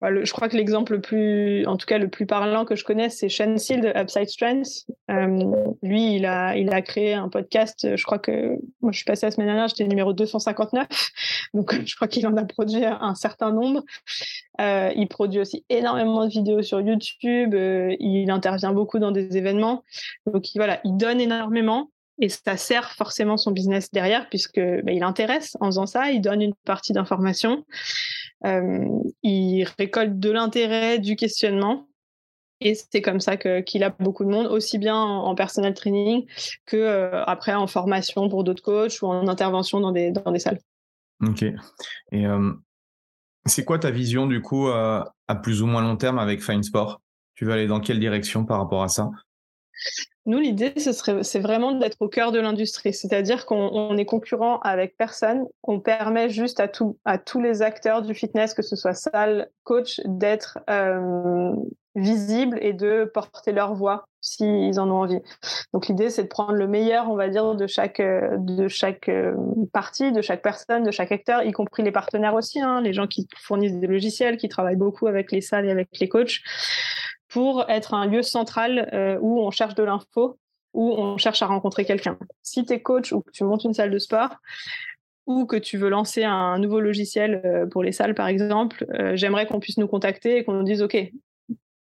Bah, 0.00 0.08
je 0.22 0.30
crois 0.32 0.48
que 0.48 0.56
l'exemple 0.56 0.92
le 0.92 1.00
plus, 1.00 1.66
en 1.66 1.76
tout 1.76 1.86
cas 1.86 1.98
le 1.98 2.08
plus 2.08 2.26
parlant 2.26 2.64
que 2.64 2.76
je 2.76 2.84
connais, 2.84 3.08
c'est 3.08 3.28
Shane 3.28 3.58
Seal 3.58 3.80
de 3.80 3.88
Upside 3.96 4.28
Strengths. 4.28 4.86
Euh, 5.10 5.38
lui, 5.82 6.16
il 6.16 6.26
a, 6.26 6.56
il 6.56 6.72
a 6.72 6.82
créé 6.82 7.14
un 7.14 7.28
podcast. 7.28 7.96
Je 7.96 8.04
crois 8.04 8.18
que 8.18 8.58
moi, 8.82 8.92
je 8.92 8.96
suis 8.98 9.04
passée 9.04 9.26
la 9.26 9.30
semaine 9.30 9.46
dernière, 9.48 9.68
j'étais 9.68 9.86
numéro 9.86 10.12
259, 10.12 10.86
donc 11.54 11.74
je 11.86 11.94
crois 11.96 12.08
qu'il 12.08 12.26
en 12.26 12.36
a 12.36 12.44
produit 12.44 12.84
un 12.84 13.14
certain 13.14 13.52
nombre. 13.52 13.82
Euh, 14.60 14.92
il 14.96 15.08
produit 15.08 15.40
aussi 15.40 15.64
énormément 15.68 16.24
de 16.24 16.30
vidéos 16.30 16.62
sur 16.62 16.80
YouTube. 16.80 17.54
Euh, 17.54 17.94
il 18.00 18.30
intervient 18.30 18.72
beaucoup 18.72 18.98
dans 18.98 19.12
des 19.12 19.36
événements. 19.36 19.82
Donc 20.26 20.44
voilà, 20.56 20.80
il 20.84 20.96
donne 20.96 21.20
énormément 21.20 21.90
et 22.18 22.28
ça 22.28 22.56
sert 22.56 22.92
forcément 22.92 23.36
son 23.36 23.50
business 23.50 23.90
derrière 23.90 24.28
puisque 24.28 24.60
bah, 24.60 24.92
il 24.92 25.02
intéresse 25.02 25.56
en 25.60 25.66
faisant 25.66 25.86
ça. 25.86 26.10
Il 26.10 26.20
donne 26.20 26.40
une 26.40 26.54
partie 26.64 26.92
d'information. 26.92 27.64
Euh, 28.44 28.86
il 29.22 29.64
récolte 29.78 30.18
de 30.18 30.30
l'intérêt, 30.30 30.98
du 30.98 31.16
questionnement. 31.16 31.88
Et 32.60 32.74
c'est 32.74 33.02
comme 33.02 33.20
ça 33.20 33.36
qu'il 33.36 33.84
a 33.84 33.90
beaucoup 33.90 34.24
de 34.24 34.30
monde, 34.30 34.46
aussi 34.46 34.78
bien 34.78 34.96
en, 34.96 35.34
personal 35.34 35.74
training 35.74 36.24
que 36.64 36.78
euh, 36.78 37.22
après 37.24 37.52
en 37.52 37.66
formation 37.66 38.30
pour 38.30 38.44
d'autres 38.44 38.62
coachs 38.62 39.02
ou 39.02 39.06
en 39.06 39.28
intervention 39.28 39.78
dans 39.80 39.92
des, 39.92 40.10
dans 40.10 40.32
des 40.32 40.38
salles. 40.38 40.58
Ok. 41.22 41.42
Et 41.42 42.26
euh, 42.26 42.52
c'est 43.44 43.66
quoi 43.66 43.78
ta 43.78 43.90
vision 43.90 44.26
du 44.26 44.40
coup 44.40 44.68
à 44.68 45.34
plus 45.42 45.60
ou 45.60 45.66
moins 45.66 45.82
long 45.82 45.96
terme 45.96 46.18
avec 46.18 46.42
Fine 46.42 46.62
Sport? 46.62 47.02
Tu 47.34 47.44
veux 47.44 47.52
aller 47.52 47.66
dans 47.66 47.80
quelle 47.80 48.00
direction 48.00 48.46
par 48.46 48.58
rapport 48.58 48.82
à 48.82 48.88
ça? 48.88 49.10
Nous, 50.26 50.40
l'idée, 50.40 50.72
ce 50.76 51.22
c'est 51.22 51.38
vraiment 51.38 51.72
d'être 51.72 51.96
au 52.00 52.08
cœur 52.08 52.32
de 52.32 52.40
l'industrie, 52.40 52.92
c'est-à-dire 52.92 53.46
qu'on 53.46 53.96
est 53.96 54.04
concurrent 54.04 54.58
avec 54.58 54.96
personne. 54.96 55.44
On 55.62 55.78
permet 55.78 56.28
juste 56.28 56.60
à, 56.60 56.68
tous 56.68 57.40
les 57.40 57.62
acteurs 57.62 58.02
du 58.02 58.12
fitness, 58.12 58.52
que 58.52 58.62
ce 58.62 58.74
soit 58.74 58.92
salle, 58.92 59.48
coach, 59.62 60.00
d'être 60.04 60.58
euh, 60.68 61.52
visibles 61.94 62.58
et 62.60 62.72
de 62.72 63.08
porter 63.12 63.52
leur 63.52 63.74
voix 63.74 64.08
s'ils 64.20 64.80
en 64.80 64.90
ont 64.90 65.02
envie. 65.02 65.20
Donc 65.72 65.86
l'idée, 65.86 66.10
c'est 66.10 66.24
de 66.24 66.28
prendre 66.28 66.54
le 66.54 66.66
meilleur, 66.66 67.08
on 67.08 67.14
va 67.14 67.28
dire, 67.28 67.54
de 67.54 67.68
chaque 67.68 68.02
de 68.02 68.66
chaque 68.66 69.08
euh, 69.08 69.32
partie, 69.72 70.10
de 70.10 70.22
chaque 70.22 70.42
personne, 70.42 70.82
de 70.82 70.90
chaque 70.90 71.12
acteur, 71.12 71.44
y 71.44 71.52
compris 71.52 71.84
les 71.84 71.92
partenaires 71.92 72.34
aussi, 72.34 72.60
hein, 72.60 72.80
les 72.80 72.92
gens 72.92 73.06
qui 73.06 73.28
fournissent 73.38 73.78
des 73.78 73.86
logiciels, 73.86 74.38
qui 74.38 74.48
travaillent 74.48 74.74
beaucoup 74.74 75.06
avec 75.06 75.30
les 75.30 75.40
salles 75.40 75.66
et 75.66 75.70
avec 75.70 75.88
les 76.00 76.08
coachs 76.08 76.40
pour 77.36 77.68
être 77.68 77.92
un 77.92 78.06
lieu 78.06 78.22
central 78.22 78.88
euh, 78.94 79.18
où 79.20 79.42
on 79.42 79.50
cherche 79.50 79.74
de 79.74 79.82
l'info, 79.82 80.38
où 80.72 80.92
on 80.92 81.18
cherche 81.18 81.42
à 81.42 81.46
rencontrer 81.46 81.84
quelqu'un. 81.84 82.16
Si 82.40 82.64
tu 82.64 82.72
es 82.72 82.80
coach 82.80 83.12
ou 83.12 83.20
que 83.20 83.30
tu 83.30 83.44
montes 83.44 83.64
une 83.64 83.74
salle 83.74 83.90
de 83.90 83.98
sport, 83.98 84.36
ou 85.26 85.44
que 85.44 85.56
tu 85.56 85.76
veux 85.76 85.90
lancer 85.90 86.24
un 86.24 86.58
nouveau 86.58 86.80
logiciel 86.80 87.42
euh, 87.44 87.66
pour 87.66 87.82
les 87.82 87.92
salles, 87.92 88.14
par 88.14 88.28
exemple, 88.28 88.86
euh, 88.94 89.16
j'aimerais 89.16 89.44
qu'on 89.44 89.60
puisse 89.60 89.76
nous 89.76 89.86
contacter 89.86 90.38
et 90.38 90.44
qu'on 90.44 90.54
nous 90.54 90.62
dise, 90.62 90.80
OK, 90.80 90.96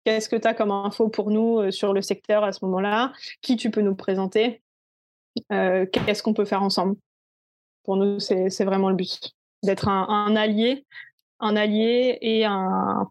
qu'est-ce 0.04 0.28
que 0.28 0.36
tu 0.36 0.46
as 0.46 0.54
comme 0.54 0.70
info 0.70 1.08
pour 1.08 1.32
nous 1.32 1.72
sur 1.72 1.94
le 1.94 2.00
secteur 2.00 2.44
à 2.44 2.52
ce 2.52 2.64
moment-là? 2.66 3.12
Qui 3.42 3.56
tu 3.56 3.72
peux 3.72 3.80
nous 3.80 3.96
présenter? 3.96 4.62
Qu'est-ce 5.48 6.22
qu'on 6.22 6.34
peut 6.34 6.44
faire 6.44 6.62
ensemble? 6.62 6.94
Pour 7.82 7.96
nous, 7.96 8.20
c'est 8.20 8.64
vraiment 8.64 8.88
le 8.88 8.94
but, 8.94 9.32
d'être 9.64 9.88
un, 9.88 10.06
un, 10.08 10.36
allié, 10.36 10.86
un 11.40 11.56
allié 11.56 12.18
et 12.20 12.44
un, 12.44 13.10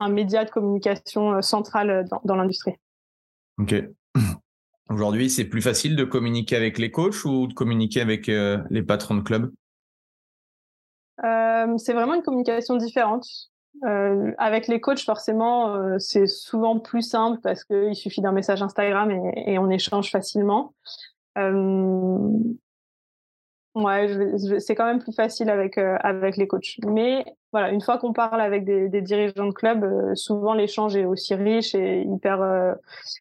un 0.00 0.08
média 0.08 0.44
de 0.44 0.50
communication 0.50 1.34
euh, 1.34 1.40
central 1.40 1.90
euh, 1.90 2.02
dans, 2.24 2.36
l'industrie. 2.36 2.74
Ok. 3.58 3.74
Aujourd'hui, 4.90 5.30
c'est 5.30 5.44
plus 5.44 5.62
facile 5.62 5.96
de 5.96 6.04
communiquer 6.04 6.56
avec 6.56 6.78
les 6.78 6.90
coachs 6.90 7.24
ou 7.24 7.46
de 7.46 7.54
communiquer 7.54 8.00
avec 8.00 8.28
euh, 8.28 8.58
les 8.70 8.82
patrons 8.82 9.16
de 9.16 9.22
club? 9.22 9.52
C'est 11.78 11.94
vraiment 11.94 12.14
une 12.14 12.22
communication 12.22 12.76
différente. 12.76 13.26
avec 13.82 14.68
les 14.68 14.80
coachs, 14.80 15.00
forcément, 15.00 15.98
c'est 15.98 16.26
souvent 16.26 16.78
plus 16.78 17.00
simple 17.00 17.40
parce 17.42 17.64
qu'il 17.64 17.94
suffit 17.94 18.20
d'un 18.20 18.32
message 18.32 18.60
Instagram 18.60 19.10
et, 19.10 19.58
on 19.58 19.70
échange 19.70 20.10
facilement. 20.10 20.74
Ouais, 23.74 24.08
c'est 24.60 24.76
quand 24.76 24.86
même 24.86 25.00
plus 25.00 25.12
facile 25.12 25.50
avec 25.50 25.78
avec 25.78 26.36
les 26.36 26.46
coachs. 26.46 26.78
Mais 26.86 27.24
voilà, 27.50 27.70
une 27.70 27.80
fois 27.80 27.98
qu'on 27.98 28.12
parle 28.12 28.40
avec 28.40 28.64
des, 28.64 29.02
dirigeants 29.02 29.46
de 29.46 29.52
club, 29.52 30.14
souvent 30.14 30.54
l'échange 30.54 30.94
est 30.94 31.04
aussi 31.04 31.34
riche 31.34 31.74
et 31.74 32.02
hyper 32.02 32.76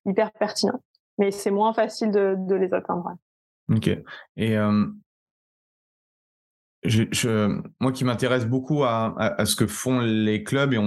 hyper 0.05 0.31
pertinent. 0.33 0.79
Mais 1.17 1.31
c'est 1.31 1.51
moins 1.51 1.73
facile 1.73 2.11
de, 2.11 2.35
de 2.37 2.55
les 2.55 2.71
atteindre. 2.73 3.15
Ok. 3.69 3.89
Et 4.37 4.57
moi 7.79 7.91
qui 7.91 8.03
m'intéresse 8.03 8.45
beaucoup 8.45 8.83
à, 8.83 9.15
à, 9.17 9.45
ce 9.45 9.55
que 9.55 9.67
font 9.67 9.99
les 9.99 10.43
clubs 10.43 10.73
et 10.73 10.79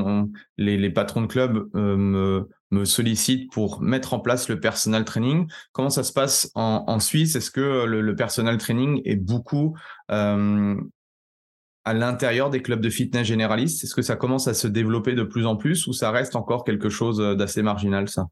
les, 0.59 0.77
les, 0.77 0.91
patrons 0.91 1.23
de 1.23 1.27
clubs 1.27 1.69
euh, 1.75 1.97
me, 1.97 2.49
me, 2.71 2.85
sollicitent 2.85 3.51
pour 3.53 3.81
mettre 3.81 4.15
en 4.15 4.21
place 4.21 4.49
le 4.49 4.61
personal 4.61 5.05
training. 5.05 5.51
Comment 5.73 5.91
ça 5.91 6.03
se 6.03 6.13
passe 6.13 6.51
en, 6.55 7.01
Suisse? 7.01 7.37
Est-ce 7.37 7.51
que 7.51 7.85
le, 7.85 8.17
personal 8.17 8.59
training 8.59 9.03
est 9.05 9.17
beaucoup 9.17 9.77
euh, 10.11 10.77
à 11.85 11.95
l'intérieur 11.95 12.51
des 12.51 12.63
clubs 12.63 12.81
de 12.81 12.91
fitness 12.91 13.27
généralistes? 13.27 13.85
Est-ce 13.85 13.95
que 13.95 14.03
ça 14.03 14.17
commence 14.17 14.49
à 14.49 14.55
se 14.55 14.69
développer 14.69 15.15
de 15.15 15.23
plus 15.23 15.47
en 15.47 15.57
plus 15.57 15.87
ou 15.87 15.93
ça 15.93 16.11
reste 16.11 16.37
encore 16.37 16.65
quelque 16.65 16.89
chose 16.89 17.19
d'assez 17.37 17.63
marginal 17.63 18.09
ça? 18.09 18.27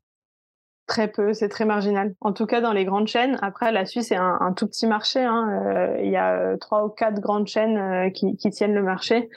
Très 0.87 1.09
peu, 1.09 1.33
c'est 1.33 1.49
très 1.49 1.65
marginal. 1.65 2.15
En 2.21 2.35
tout 2.35 2.45
cas, 2.45 2.61
dans 2.61 2.75
les 2.75 2.85
grandes 2.85 3.09
chaînes. 3.09 3.39
Après, 3.41 3.73
la 3.73 3.87
Suisse 3.87 4.13
est 4.13 4.17
un, 4.17 4.53
tout 4.55 4.67
petit 4.67 4.87
marché. 4.87 5.21
Hein. 5.21 5.49
Euh, 5.67 6.03
il 6.03 6.11
y 6.11 6.17
a 6.17 6.35
euh, 6.35 6.57
trois 6.59 6.85
ou 6.85 6.91
quatre 6.91 7.21
grandes 7.21 7.47
chaînes 7.47 7.79
euh, 7.79 8.11
qui, 8.11 8.37
qui, 8.37 8.51
tiennent 8.51 8.75
le 8.75 8.83
marché. 8.83 9.31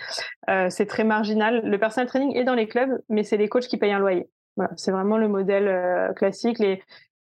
c'est 0.69 0.87
très 0.87 1.05
marginal. 1.05 1.61
Le 1.63 1.77
personal 1.79 2.07
training 2.07 2.35
est 2.35 2.43
dans 2.43 2.53
les 2.53 2.67
clubs, 2.67 3.01
mais 3.07 3.23
c'est 3.23 3.37
les 3.37 3.47
coachs 3.47 3.67
qui 3.67 3.77
payent 3.77 3.93
un 3.93 3.99
loyer. 3.99 4.27
Voilà, 4.57 4.71
c'est 4.75 4.91
vraiment 4.91 5.17
le 5.17 5.29
modèle 5.29 6.13
classique. 6.15 6.59
Les, 6.59 6.83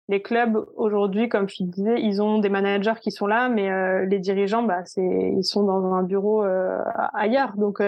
les 0.08 0.22
clubs 0.22 0.64
aujourd'hui, 0.76 1.30
comme 1.30 1.50
je 1.50 1.64
disais, 1.64 2.00
ils 2.02 2.22
ont 2.22 2.38
des 2.40 2.50
managers 2.50 3.00
qui 3.02 3.12
sont 3.12 3.26
là, 3.26 3.50
mais 3.50 4.06
les 4.06 4.20
dirigeants, 4.20 4.64
bah, 4.64 4.86
c'est 4.86 5.34
ils 5.38 5.44
sont 5.44 5.64
dans 5.64 5.94
un 5.94 6.04
bureau 6.04 6.44
ailleurs, 7.14 7.56
donc 7.56 7.82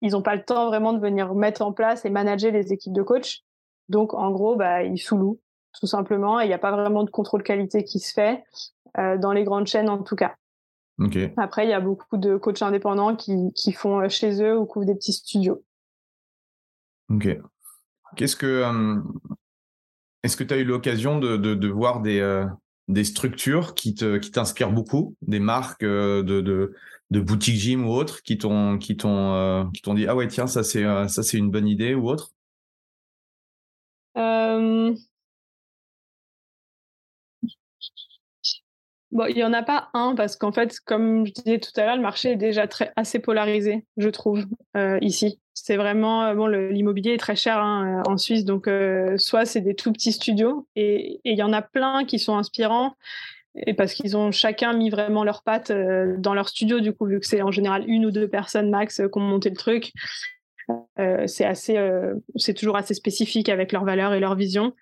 ils 0.00 0.12
n'ont 0.12 0.22
pas 0.22 0.34
le 0.34 0.42
temps 0.42 0.66
vraiment 0.66 0.92
de 0.92 0.98
venir 0.98 1.34
mettre 1.34 1.62
en 1.62 1.72
place 1.72 2.04
et 2.04 2.10
manager 2.10 2.52
les 2.52 2.72
équipes 2.72 2.92
de 2.92 3.02
coachs. 3.02 3.44
Donc 3.88 4.14
en 4.14 4.30
gros, 4.32 4.56
bah, 4.56 4.82
ils 4.82 4.98
sous-louent 4.98 5.38
tout 5.78 5.86
simplement. 5.86 6.40
Il 6.40 6.48
n'y 6.48 6.54
a 6.54 6.58
pas 6.58 6.72
vraiment 6.72 7.04
de 7.04 7.10
contrôle 7.10 7.42
qualité 7.42 7.84
qui 7.84 7.98
se 7.98 8.12
fait, 8.12 8.44
euh, 8.98 9.16
dans 9.16 9.32
les 9.32 9.44
grandes 9.44 9.66
chaînes 9.66 9.88
en 9.88 10.02
tout 10.02 10.16
cas. 10.16 10.34
Après, 11.36 11.66
il 11.66 11.70
y 11.70 11.74
a 11.74 11.80
beaucoup 11.80 12.16
de 12.16 12.36
coachs 12.36 12.62
indépendants 12.62 13.16
qui, 13.16 13.52
qui 13.54 13.72
font 13.72 14.00
euh, 14.00 14.08
chez 14.08 14.42
eux 14.42 14.58
ou 14.58 14.66
couvrent 14.66 14.86
des 14.86 14.94
petits 14.94 15.14
studios. 15.14 15.62
Ok. 17.10 17.28
Qu'est-ce 18.16 18.36
que. 18.36 18.64
Est-ce 20.22 20.36
que 20.36 20.44
tu 20.44 20.54
as 20.54 20.58
eu 20.58 20.64
l'occasion 20.64 21.18
de, 21.18 21.36
de, 21.36 21.68
voir 21.68 22.00
des, 22.00 22.44
des 22.88 23.04
structures 23.04 23.74
qui 23.74 23.94
t'inspirent 23.94 24.68
qui 24.68 24.74
beaucoup, 24.74 25.16
des 25.22 25.40
marques 25.40 25.84
de, 25.84 26.22
de, 26.22 27.20
boutiques 27.20 27.56
gym 27.56 27.86
ou 27.86 27.92
autres 27.92 28.22
qui 28.22 28.38
t'ont 28.38 28.78
qui 28.78 28.96
t'ont 28.96 29.68
qui 29.74 29.82
t'ont 29.82 29.94
dit 29.94 30.06
ah 30.06 30.14
ouais 30.14 30.28
tiens 30.28 30.46
ça 30.46 30.62
c'est 30.62 30.84
ça 31.08 31.22
c'est 31.22 31.38
une 31.38 31.50
bonne 31.50 31.66
idée 31.66 31.94
ou 31.94 32.08
autre? 32.08 32.30
Bon, 39.10 39.26
il 39.26 39.34
n'y 39.36 39.44
en 39.44 39.52
a 39.52 39.62
pas 39.62 39.90
un 39.92 40.14
parce 40.14 40.36
qu'en 40.36 40.52
fait, 40.52 40.80
comme 40.80 41.26
je 41.26 41.32
disais 41.32 41.60
tout 41.60 41.70
à 41.76 41.84
l'heure, 41.84 41.96
le 41.96 42.02
marché 42.02 42.30
est 42.30 42.36
déjà 42.36 42.66
très, 42.66 42.92
assez 42.96 43.18
polarisé, 43.18 43.84
je 43.98 44.08
trouve, 44.08 44.46
ici. 45.02 45.41
C'est 45.54 45.76
vraiment, 45.76 46.24
euh, 46.24 46.34
bon, 46.34 46.46
l'immobilier 46.46 47.12
est 47.12 47.18
très 47.18 47.36
cher 47.36 47.58
hein, 47.58 48.02
euh, 48.06 48.10
en 48.10 48.16
Suisse, 48.16 48.44
donc 48.44 48.68
soit 49.16 49.44
c'est 49.44 49.60
des 49.60 49.74
tout 49.74 49.92
petits 49.92 50.12
studios 50.12 50.66
et 50.76 51.20
il 51.24 51.36
y 51.36 51.42
en 51.42 51.52
a 51.52 51.62
plein 51.62 52.04
qui 52.04 52.18
sont 52.18 52.36
inspirants 52.36 52.94
et 53.66 53.74
parce 53.74 53.92
qu'ils 53.92 54.16
ont 54.16 54.32
chacun 54.32 54.72
mis 54.72 54.88
vraiment 54.88 55.24
leurs 55.24 55.42
pattes 55.42 55.70
dans 55.70 56.32
leur 56.32 56.48
studio, 56.48 56.80
du 56.80 56.94
coup, 56.94 57.04
vu 57.04 57.20
que 57.20 57.26
c'est 57.26 57.42
en 57.42 57.50
général 57.50 57.84
une 57.86 58.06
ou 58.06 58.10
deux 58.10 58.26
personnes 58.26 58.70
max 58.70 58.96
qui 58.96 59.18
ont 59.18 59.20
monté 59.20 59.50
le 59.50 59.56
truc. 59.56 59.92
c'est 61.26 61.44
assez, 61.44 61.76
c'est 62.36 62.54
toujours 62.54 62.76
assez 62.76 62.94
spécifique 62.94 63.50
avec 63.50 63.72
leurs 63.72 63.84
valeurs 63.84 64.14
et 64.14 64.20
leur 64.20 64.36
vision. 64.36 64.72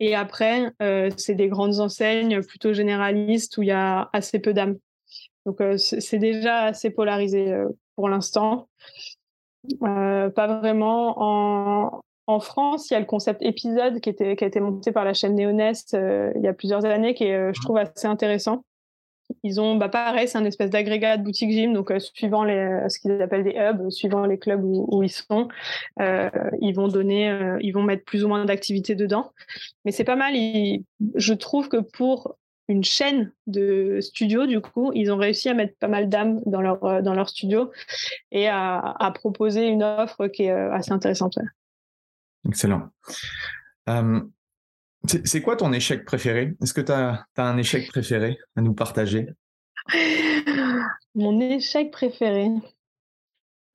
Et 0.00 0.14
après, 0.14 0.72
euh, 0.80 1.10
c'est 1.16 1.34
des 1.34 1.48
grandes 1.48 1.80
enseignes 1.80 2.42
plutôt 2.42 2.72
généralistes 2.72 3.58
où 3.58 3.62
il 3.62 3.68
y 3.68 3.72
a 3.72 4.08
assez 4.12 4.38
peu 4.38 4.54
d'âmes. 4.54 4.78
Donc, 5.44 5.60
euh, 5.60 5.76
c'est 5.76 6.18
déjà 6.18 6.64
assez 6.64 6.90
polarisé 6.90 7.52
euh, 7.52 7.68
pour 7.96 8.08
l'instant. 8.08 8.68
Pas 9.80 10.58
vraiment. 10.60 11.14
En, 11.16 12.00
en, 12.26 12.40
France, 12.40 12.90
il 12.90 12.94
y 12.94 12.96
a 12.96 13.00
le 13.00 13.06
concept 13.06 13.42
épisode 13.42 14.00
qui, 14.00 14.10
était, 14.10 14.36
qui 14.36 14.44
a 14.44 14.46
été 14.46 14.60
monté 14.60 14.92
par 14.92 15.04
la 15.04 15.14
chaîne 15.14 15.34
Néonest 15.34 15.96
il 16.36 16.42
y 16.42 16.48
a 16.48 16.52
plusieurs 16.52 16.84
années, 16.84 17.14
qui 17.14 17.24
est, 17.24 17.52
je 17.54 17.60
mmh. 17.60 17.62
trouve, 17.62 17.78
assez 17.78 18.06
intéressant. 18.06 18.62
Ils 19.42 19.60
ont, 19.60 19.76
bah 19.76 19.88
pareil, 19.88 20.26
c'est 20.26 20.38
un 20.38 20.44
espèce 20.44 20.70
d'agrégat 20.70 21.18
de 21.18 21.22
boutique 21.22 21.50
gym, 21.50 21.72
donc 21.72 21.90
euh, 21.90 21.98
suivant 21.98 22.44
les, 22.44 22.54
euh, 22.54 22.88
ce 22.88 22.98
qu'ils 22.98 23.20
appellent 23.20 23.44
des 23.44 23.56
hubs, 23.56 23.90
suivant 23.90 24.24
les 24.24 24.38
clubs 24.38 24.64
où, 24.64 24.86
où 24.90 25.02
ils 25.02 25.10
sont, 25.10 25.48
euh, 26.00 26.30
ils 26.60 26.74
vont 26.74 26.88
donner, 26.88 27.30
euh, 27.30 27.58
ils 27.60 27.72
vont 27.72 27.82
mettre 27.82 28.04
plus 28.04 28.24
ou 28.24 28.28
moins 28.28 28.44
d'activités 28.44 28.94
dedans. 28.94 29.32
Mais 29.84 29.92
c'est 29.92 30.04
pas 30.04 30.16
mal. 30.16 30.34
je 31.14 31.34
trouve 31.34 31.68
que 31.68 31.76
pour 31.76 32.36
une 32.68 32.84
chaîne 32.84 33.32
de 33.46 33.98
studios, 34.00 34.46
du 34.46 34.60
coup, 34.60 34.92
ils 34.94 35.10
ont 35.10 35.16
réussi 35.16 35.48
à 35.48 35.54
mettre 35.54 35.76
pas 35.78 35.88
mal 35.88 36.08
d'âmes 36.08 36.40
dans 36.46 36.60
leur 36.60 37.02
dans 37.02 37.14
leur 37.14 37.28
studio 37.28 37.70
et 38.30 38.46
à, 38.48 38.78
à, 38.78 39.10
proposer 39.10 39.66
une 39.68 39.82
offre 39.82 40.26
qui 40.28 40.44
est 40.44 40.50
assez 40.50 40.92
intéressante. 40.92 41.38
Excellent. 42.46 42.90
C'est 45.24 45.42
quoi 45.42 45.56
ton 45.56 45.72
échec 45.72 46.04
préféré? 46.04 46.56
Est-ce 46.62 46.74
que 46.74 46.80
tu 46.80 46.92
as, 46.92 47.24
un 47.36 47.56
échec 47.56 47.88
préféré 47.88 48.38
à 48.56 48.60
nous 48.60 48.74
partager? 48.74 49.28
Mon 51.14 51.40
échec 51.40 51.90
préféré. 51.90 52.50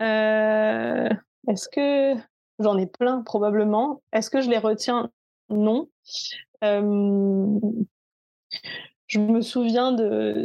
Euh, 0.01 1.09
est-ce 1.47 1.69
que 1.69 2.19
j'en 2.59 2.77
ai 2.77 2.87
plein 2.87 3.21
probablement 3.21 4.01
Est-ce 4.11 4.29
que 4.29 4.41
je 4.41 4.49
les 4.49 4.57
retiens? 4.57 5.09
Non. 5.49 5.89
Euh, 6.63 7.59
je 9.13 9.19
me 9.19 9.41
souviens 9.41 9.91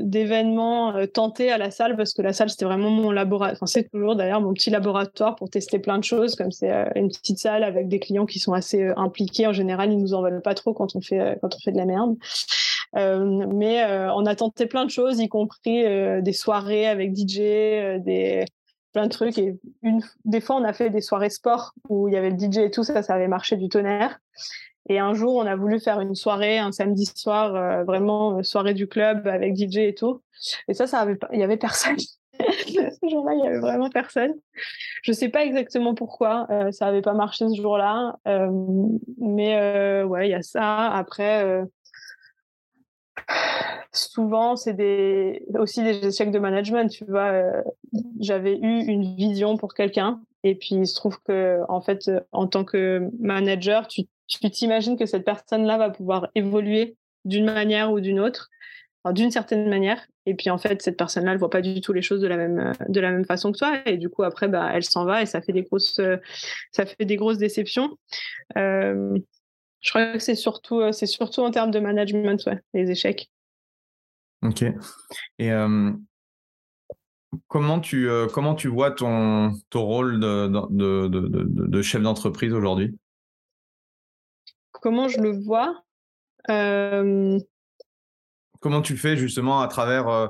d'événements 0.03 0.95
euh, 0.95 1.07
tentés 1.07 1.51
à 1.51 1.57
la 1.57 1.71
salle 1.71 1.97
parce 1.97 2.12
que 2.12 2.21
la 2.21 2.35
salle 2.35 2.51
c'était 2.51 2.66
vraiment 2.66 2.91
mon 2.91 3.11
laboratoire. 3.11 3.57
Enfin, 3.57 3.66
c'est 3.66 3.91
toujours 3.91 4.14
d'ailleurs 4.14 4.43
mon 4.43 4.53
petit 4.53 4.69
laboratoire 4.69 5.37
pour 5.37 5.49
tester 5.49 5.79
plein 5.79 5.97
de 5.97 6.05
choses. 6.05 6.35
Comme 6.35 6.53
c'est 6.53 6.71
euh, 6.71 6.85
une 6.95 7.09
petite 7.09 7.39
salle 7.39 7.64
avec 7.64 7.89
des 7.89 7.99
clients 7.99 8.27
qui 8.27 8.39
sont 8.39 8.53
assez 8.53 8.83
euh, 8.83 8.93
impliqués. 8.99 9.47
En 9.47 9.55
général, 9.55 9.91
ils 9.91 9.99
nous 9.99 10.12
en 10.12 10.23
veulent 10.23 10.43
pas 10.43 10.55
trop 10.55 10.75
quand 10.75 10.95
on 10.97 11.01
fait 11.01 11.39
quand 11.41 11.55
on 11.55 11.59
fait 11.61 11.73
de 11.73 11.79
la 11.79 11.87
merde. 11.87 12.16
Mais 12.95 13.85
on 14.14 14.27
a 14.27 14.35
tenté 14.35 14.66
plein 14.66 14.85
de 14.85 14.91
choses, 14.91 15.21
y 15.21 15.29
compris 15.29 15.85
des 16.23 16.33
soirées 16.33 16.87
avec 16.87 17.14
DJ, 17.14 17.37
des 18.01 18.45
plein 18.93 19.07
de 19.07 19.11
trucs. 19.11 19.39
Et 19.39 19.59
une, 19.83 20.01
des 20.25 20.41
fois, 20.41 20.57
on 20.57 20.64
a 20.64 20.73
fait 20.73 20.91
des 20.91 21.03
soirées 21.03 21.31
sport 21.31 21.73
où 21.89 22.09
il 22.09 22.14
y 22.14 22.16
avait 22.16 22.31
le 22.31 22.39
DJ 22.39 22.59
et 22.59 22.71
tout 22.71 22.85
ça, 22.85 23.03
ça 23.03 23.14
avait 23.14 23.29
marché 23.29 23.57
du 23.57 23.69
tonnerre. 23.69 24.19
Et 24.89 24.99
un 24.99 25.12
jour, 25.12 25.36
on 25.36 25.47
a 25.47 25.55
voulu 25.55 25.78
faire 25.80 26.01
une 26.01 26.14
soirée, 26.14 26.59
un 26.59 26.72
samedi 26.72 27.05
soir, 27.05 27.55
euh, 27.55 27.84
vraiment 27.84 28.39
euh, 28.39 28.43
soirée 28.43 28.74
du 28.74 28.86
club 28.86 29.26
avec 29.26 29.55
DJ 29.55 29.78
et 29.78 29.95
tout. 29.95 30.22
Et 30.66 30.74
ça, 30.74 30.86
ça 30.86 31.01
avait, 31.01 31.18
il 31.32 31.41
y 31.41 31.43
avait 31.43 31.59
personne. 31.59 31.99
ce 32.39 33.09
jour-là, 33.09 33.34
il 33.34 33.45
y 33.45 33.47
avait 33.47 33.59
vraiment 33.59 33.91
personne. 33.91 34.32
Je 35.03 35.12
sais 35.12 35.28
pas 35.28 35.45
exactement 35.45 35.95
pourquoi 35.95 36.47
euh, 36.51 36.72
ça 36.72 36.86
avait 36.86 37.03
pas 37.03 37.12
marché 37.12 37.47
ce 37.49 37.61
jour-là, 37.61 38.16
mais 39.18 40.03
ouais, 40.05 40.28
il 40.28 40.30
y 40.30 40.34
a 40.34 40.43
ça. 40.43 40.86
Après, 40.86 41.64
souvent, 43.93 44.57
c'est 44.57 44.74
des 44.74 45.45
aussi 45.55 45.82
des 45.82 46.07
échecs 46.07 46.30
de 46.30 46.39
management. 46.39 46.89
Tu 46.89 47.05
vois, 47.05 47.43
j'avais 48.20 48.57
eu 48.57 48.84
une 48.84 49.16
vision 49.16 49.57
pour 49.57 49.74
quelqu'un, 49.74 50.20
et 50.45 50.55
puis 50.55 50.76
il 50.76 50.86
se 50.86 50.95
trouve 50.95 51.20
que 51.22 51.61
en 51.68 51.80
fait, 51.80 52.11
en 52.30 52.47
tant 52.47 52.64
que 52.64 53.11
manager, 53.18 53.89
tu 53.89 54.03
tu 54.29 54.39
t'imagines 54.51 54.97
que 54.97 55.07
cette 55.07 55.24
personne-là 55.24 55.79
va 55.79 55.91
pouvoir 55.91 56.29
évoluer 56.35 56.97
d'une 57.24 57.47
manière 57.47 57.93
ou 57.93 58.01
d'une 58.01 58.20
autre, 58.20 58.51
d'une 59.12 59.31
certaine 59.31 59.68
manière. 59.68 60.07
Et 60.26 60.35
puis 60.35 60.51
en 60.51 60.59
fait, 60.59 60.83
cette 60.83 60.99
personne-là, 60.99 61.33
elle 61.33 61.39
voit 61.39 61.51
pas 61.51 61.62
du 61.62 61.81
tout 61.81 61.93
les 61.93 62.03
choses 62.03 62.20
de 62.20 62.26
la 62.26 62.37
même 62.37 62.59
euh, 62.59 62.72
de 62.89 63.01
la 63.01 63.11
même 63.11 63.24
façon 63.24 63.53
que 63.53 63.59
toi. 63.59 63.79
Et 63.87 63.97
du 63.97 64.11
coup, 64.11 64.22
après, 64.22 64.49
bah, 64.49 64.70
elle 64.72 64.85
s'en 64.85 65.05
va 65.05 65.22
et 65.22 65.26
ça 65.26 65.41
fait 65.41 65.53
des 65.53 65.62
grosses 65.62 65.99
euh, 65.99 66.18
ça 66.72 66.85
fait 66.85 67.05
des 67.05 67.16
grosses 67.16 67.39
déceptions. 67.39 67.97
Euh, 68.57 69.18
je 69.81 69.91
crois 69.91 70.12
que 70.12 70.18
c'est 70.18 70.35
surtout 70.35 70.93
c'est 70.93 71.07
surtout 71.07 71.41
en 71.41 71.51
termes 71.51 71.70
de 71.70 71.81
management, 71.81 72.45
ouais, 72.47 72.61
les 72.74 72.91
échecs. 72.91 73.31
Ok. 74.43 74.64
Et 75.39 75.51
comment 77.47 77.79
tu 77.79 78.09
comment 78.35 78.57
tu 78.57 78.66
vois 78.66 78.91
ton 78.91 79.53
ton 79.70 79.85
rôle 79.85 80.18
de, 80.18 80.49
de, 80.70 81.09
de 81.09 81.83
chef 81.83 82.03
d'entreprise 82.03 82.53
aujourd'hui? 82.53 82.99
Comment 84.81 85.09
je 85.09 85.20
le 85.20 85.31
vois 85.31 85.83
euh, 86.51 87.39
Comment 88.61 88.83
tu 88.83 88.97
fais 88.97 89.16
justement 89.16 89.61
à 89.61 89.68
travers 89.68 90.09
euh, 90.09 90.29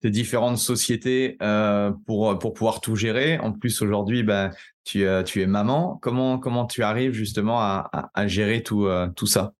tes 0.00 0.10
différentes 0.10 0.58
sociétés 0.58 1.36
euh, 1.42 1.90
pour, 2.06 2.38
pour 2.38 2.52
pouvoir 2.54 2.80
tout 2.80 2.94
gérer? 2.94 3.38
En 3.38 3.52
plus, 3.52 3.82
aujourd'hui, 3.82 4.22
ben, 4.22 4.50
tu, 4.84 5.06
tu 5.26 5.42
es 5.42 5.46
maman. 5.46 5.98
Comment, 6.00 6.38
comment 6.38 6.66
tu 6.66 6.82
arrives 6.82 7.12
justement 7.12 7.60
à, 7.60 8.10
à, 8.14 8.26
gérer 8.28 8.62
tout, 8.62 8.88
tout 9.16 9.26
ça? 9.26 9.54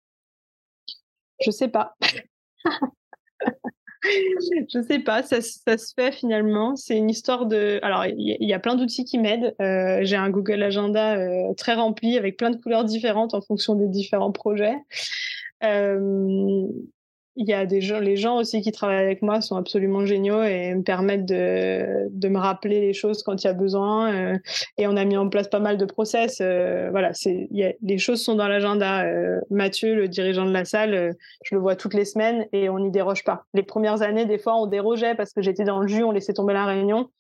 Je 1.41 1.51
sais 1.51 1.69
pas. 1.69 1.97
je 4.75 4.83
sais 4.83 4.99
pas, 4.99 5.23
ça, 5.23 5.41
se 5.41 5.95
fait 5.95 6.13
finalement. 6.13 6.77
C'est 6.77 6.97
une 6.97 7.11
histoire 7.11 7.47
de. 7.47 7.79
Alors, 7.83 8.05
il 8.07 8.37
y, 8.41 8.53
a 8.53 8.59
plein 8.59 8.75
d'outils 8.75 9.05
qui 9.05 9.19
m'aident. 9.19 9.55
Euh, 9.61 10.01
j'ai 10.03 10.17
un 10.17 10.31
Google 10.31 10.63
Agenda 10.63 11.17
euh, 11.17 11.55
très 11.57 11.75
rempli 11.75 12.19
avec 12.19 12.37
plein 12.37 12.51
de 12.51 12.57
couleurs 12.57 12.85
différentes 12.85 13.35
en 13.35 13.41
fonction 13.41 13.75
des 13.75 13.89
différents 13.89 14.33
projets. 14.33 14.77
Euh, 15.63 16.67
il 17.37 17.49
y 17.49 17.53
a 17.53 17.67
des 17.67 17.81
gens, 17.81 17.99
les 17.99 18.17
gens 18.17 18.37
aussi 18.37 18.61
qui 18.61 18.71
travaillent 18.71 19.03
avec 19.03 19.21
moi 19.21 19.41
sont 19.41 19.57
absolument 19.57 20.07
géniaux 20.07 20.43
et 20.43 20.75
me 20.75 20.83
permettent 20.83 21.27
de, 21.27 22.09
de 22.11 22.29
me 22.29 22.39
rappeler 22.39 22.81
les 22.81 22.93
choses 22.93 23.23
quand 23.25 23.43
il 23.43 23.47
y 23.47 23.51
a 23.51 23.53
besoin. 23.53 24.13
Euh, 24.13 24.39
et 24.79 24.87
on 24.87 24.97
a 24.97 25.05
mis 25.05 25.17
en 25.17 25.29
place 25.29 25.49
pas 25.49 25.59
mal 25.59 25.77
de 25.77 25.85
process. 25.85 26.39
Euh, 26.41 26.89
voilà, 26.91 27.13
c'est, 27.13 27.49
les 27.51 27.99
choses 27.99 28.23
sont 28.23 28.37
dans 28.37 28.47
l'agenda. 28.47 29.05
Euh, 29.05 29.41
Mathieu, 29.51 29.95
le 29.95 30.07
dirigeant 30.07 30.47
de 30.47 30.53
la 30.53 30.65
salle, 30.65 31.17
je 31.43 31.55
le 31.55 31.61
vois 31.61 31.75
toutes 31.75 31.95
les 31.95 32.05
semaines 32.05 32.47
et 32.53 32.69
on 32.69 32.79
n'y 32.79 32.93
déroge 32.93 33.25
pas. 33.25 33.45
Les 33.53 33.65
premières 33.65 34.03
années, 34.03 34.27
des 34.27 34.39
fois, 34.39 34.57
on 34.57 34.67
dérogeait 34.67 35.17
parce 35.17 35.33
que 35.33 35.43
j'étais 35.43 35.65
dans 35.65 35.81
le 35.81 35.89
jus, 35.89 36.05
on 36.05 36.13
laissait 36.13 36.35
tomber 36.35 36.53
la 36.53 36.67
réunion. 36.67 37.11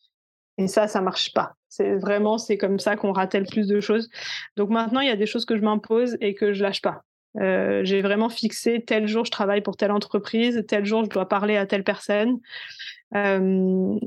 Et 0.59 0.69
ça, 0.69 0.87
ça 0.87 1.01
marche 1.01 1.33
pas. 1.33 1.55
C'est 1.69 1.97
vraiment, 1.97 2.39
c'est 2.39 2.57
comme 2.57 2.79
ça 2.79 2.95
qu'on 2.95 3.12
ratait 3.12 3.41
le 3.41 3.47
plus 3.47 3.67
de 3.67 3.81
choses. 3.81 4.09
Donc 4.57 4.71
maintenant, 4.71 5.01
il 5.01 5.09
y 5.09 5.12
a 5.12 5.17
des 5.17 5.27
choses 5.27 5.45
que 5.45 5.57
je 5.57 5.62
m'impose 5.62 6.17
et 6.21 6.35
que 6.35 6.53
je 6.53 6.62
lâche 6.62 6.81
pas. 6.81 7.03
Euh, 7.41 7.80
j'ai 7.85 8.01
vraiment 8.01 8.28
fixé 8.28 8.85
tel 8.87 9.09
jour 9.09 9.24
je 9.24 9.30
travaille 9.30 9.61
pour 9.61 9.76
telle 9.76 9.91
entreprise, 9.91 10.64
tel 10.68 10.85
jour 10.85 11.05
je 11.05 11.11
dois 11.11 11.28
parler 11.28 11.57
à 11.57 11.66
telle 11.66 11.85
personne. 11.85 12.39
Euh, 13.14 13.99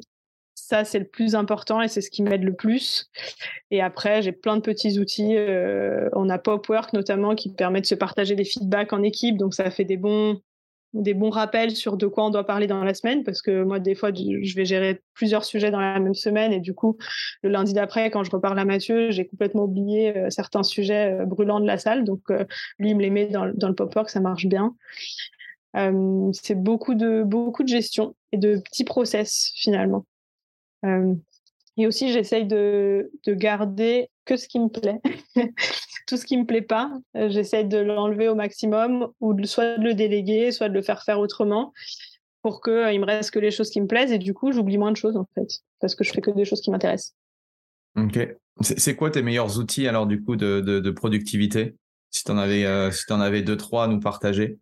ça, 0.68 0.84
c'est 0.84 1.00
le 1.00 1.08
plus 1.08 1.34
important 1.34 1.82
et 1.82 1.88
c'est 1.88 2.02
ce 2.02 2.10
qui 2.10 2.22
m'aide 2.22 2.44
le 2.44 2.54
plus. 2.54 3.10
Et 3.72 3.82
après, 3.82 4.22
j'ai 4.22 4.34
plein 4.34 4.58
de 4.58 4.62
petits 4.62 5.00
outils. 5.00 5.38
Euh, 5.38 6.10
on 6.12 6.30
a 6.30 6.38
Popwork 6.38 6.92
notamment 6.92 7.36
qui 7.36 7.54
permet 7.54 7.80
de 7.80 7.86
se 7.86 7.96
partager 7.96 8.36
des 8.36 8.44
feedbacks 8.44 8.92
en 8.92 9.02
équipe. 9.02 9.38
Donc, 9.38 9.54
ça 9.54 9.70
fait 9.72 9.86
des 9.86 9.96
bons, 9.96 10.42
des 11.02 11.14
bons 11.14 11.30
rappels 11.30 11.72
sur 11.72 11.98
de 11.98 12.08
quoi 12.08 12.26
on 12.26 12.30
doit 12.30 12.46
parler 12.46 12.68
dans 12.68 12.84
la 12.84 12.94
semaine 12.94 13.24
parce 13.24 13.42
que 13.42 13.64
moi 13.64 13.80
des 13.80 13.96
fois 13.96 14.12
je 14.14 14.56
vais 14.56 14.66
gérer 14.66 15.02
plusieurs 15.14 15.46
sujets 15.46 15.72
dans 15.72 15.80
la 15.80 16.00
même 16.00 16.14
semaine 16.14 16.54
et 16.54 16.60
du 16.60 16.74
coup 16.74 16.98
le 17.44 17.50
lundi 17.50 17.74
d'après 17.74 18.10
quand 18.10 18.24
je 18.24 18.32
reparle 18.32 18.58
à 18.60 18.66
Mathieu 18.66 19.12
j'ai 19.12 19.26
complètement 19.26 19.64
oublié 19.64 20.18
euh, 20.18 20.30
certains 20.30 20.64
sujets 20.64 21.14
euh, 21.14 21.26
brûlants 21.26 21.60
de 21.60 21.68
la 21.68 21.78
salle. 21.78 22.04
Donc 22.04 22.22
euh, 22.30 22.46
lui 22.80 22.92
il 22.92 22.96
me 22.96 23.02
les 23.02 23.10
met 23.10 23.28
dans, 23.28 23.46
le 23.46 23.74
pop-work 23.74 24.10
ça 24.10 24.20
marche 24.20 24.46
bien. 24.46 24.76
C'est 26.34 26.56
beaucoup 26.56 26.96
de 26.96 27.22
beaucoup 27.22 27.62
de 27.62 27.68
gestion 27.68 28.16
et 28.32 28.38
de 28.38 28.58
petits 28.58 28.84
process 28.84 29.52
finalement. 29.58 30.08
Et 31.78 31.86
aussi 31.86 32.12
j'essaye 32.12 32.48
de, 32.48 33.12
de 33.26 33.34
garder 33.36 34.10
que 34.28 34.38
ce 34.38 34.48
qui 34.48 34.60
me 34.60 34.68
plaît 34.70 35.00
tout 36.08 36.18
ce 36.18 36.26
qui 36.26 36.38
me 36.38 36.46
plaît 36.46 36.62
pas, 36.62 36.92
euh, 37.16 37.30
j'essaie 37.30 37.66
de 37.66 37.78
l'enlever 37.78 38.30
au 38.30 38.36
maximum 38.36 39.10
ou 39.20 39.34
de, 39.34 39.46
soit 39.46 39.78
de 39.78 39.84
le 39.84 39.94
déléguer, 39.94 40.52
soit 40.52 40.70
de 40.70 40.74
le 40.74 40.82
faire 40.82 41.04
faire 41.04 41.20
autrement 41.20 41.74
pour 42.42 42.62
qu'il 42.62 42.74
euh, 42.74 42.98
me 42.98 43.06
reste 43.06 43.32
que 43.32 43.40
les 43.40 43.52
choses 43.52 43.70
qui 43.70 43.82
me 43.82 43.88
plaisent 43.88 44.12
et 44.12 44.18
du 44.18 44.34
coup, 44.34 44.52
j'oublie 44.52 44.78
moins 44.78 44.92
de 44.92 44.98
choses 44.98 45.18
en 45.18 45.28
fait 45.36 45.48
parce 45.80 45.96
que 45.96 46.04
je 46.04 46.12
fais 46.12 46.22
que 46.22 46.32
des 46.32 46.46
choses 46.46 46.62
qui 46.62 46.72
m'intéressent. 46.72 47.16
Ok. 47.98 48.36
C'est 48.62 48.96
quoi 48.96 49.12
tes 49.12 49.22
meilleurs 49.22 49.60
outils 49.60 49.88
alors 49.88 50.08
du 50.08 50.24
coup 50.24 50.36
de, 50.36 50.62
de, 50.62 50.92
productivité? 50.92 51.76
Si 52.10 52.24
tu 52.24 52.32
en, 52.32 52.38
avais, 52.38 52.66
euh, 52.66 52.90
si 52.90 53.12
en 53.12 53.20
avais 53.20 53.42
deux, 53.42 53.58
trois 53.58 53.84
à 53.84 53.88
nous 53.88 54.00
partager 54.00 54.58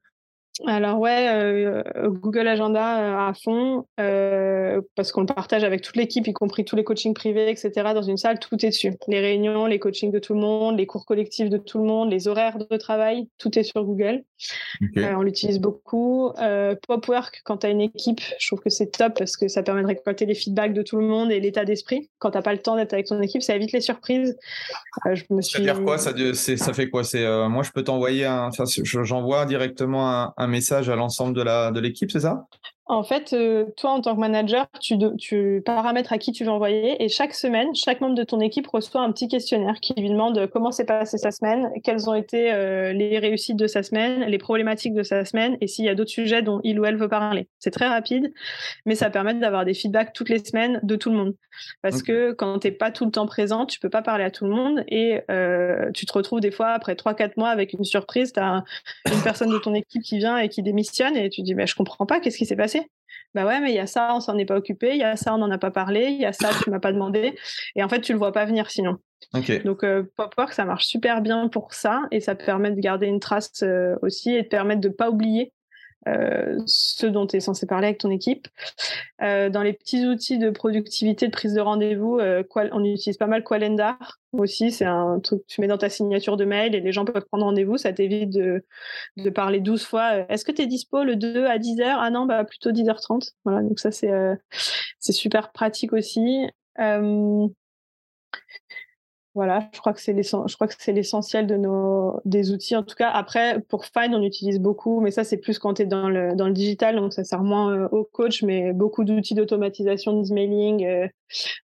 alors 0.65 0.99
ouais, 0.99 1.27
euh, 1.27 1.83
Google 2.07 2.47
Agenda 2.47 2.99
euh, 2.99 3.29
à 3.29 3.33
fond, 3.33 3.85
euh, 3.99 4.79
parce 4.95 5.11
qu'on 5.11 5.21
le 5.21 5.25
partage 5.25 5.65
avec 5.65 5.81
toute 5.81 5.97
l'équipe, 5.97 6.25
y 6.27 6.31
compris 6.31 6.63
tous 6.63 6.77
les 6.77 6.85
coachings 6.85 7.13
privés, 7.13 7.49
etc. 7.49 7.71
Dans 7.93 8.01
une 8.01 8.15
salle, 8.15 8.39
tout 8.39 8.55
est 8.65 8.69
dessus. 8.69 8.93
Les 9.09 9.19
réunions, 9.19 9.65
les 9.65 9.79
coachings 9.79 10.11
de 10.11 10.19
tout 10.19 10.33
le 10.33 10.39
monde, 10.39 10.77
les 10.77 10.85
cours 10.85 11.05
collectifs 11.05 11.49
de 11.49 11.57
tout 11.57 11.79
le 11.79 11.83
monde, 11.83 12.09
les 12.09 12.29
horaires 12.29 12.57
de 12.57 12.77
travail, 12.77 13.27
tout 13.37 13.59
est 13.59 13.63
sur 13.63 13.83
Google. 13.83 14.23
on 14.95 15.21
l'utilise 15.23 15.59
beaucoup. 15.59 16.31
Popwork, 16.87 17.41
quand 17.43 17.57
tu 17.57 17.67
as 17.67 17.71
une 17.71 17.81
équipe, 17.81 18.21
je 18.39 18.47
trouve 18.47 18.61
que 18.61 18.69
c'est 18.69 18.91
top 18.91 19.17
parce 19.17 19.35
que 19.35 19.49
ça 19.49 19.61
permet 19.61 19.81
de 19.81 19.87
récolter 19.87 20.25
les 20.25 20.35
feedbacks 20.35 20.73
de 20.73 20.83
tout 20.83 20.97
le 20.97 21.05
monde 21.05 21.33
et 21.33 21.41
l'état 21.41 21.65
d'esprit. 21.65 22.09
Quand 22.19 22.31
tu 22.31 22.37
n'as 22.37 22.41
pas 22.41 22.53
le 22.53 22.59
temps 22.59 22.77
d'être 22.77 22.93
avec 22.93 23.07
ton 23.07 23.21
équipe, 23.21 23.41
ça 23.41 23.55
évite 23.55 23.73
les 23.73 23.81
surprises. 23.81 24.37
je 25.05 25.23
me 25.31 25.41
suis... 25.41 25.51
Ça 25.51 25.59
veut 25.59 25.65
dire 25.65 25.83
quoi 25.83 25.97
ça, 25.97 26.13
ça 26.33 26.73
fait 26.73 26.89
quoi? 26.89 27.03
C'est 27.03 27.25
Moi, 27.49 27.63
je 27.63 27.71
peux 27.71 27.83
t'envoyer 27.83 28.23
un... 28.23 28.51
J'envoie 29.03 29.45
directement 29.45 30.33
un 30.37 30.44
un 30.44 30.44
message 30.47 30.89
à 30.89 30.95
l'ensemble 30.95 31.33
de 31.33 31.79
l'équipe, 31.79 32.11
c'est 32.11 32.21
ça? 32.21 32.47
En 32.87 33.03
fait, 33.03 33.33
euh, 33.33 33.65
toi, 33.77 33.91
en 33.91 34.01
tant 34.01 34.13
que 34.13 34.19
manager, 34.19 34.67
tu, 34.79 34.95
tu, 35.17 35.63
paramètres 35.65 36.13
à 36.13 36.19
qui 36.19 36.31
tu 36.31 36.43
veux 36.43 36.51
envoyer 36.51 37.03
et 37.03 37.09
chaque 37.09 37.33
semaine, 37.33 37.73
chaque 37.73 37.99
membre 37.99 38.13
de 38.13 38.23
ton 38.23 38.39
équipe 38.39 38.67
reçoit 38.67 39.01
un 39.01 39.11
petit 39.11 39.27
questionnaire 39.27 39.79
qui 39.81 39.93
lui 39.97 40.09
demande 40.09 40.47
comment 40.53 40.71
s'est 40.71 40.85
passée 40.85 41.17
sa 41.17 41.31
semaine, 41.31 41.71
quelles 41.83 42.07
ont 42.09 42.13
été 42.13 42.53
euh, 42.53 42.93
les 42.93 43.17
réussites 43.17 43.57
de 43.57 43.65
sa 43.65 43.81
semaine, 43.81 44.25
les 44.25 44.37
problématiques 44.37 44.93
de 44.93 45.01
sa 45.01 45.25
semaine 45.25 45.57
et 45.61 45.67
s'il 45.67 45.85
y 45.85 45.89
a 45.89 45.95
d'autres 45.95 46.11
sujets 46.11 46.43
dont 46.43 46.61
il 46.63 46.79
ou 46.79 46.85
elle 46.85 46.97
veut 46.97 47.09
parler. 47.09 47.47
C'est 47.57 47.71
très 47.71 47.87
rapide, 47.87 48.31
mais 48.85 48.93
ça 48.93 49.09
permet 49.09 49.33
d'avoir 49.33 49.65
des 49.65 49.73
feedbacks 49.73 50.13
toutes 50.13 50.29
les 50.29 50.43
semaines 50.45 50.79
de 50.83 50.95
tout 50.95 51.09
le 51.09 51.17
monde. 51.17 51.33
Parce 51.81 52.03
que 52.03 52.33
quand 52.33 52.59
tu 52.59 52.67
n'es 52.67 52.73
pas 52.73 52.91
tout 52.91 53.05
le 53.05 53.11
temps 53.11 53.25
présent, 53.25 53.65
tu 53.65 53.79
peux 53.79 53.89
pas 53.89 54.01
parler 54.01 54.25
à 54.25 54.29
tout 54.29 54.45
le 54.45 54.51
monde 54.51 54.83
et 54.89 55.21
euh, 55.31 55.89
tu 55.93 56.05
te 56.05 56.13
retrouves 56.13 56.41
des 56.41 56.51
fois 56.51 56.67
après 56.67 56.93
3-4 56.93 57.31
mois 57.37 57.49
avec 57.49 57.73
une 57.73 57.85
surprise, 57.85 58.33
tu 58.33 58.39
as 58.39 58.63
une 59.11 59.23
personne 59.23 59.49
de 59.49 59.57
ton 59.57 59.73
équipe 59.73 60.03
qui 60.03 60.17
vient 60.17 60.37
et 60.37 60.49
qui 60.49 60.61
démissionne 60.61 61.15
et 61.15 61.29
tu 61.29 61.41
dis 61.41 61.55
mais 61.55 61.65
je 61.65 61.75
comprends 61.75 62.05
pas, 62.05 62.19
qu'est-ce 62.19 62.37
qui 62.37 62.45
s'est 62.45 62.55
passé 62.55 62.74
bah 63.35 63.45
ouais, 63.45 63.59
mais 63.59 63.71
il 63.71 63.75
y 63.75 63.79
a 63.79 63.85
ça, 63.85 64.15
on 64.15 64.21
s'en 64.21 64.37
est 64.37 64.45
pas 64.45 64.55
occupé, 64.55 64.91
il 64.91 64.97
y 64.97 65.03
a 65.03 65.17
ça, 65.17 65.35
on 65.35 65.37
n'en 65.37 65.51
a 65.51 65.57
pas 65.57 65.69
parlé, 65.69 66.05
il 66.05 66.21
y 66.21 66.25
a 66.25 66.31
ça, 66.31 66.51
tu 66.63 66.69
m'as 66.69 66.79
pas 66.79 66.93
demandé. 66.93 67.35
Et 67.75 67.83
en 67.83 67.89
fait, 67.89 67.99
tu 67.99 68.13
le 68.13 68.17
vois 68.17 68.31
pas 68.31 68.45
venir 68.45 68.71
sinon. 68.71 68.97
Donc 69.65 69.83
euh, 69.83 70.03
Popwork, 70.15 70.53
ça 70.53 70.63
marche 70.63 70.85
super 70.85 71.21
bien 71.21 71.49
pour 71.49 71.73
ça 71.73 72.03
et 72.11 72.21
ça 72.21 72.33
permet 72.33 72.71
de 72.71 72.79
garder 72.79 73.07
une 73.07 73.19
trace 73.19 73.61
euh, 73.63 73.97
aussi 74.01 74.33
et 74.33 74.43
de 74.43 74.47
permettre 74.47 74.79
de 74.79 74.87
pas 74.87 75.09
oublier 75.09 75.51
euh, 76.07 76.59
ce 76.67 77.07
dont 77.07 77.25
tu 77.25 77.37
es 77.37 77.39
censé 77.39 77.65
parler 77.65 77.87
avec 77.87 77.99
ton 77.99 78.11
équipe. 78.11 78.47
Euh, 79.21 79.49
dans 79.49 79.63
les 79.63 79.73
petits 79.73 80.05
outils 80.05 80.37
de 80.37 80.49
productivité, 80.51 81.27
de 81.27 81.31
prise 81.31 81.53
de 81.53 81.61
rendez-vous, 81.61 82.19
euh, 82.19 82.43
on 82.71 82.83
utilise 82.83 83.17
pas 83.17 83.27
mal 83.27 83.43
Calendar 83.43 83.97
aussi. 84.33 84.71
C'est 84.71 84.85
un 84.85 85.19
truc 85.19 85.41
que 85.41 85.45
tu 85.47 85.61
mets 85.61 85.67
dans 85.67 85.77
ta 85.77 85.89
signature 85.89 86.37
de 86.37 86.45
mail 86.45 86.75
et 86.75 86.79
les 86.79 86.91
gens 86.91 87.05
peuvent 87.05 87.25
prendre 87.25 87.45
rendez-vous. 87.45 87.77
Ça 87.77 87.91
t'évite 87.91 88.29
de, 88.29 88.63
parler 89.31 89.59
12 89.61 89.83
fois. 89.83 90.29
Est-ce 90.29 90.45
que 90.45 90.51
tu 90.51 90.61
es 90.61 90.67
dispo 90.67 91.03
le 91.03 91.15
2 91.15 91.45
à 91.45 91.57
10h 91.57 91.83
Ah 91.85 92.09
non, 92.11 92.25
bah 92.25 92.43
plutôt 92.43 92.71
10h30. 92.71 93.31
Voilà, 93.43 93.61
donc 93.61 93.79
ça, 93.79 93.91
c'est 93.91 94.37
super 95.11 95.51
pratique 95.51 95.93
aussi. 95.93 96.47
Voilà, 99.35 99.67
je 99.73 99.79
crois 99.81 99.91
que 99.91 99.99
c'est 99.99 100.13
l'essentiel 100.93 101.45
de 101.45 101.57
nos 101.57 102.21
des 102.23 102.53
outils. 102.53 102.73
En 102.73 102.83
tout 102.83 102.95
cas, 102.95 103.09
après 103.09 103.59
pour 103.67 103.83
Find, 103.83 104.15
on 104.15 104.23
utilise 104.23 104.61
beaucoup, 104.61 105.01
mais 105.01 105.11
ça 105.11 105.25
c'est 105.25 105.35
plus 105.35 105.59
quand 105.59 105.73
tu 105.73 105.81
es 105.81 105.85
dans 105.85 106.07
le 106.07 106.51
digital, 106.51 106.95
donc 106.95 107.11
ça 107.11 107.25
sert 107.25 107.43
moins 107.43 107.75
euh, 107.75 107.89
au 107.91 108.05
coach, 108.05 108.43
mais 108.43 108.71
beaucoup 108.71 109.03
d'outils 109.03 109.35
d'automatisation 109.35 110.21
d'emailing. 110.21 110.85
Euh, 110.85 111.07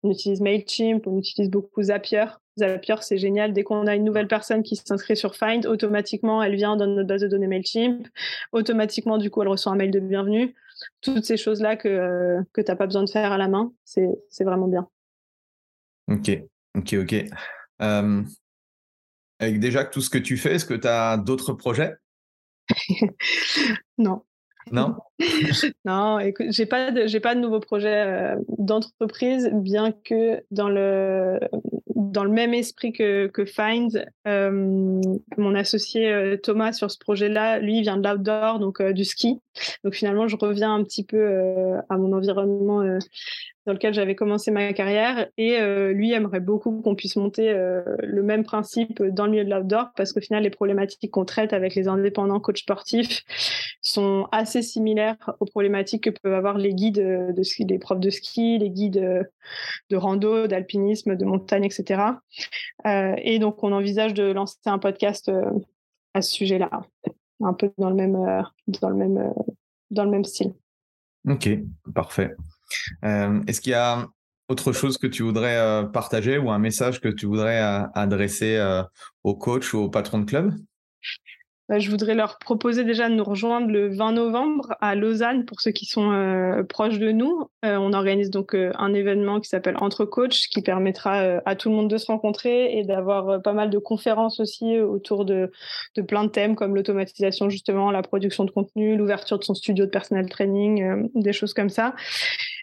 on 0.03 0.11
utilise 0.11 0.41
Mailchimp, 0.41 1.07
on 1.07 1.16
utilise 1.16 1.49
beaucoup 1.49 1.81
Zapier. 1.81 2.25
Zapier, 2.59 2.97
c'est 3.03 3.18
génial. 3.18 3.53
Dès 3.53 3.62
qu'on 3.62 3.87
a 3.87 3.95
une 3.95 4.05
nouvelle 4.05 4.27
personne 4.27 4.64
qui 4.64 4.75
s'inscrit 4.75 5.16
sur 5.16 5.37
Find, 5.37 5.64
automatiquement 5.64 6.43
elle 6.43 6.57
vient 6.57 6.75
dans 6.75 6.89
notre 6.89 7.07
base 7.07 7.23
de 7.23 7.29
données 7.29 7.47
Mailchimp. 7.47 8.05
Automatiquement, 8.51 9.16
du 9.16 9.31
coup, 9.31 9.43
elle 9.43 9.49
reçoit 9.49 9.71
un 9.71 9.77
mail 9.77 9.93
de 9.93 10.01
bienvenue. 10.01 10.57
Toutes 11.03 11.25
ces 11.25 11.37
choses 11.37 11.61
là 11.61 11.77
que 11.77 11.87
euh, 11.87 12.43
que 12.53 12.62
t'as 12.62 12.75
pas 12.75 12.87
besoin 12.87 13.05
de 13.05 13.11
faire 13.11 13.31
à 13.31 13.39
la 13.39 13.47
main, 13.47 13.73
c'est 13.85 14.11
vraiment 14.41 14.66
bien. 14.66 14.89
Ok, 16.09 16.31
ok, 16.77 16.95
ok. 16.95 17.25
Euh, 17.81 18.22
avec 19.39 19.59
déjà 19.59 19.85
tout 19.85 20.01
ce 20.01 20.11
que 20.11 20.18
tu 20.18 20.37
fais, 20.37 20.55
est-ce 20.55 20.66
que 20.66 20.74
tu 20.74 20.89
as 20.89 21.16
d'autres 21.16 21.53
projets? 21.53 21.95
Non. 23.99 24.22
Non? 24.70 24.95
Non, 25.85 26.18
écoute, 26.18 26.47
j'ai 26.51 26.66
pas 26.66 26.91
de, 26.91 27.07
j'ai 27.07 27.20
pas 27.20 27.35
de 27.35 27.41
nouveaux 27.41 27.61
projets 27.61 28.07
euh, 28.07 28.37
d'entreprise, 28.59 29.51
bien 29.53 29.93
que 29.93 30.43
dans 30.51 30.68
le, 30.68 31.41
dans 31.95 32.24
le 32.24 32.31
même 32.31 32.55
esprit 32.55 32.93
que, 32.93 33.26
que 33.26 33.45
Find, 33.45 34.07
euh, 34.26 35.01
mon 35.37 35.55
associé 35.55 36.39
Thomas 36.43 36.72
sur 36.72 36.91
ce 36.91 36.99
projet-là, 36.99 37.59
lui, 37.59 37.81
vient 37.81 37.97
de 37.97 38.09
l'outdoor, 38.09 38.59
donc 38.59 38.83
du 38.83 39.05
ski. 39.05 39.41
Donc 39.85 39.95
finalement, 39.95 40.28
je 40.28 40.37
reviens 40.37 40.74
un 40.74 40.85
petit 40.85 41.05
peu 41.05 41.74
à 41.89 41.97
mon 41.97 42.12
environnement 42.12 42.99
dans 43.66 43.72
lequel 43.72 43.92
j'avais 43.92 44.14
commencé 44.14 44.50
ma 44.50 44.72
carrière. 44.72 45.28
Et 45.36 45.58
euh, 45.58 45.92
lui 45.92 46.12
aimerait 46.12 46.40
beaucoup 46.40 46.80
qu'on 46.80 46.94
puisse 46.94 47.16
monter 47.16 47.50
euh, 47.50 47.82
le 48.02 48.22
même 48.22 48.44
principe 48.44 49.02
dans 49.02 49.26
le 49.26 49.32
milieu 49.32 49.44
de 49.44 49.50
l'outdoor 49.50 49.90
parce 49.96 50.12
qu'au 50.12 50.20
final, 50.20 50.42
les 50.42 50.50
problématiques 50.50 51.11
qu'on 51.11 51.24
traite 51.24 51.52
avec 51.52 51.74
les 51.74 51.88
indépendants 51.88 52.40
coachs 52.40 52.58
sportifs 52.58 53.22
sont 53.82 54.28
assez 54.32 54.62
similaires 54.62 55.34
aux 55.40 55.44
problématiques 55.44 56.04
que 56.04 56.11
peuvent 56.11 56.34
avoir 56.34 56.58
les 56.58 56.74
guides 56.74 57.34
de 57.34 57.42
ski, 57.42 57.64
les 57.64 57.78
profs 57.78 58.00
de 58.00 58.11
ski, 58.11 58.58
les 58.58 58.70
guides 58.70 59.28
de 59.90 59.96
rando, 59.96 60.46
d'alpinisme, 60.46 61.16
de 61.16 61.24
montagne, 61.24 61.64
etc. 61.64 62.02
Euh, 62.86 63.14
et 63.18 63.38
donc, 63.38 63.62
on 63.62 63.72
envisage 63.72 64.14
de 64.14 64.24
lancer 64.24 64.58
un 64.66 64.78
podcast 64.78 65.30
à 66.14 66.22
ce 66.22 66.32
sujet-là, 66.32 66.70
un 67.40 67.52
peu 67.52 67.70
dans 67.78 67.90
le 67.90 67.96
même, 67.96 68.44
dans 68.80 68.88
le 68.88 68.96
même, 68.96 69.34
dans 69.90 70.04
le 70.04 70.11
même 70.11 70.24
style. 70.24 70.52
Ok, 71.28 71.48
parfait. 71.94 72.34
Euh, 73.05 73.41
est-ce 73.47 73.61
qu'il 73.61 73.73
y 73.73 73.75
a 73.75 74.07
autre 74.49 74.73
chose 74.73 74.99
que 74.99 75.07
tu 75.07 75.23
voudrais 75.23 75.59
euh, 75.59 75.85
partager 75.85 76.39
ou 76.39 76.51
un 76.51 76.59
message 76.59 77.01
que 77.01 77.09
tu 77.09 77.27
voudrais 77.27 77.62
euh, 77.62 77.83
adresser 77.95 78.61
au 79.25 79.35
coach 79.35 79.75
ou 79.75 79.79
au 79.79 79.89
patron 79.89 80.18
de 80.18 80.25
club? 80.25 80.53
Bah, 81.68 81.79
je 81.79 81.89
voudrais 81.89 82.16
leur 82.16 82.41
proposer 82.41 82.83
déjà 82.83 83.09
de 83.09 83.14
nous 83.14 83.23
rejoindre 83.23 83.68
le 83.68 83.95
20 83.95 84.11
novembre 84.11 84.75
à 84.81 84.97
Lausanne 84.97 85.45
pour 85.45 85.61
ceux 85.61 85.71
qui 85.71 85.87
sont 85.87 86.64
proches 86.68 86.99
de 86.99 87.12
nous. 87.12 87.49
On 87.62 87.93
organise 87.93 88.31
donc 88.31 88.57
un 88.57 88.93
événement 88.93 89.39
qui 89.39 89.49
s'appelle 89.49 89.77
Entre 89.79 90.05
Coach 90.05 90.49
qui 90.49 90.62
permettra 90.62 91.41
à 91.47 91.55
tout 91.55 91.68
le 91.68 91.77
monde 91.77 91.89
de 91.89 91.97
se 91.97 92.07
rencontrer 92.07 92.77
et 92.77 92.83
d'avoir 92.83 93.41
pas 93.41 93.53
mal 93.53 93.71
de 93.71 93.79
conférences 93.79 94.41
aussi 94.41 94.81
autour 94.81 95.25
de, 95.25 95.53
de 95.95 96.03
plein 96.03 96.25
de 96.25 96.31
thèmes 96.31 96.57
comme 96.57 96.75
l'automatisation 96.75 97.49
justement, 97.51 97.93
la 97.93 98.03
production 98.03 98.43
de 98.43 98.51
contenu, 98.51 98.97
l'ouverture 98.97 99.39
de 99.39 99.45
son 99.45 99.55
studio 99.55 99.85
de 99.85 99.91
personnel 99.91 100.29
training, 100.29 101.09
des 101.14 101.33
choses 101.33 101.55
comme 101.55 101.71
ça. 101.71 101.95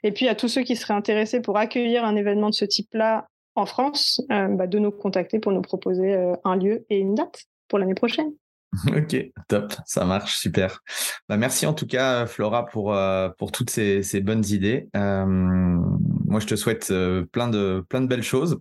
Et 0.03 0.11
puis 0.11 0.27
à 0.27 0.35
tous 0.35 0.47
ceux 0.47 0.63
qui 0.63 0.75
seraient 0.75 0.93
intéressés 0.93 1.41
pour 1.41 1.57
accueillir 1.57 2.05
un 2.05 2.15
événement 2.15 2.49
de 2.49 2.55
ce 2.55 2.65
type-là 2.65 3.27
en 3.55 3.65
France, 3.65 4.21
bah, 4.29 4.67
de 4.67 4.77
nous 4.77 4.91
contacter 4.91 5.39
pour 5.39 5.51
nous 5.51 5.61
proposer 5.61 6.15
un 6.43 6.55
lieu 6.55 6.85
et 6.89 6.99
une 6.99 7.15
date 7.15 7.45
pour 7.67 7.79
l'année 7.79 7.95
prochaine. 7.95 8.31
Ok, 8.95 9.15
top, 9.47 9.73
ça 9.85 10.05
marche, 10.05 10.37
super. 10.37 10.81
Bah, 11.29 11.37
merci 11.37 11.65
en 11.65 11.73
tout 11.73 11.87
cas, 11.87 12.25
Flora, 12.25 12.65
pour, 12.65 12.93
euh, 12.93 13.29
toutes 13.53 13.69
ces, 13.69 14.21
bonnes 14.21 14.45
idées. 14.45 14.89
Euh, 14.95 15.25
moi, 15.25 16.39
je 16.39 16.47
te 16.47 16.55
souhaite 16.55 16.89
euh, 16.91 17.25
plein 17.25 17.47
de 17.49 18.07
belles 18.07 18.23
choses. 18.23 18.59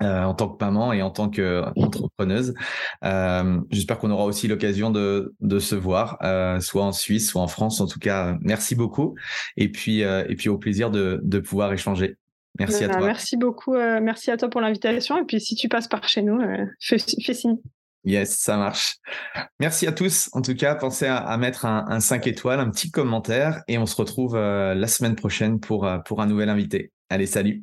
En 0.00 0.34
tant 0.34 0.48
que 0.48 0.64
maman 0.64 0.92
et 0.92 1.02
en 1.02 1.10
tant 1.10 1.30
qu'entrepreneuse. 1.30 2.54
J'espère 3.02 3.98
qu'on 3.98 4.10
aura 4.10 4.24
aussi 4.24 4.48
l'occasion 4.48 4.90
de, 4.90 5.34
de 5.40 5.58
se 5.58 5.74
voir, 5.74 6.18
soit 6.60 6.84
en 6.84 6.92
Suisse, 6.92 7.28
soit 7.28 7.42
en 7.42 7.48
France. 7.48 7.80
En 7.80 7.86
tout 7.86 7.98
cas, 7.98 8.36
merci 8.40 8.74
beaucoup. 8.74 9.14
Et 9.56 9.70
puis, 9.70 10.00
et 10.00 10.36
puis 10.36 10.48
au 10.48 10.58
plaisir 10.58 10.90
de, 10.90 11.20
de 11.22 11.38
pouvoir 11.38 11.72
échanger. 11.72 12.16
Merci 12.58 12.84
à 12.84 12.88
bah, 12.88 12.96
toi. 12.96 13.06
Merci 13.06 13.36
beaucoup. 13.36 13.74
merci 13.74 14.30
à 14.30 14.36
toi 14.36 14.48
pour 14.50 14.60
l'invitation. 14.60 15.18
Et 15.18 15.24
puis, 15.24 15.40
si 15.40 15.54
tu 15.54 15.68
passes 15.68 15.88
par 15.88 16.08
chez 16.08 16.22
nous, 16.22 16.40
fais, 16.80 16.98
fais 16.98 17.34
signe. 17.34 17.58
Yes, 18.04 18.38
ça 18.38 18.56
marche. 18.56 18.96
Merci 19.58 19.86
à 19.86 19.92
tous. 19.92 20.30
En 20.32 20.40
tout 20.40 20.54
cas, 20.54 20.74
pensez 20.74 21.06
à, 21.06 21.36
mettre 21.36 21.66
un, 21.66 22.00
5 22.00 22.26
étoiles, 22.26 22.60
un 22.60 22.70
petit 22.70 22.90
commentaire 22.90 23.62
et 23.68 23.76
on 23.76 23.86
se 23.86 23.96
retrouve 23.96 24.36
euh, 24.36 24.74
la 24.74 24.86
semaine 24.86 25.16
prochaine 25.16 25.60
pour, 25.60 25.86
euh, 25.86 25.98
pour 25.98 26.22
un 26.22 26.26
nouvel 26.26 26.48
invité. 26.48 26.92
Allez, 27.10 27.26
salut. 27.26 27.62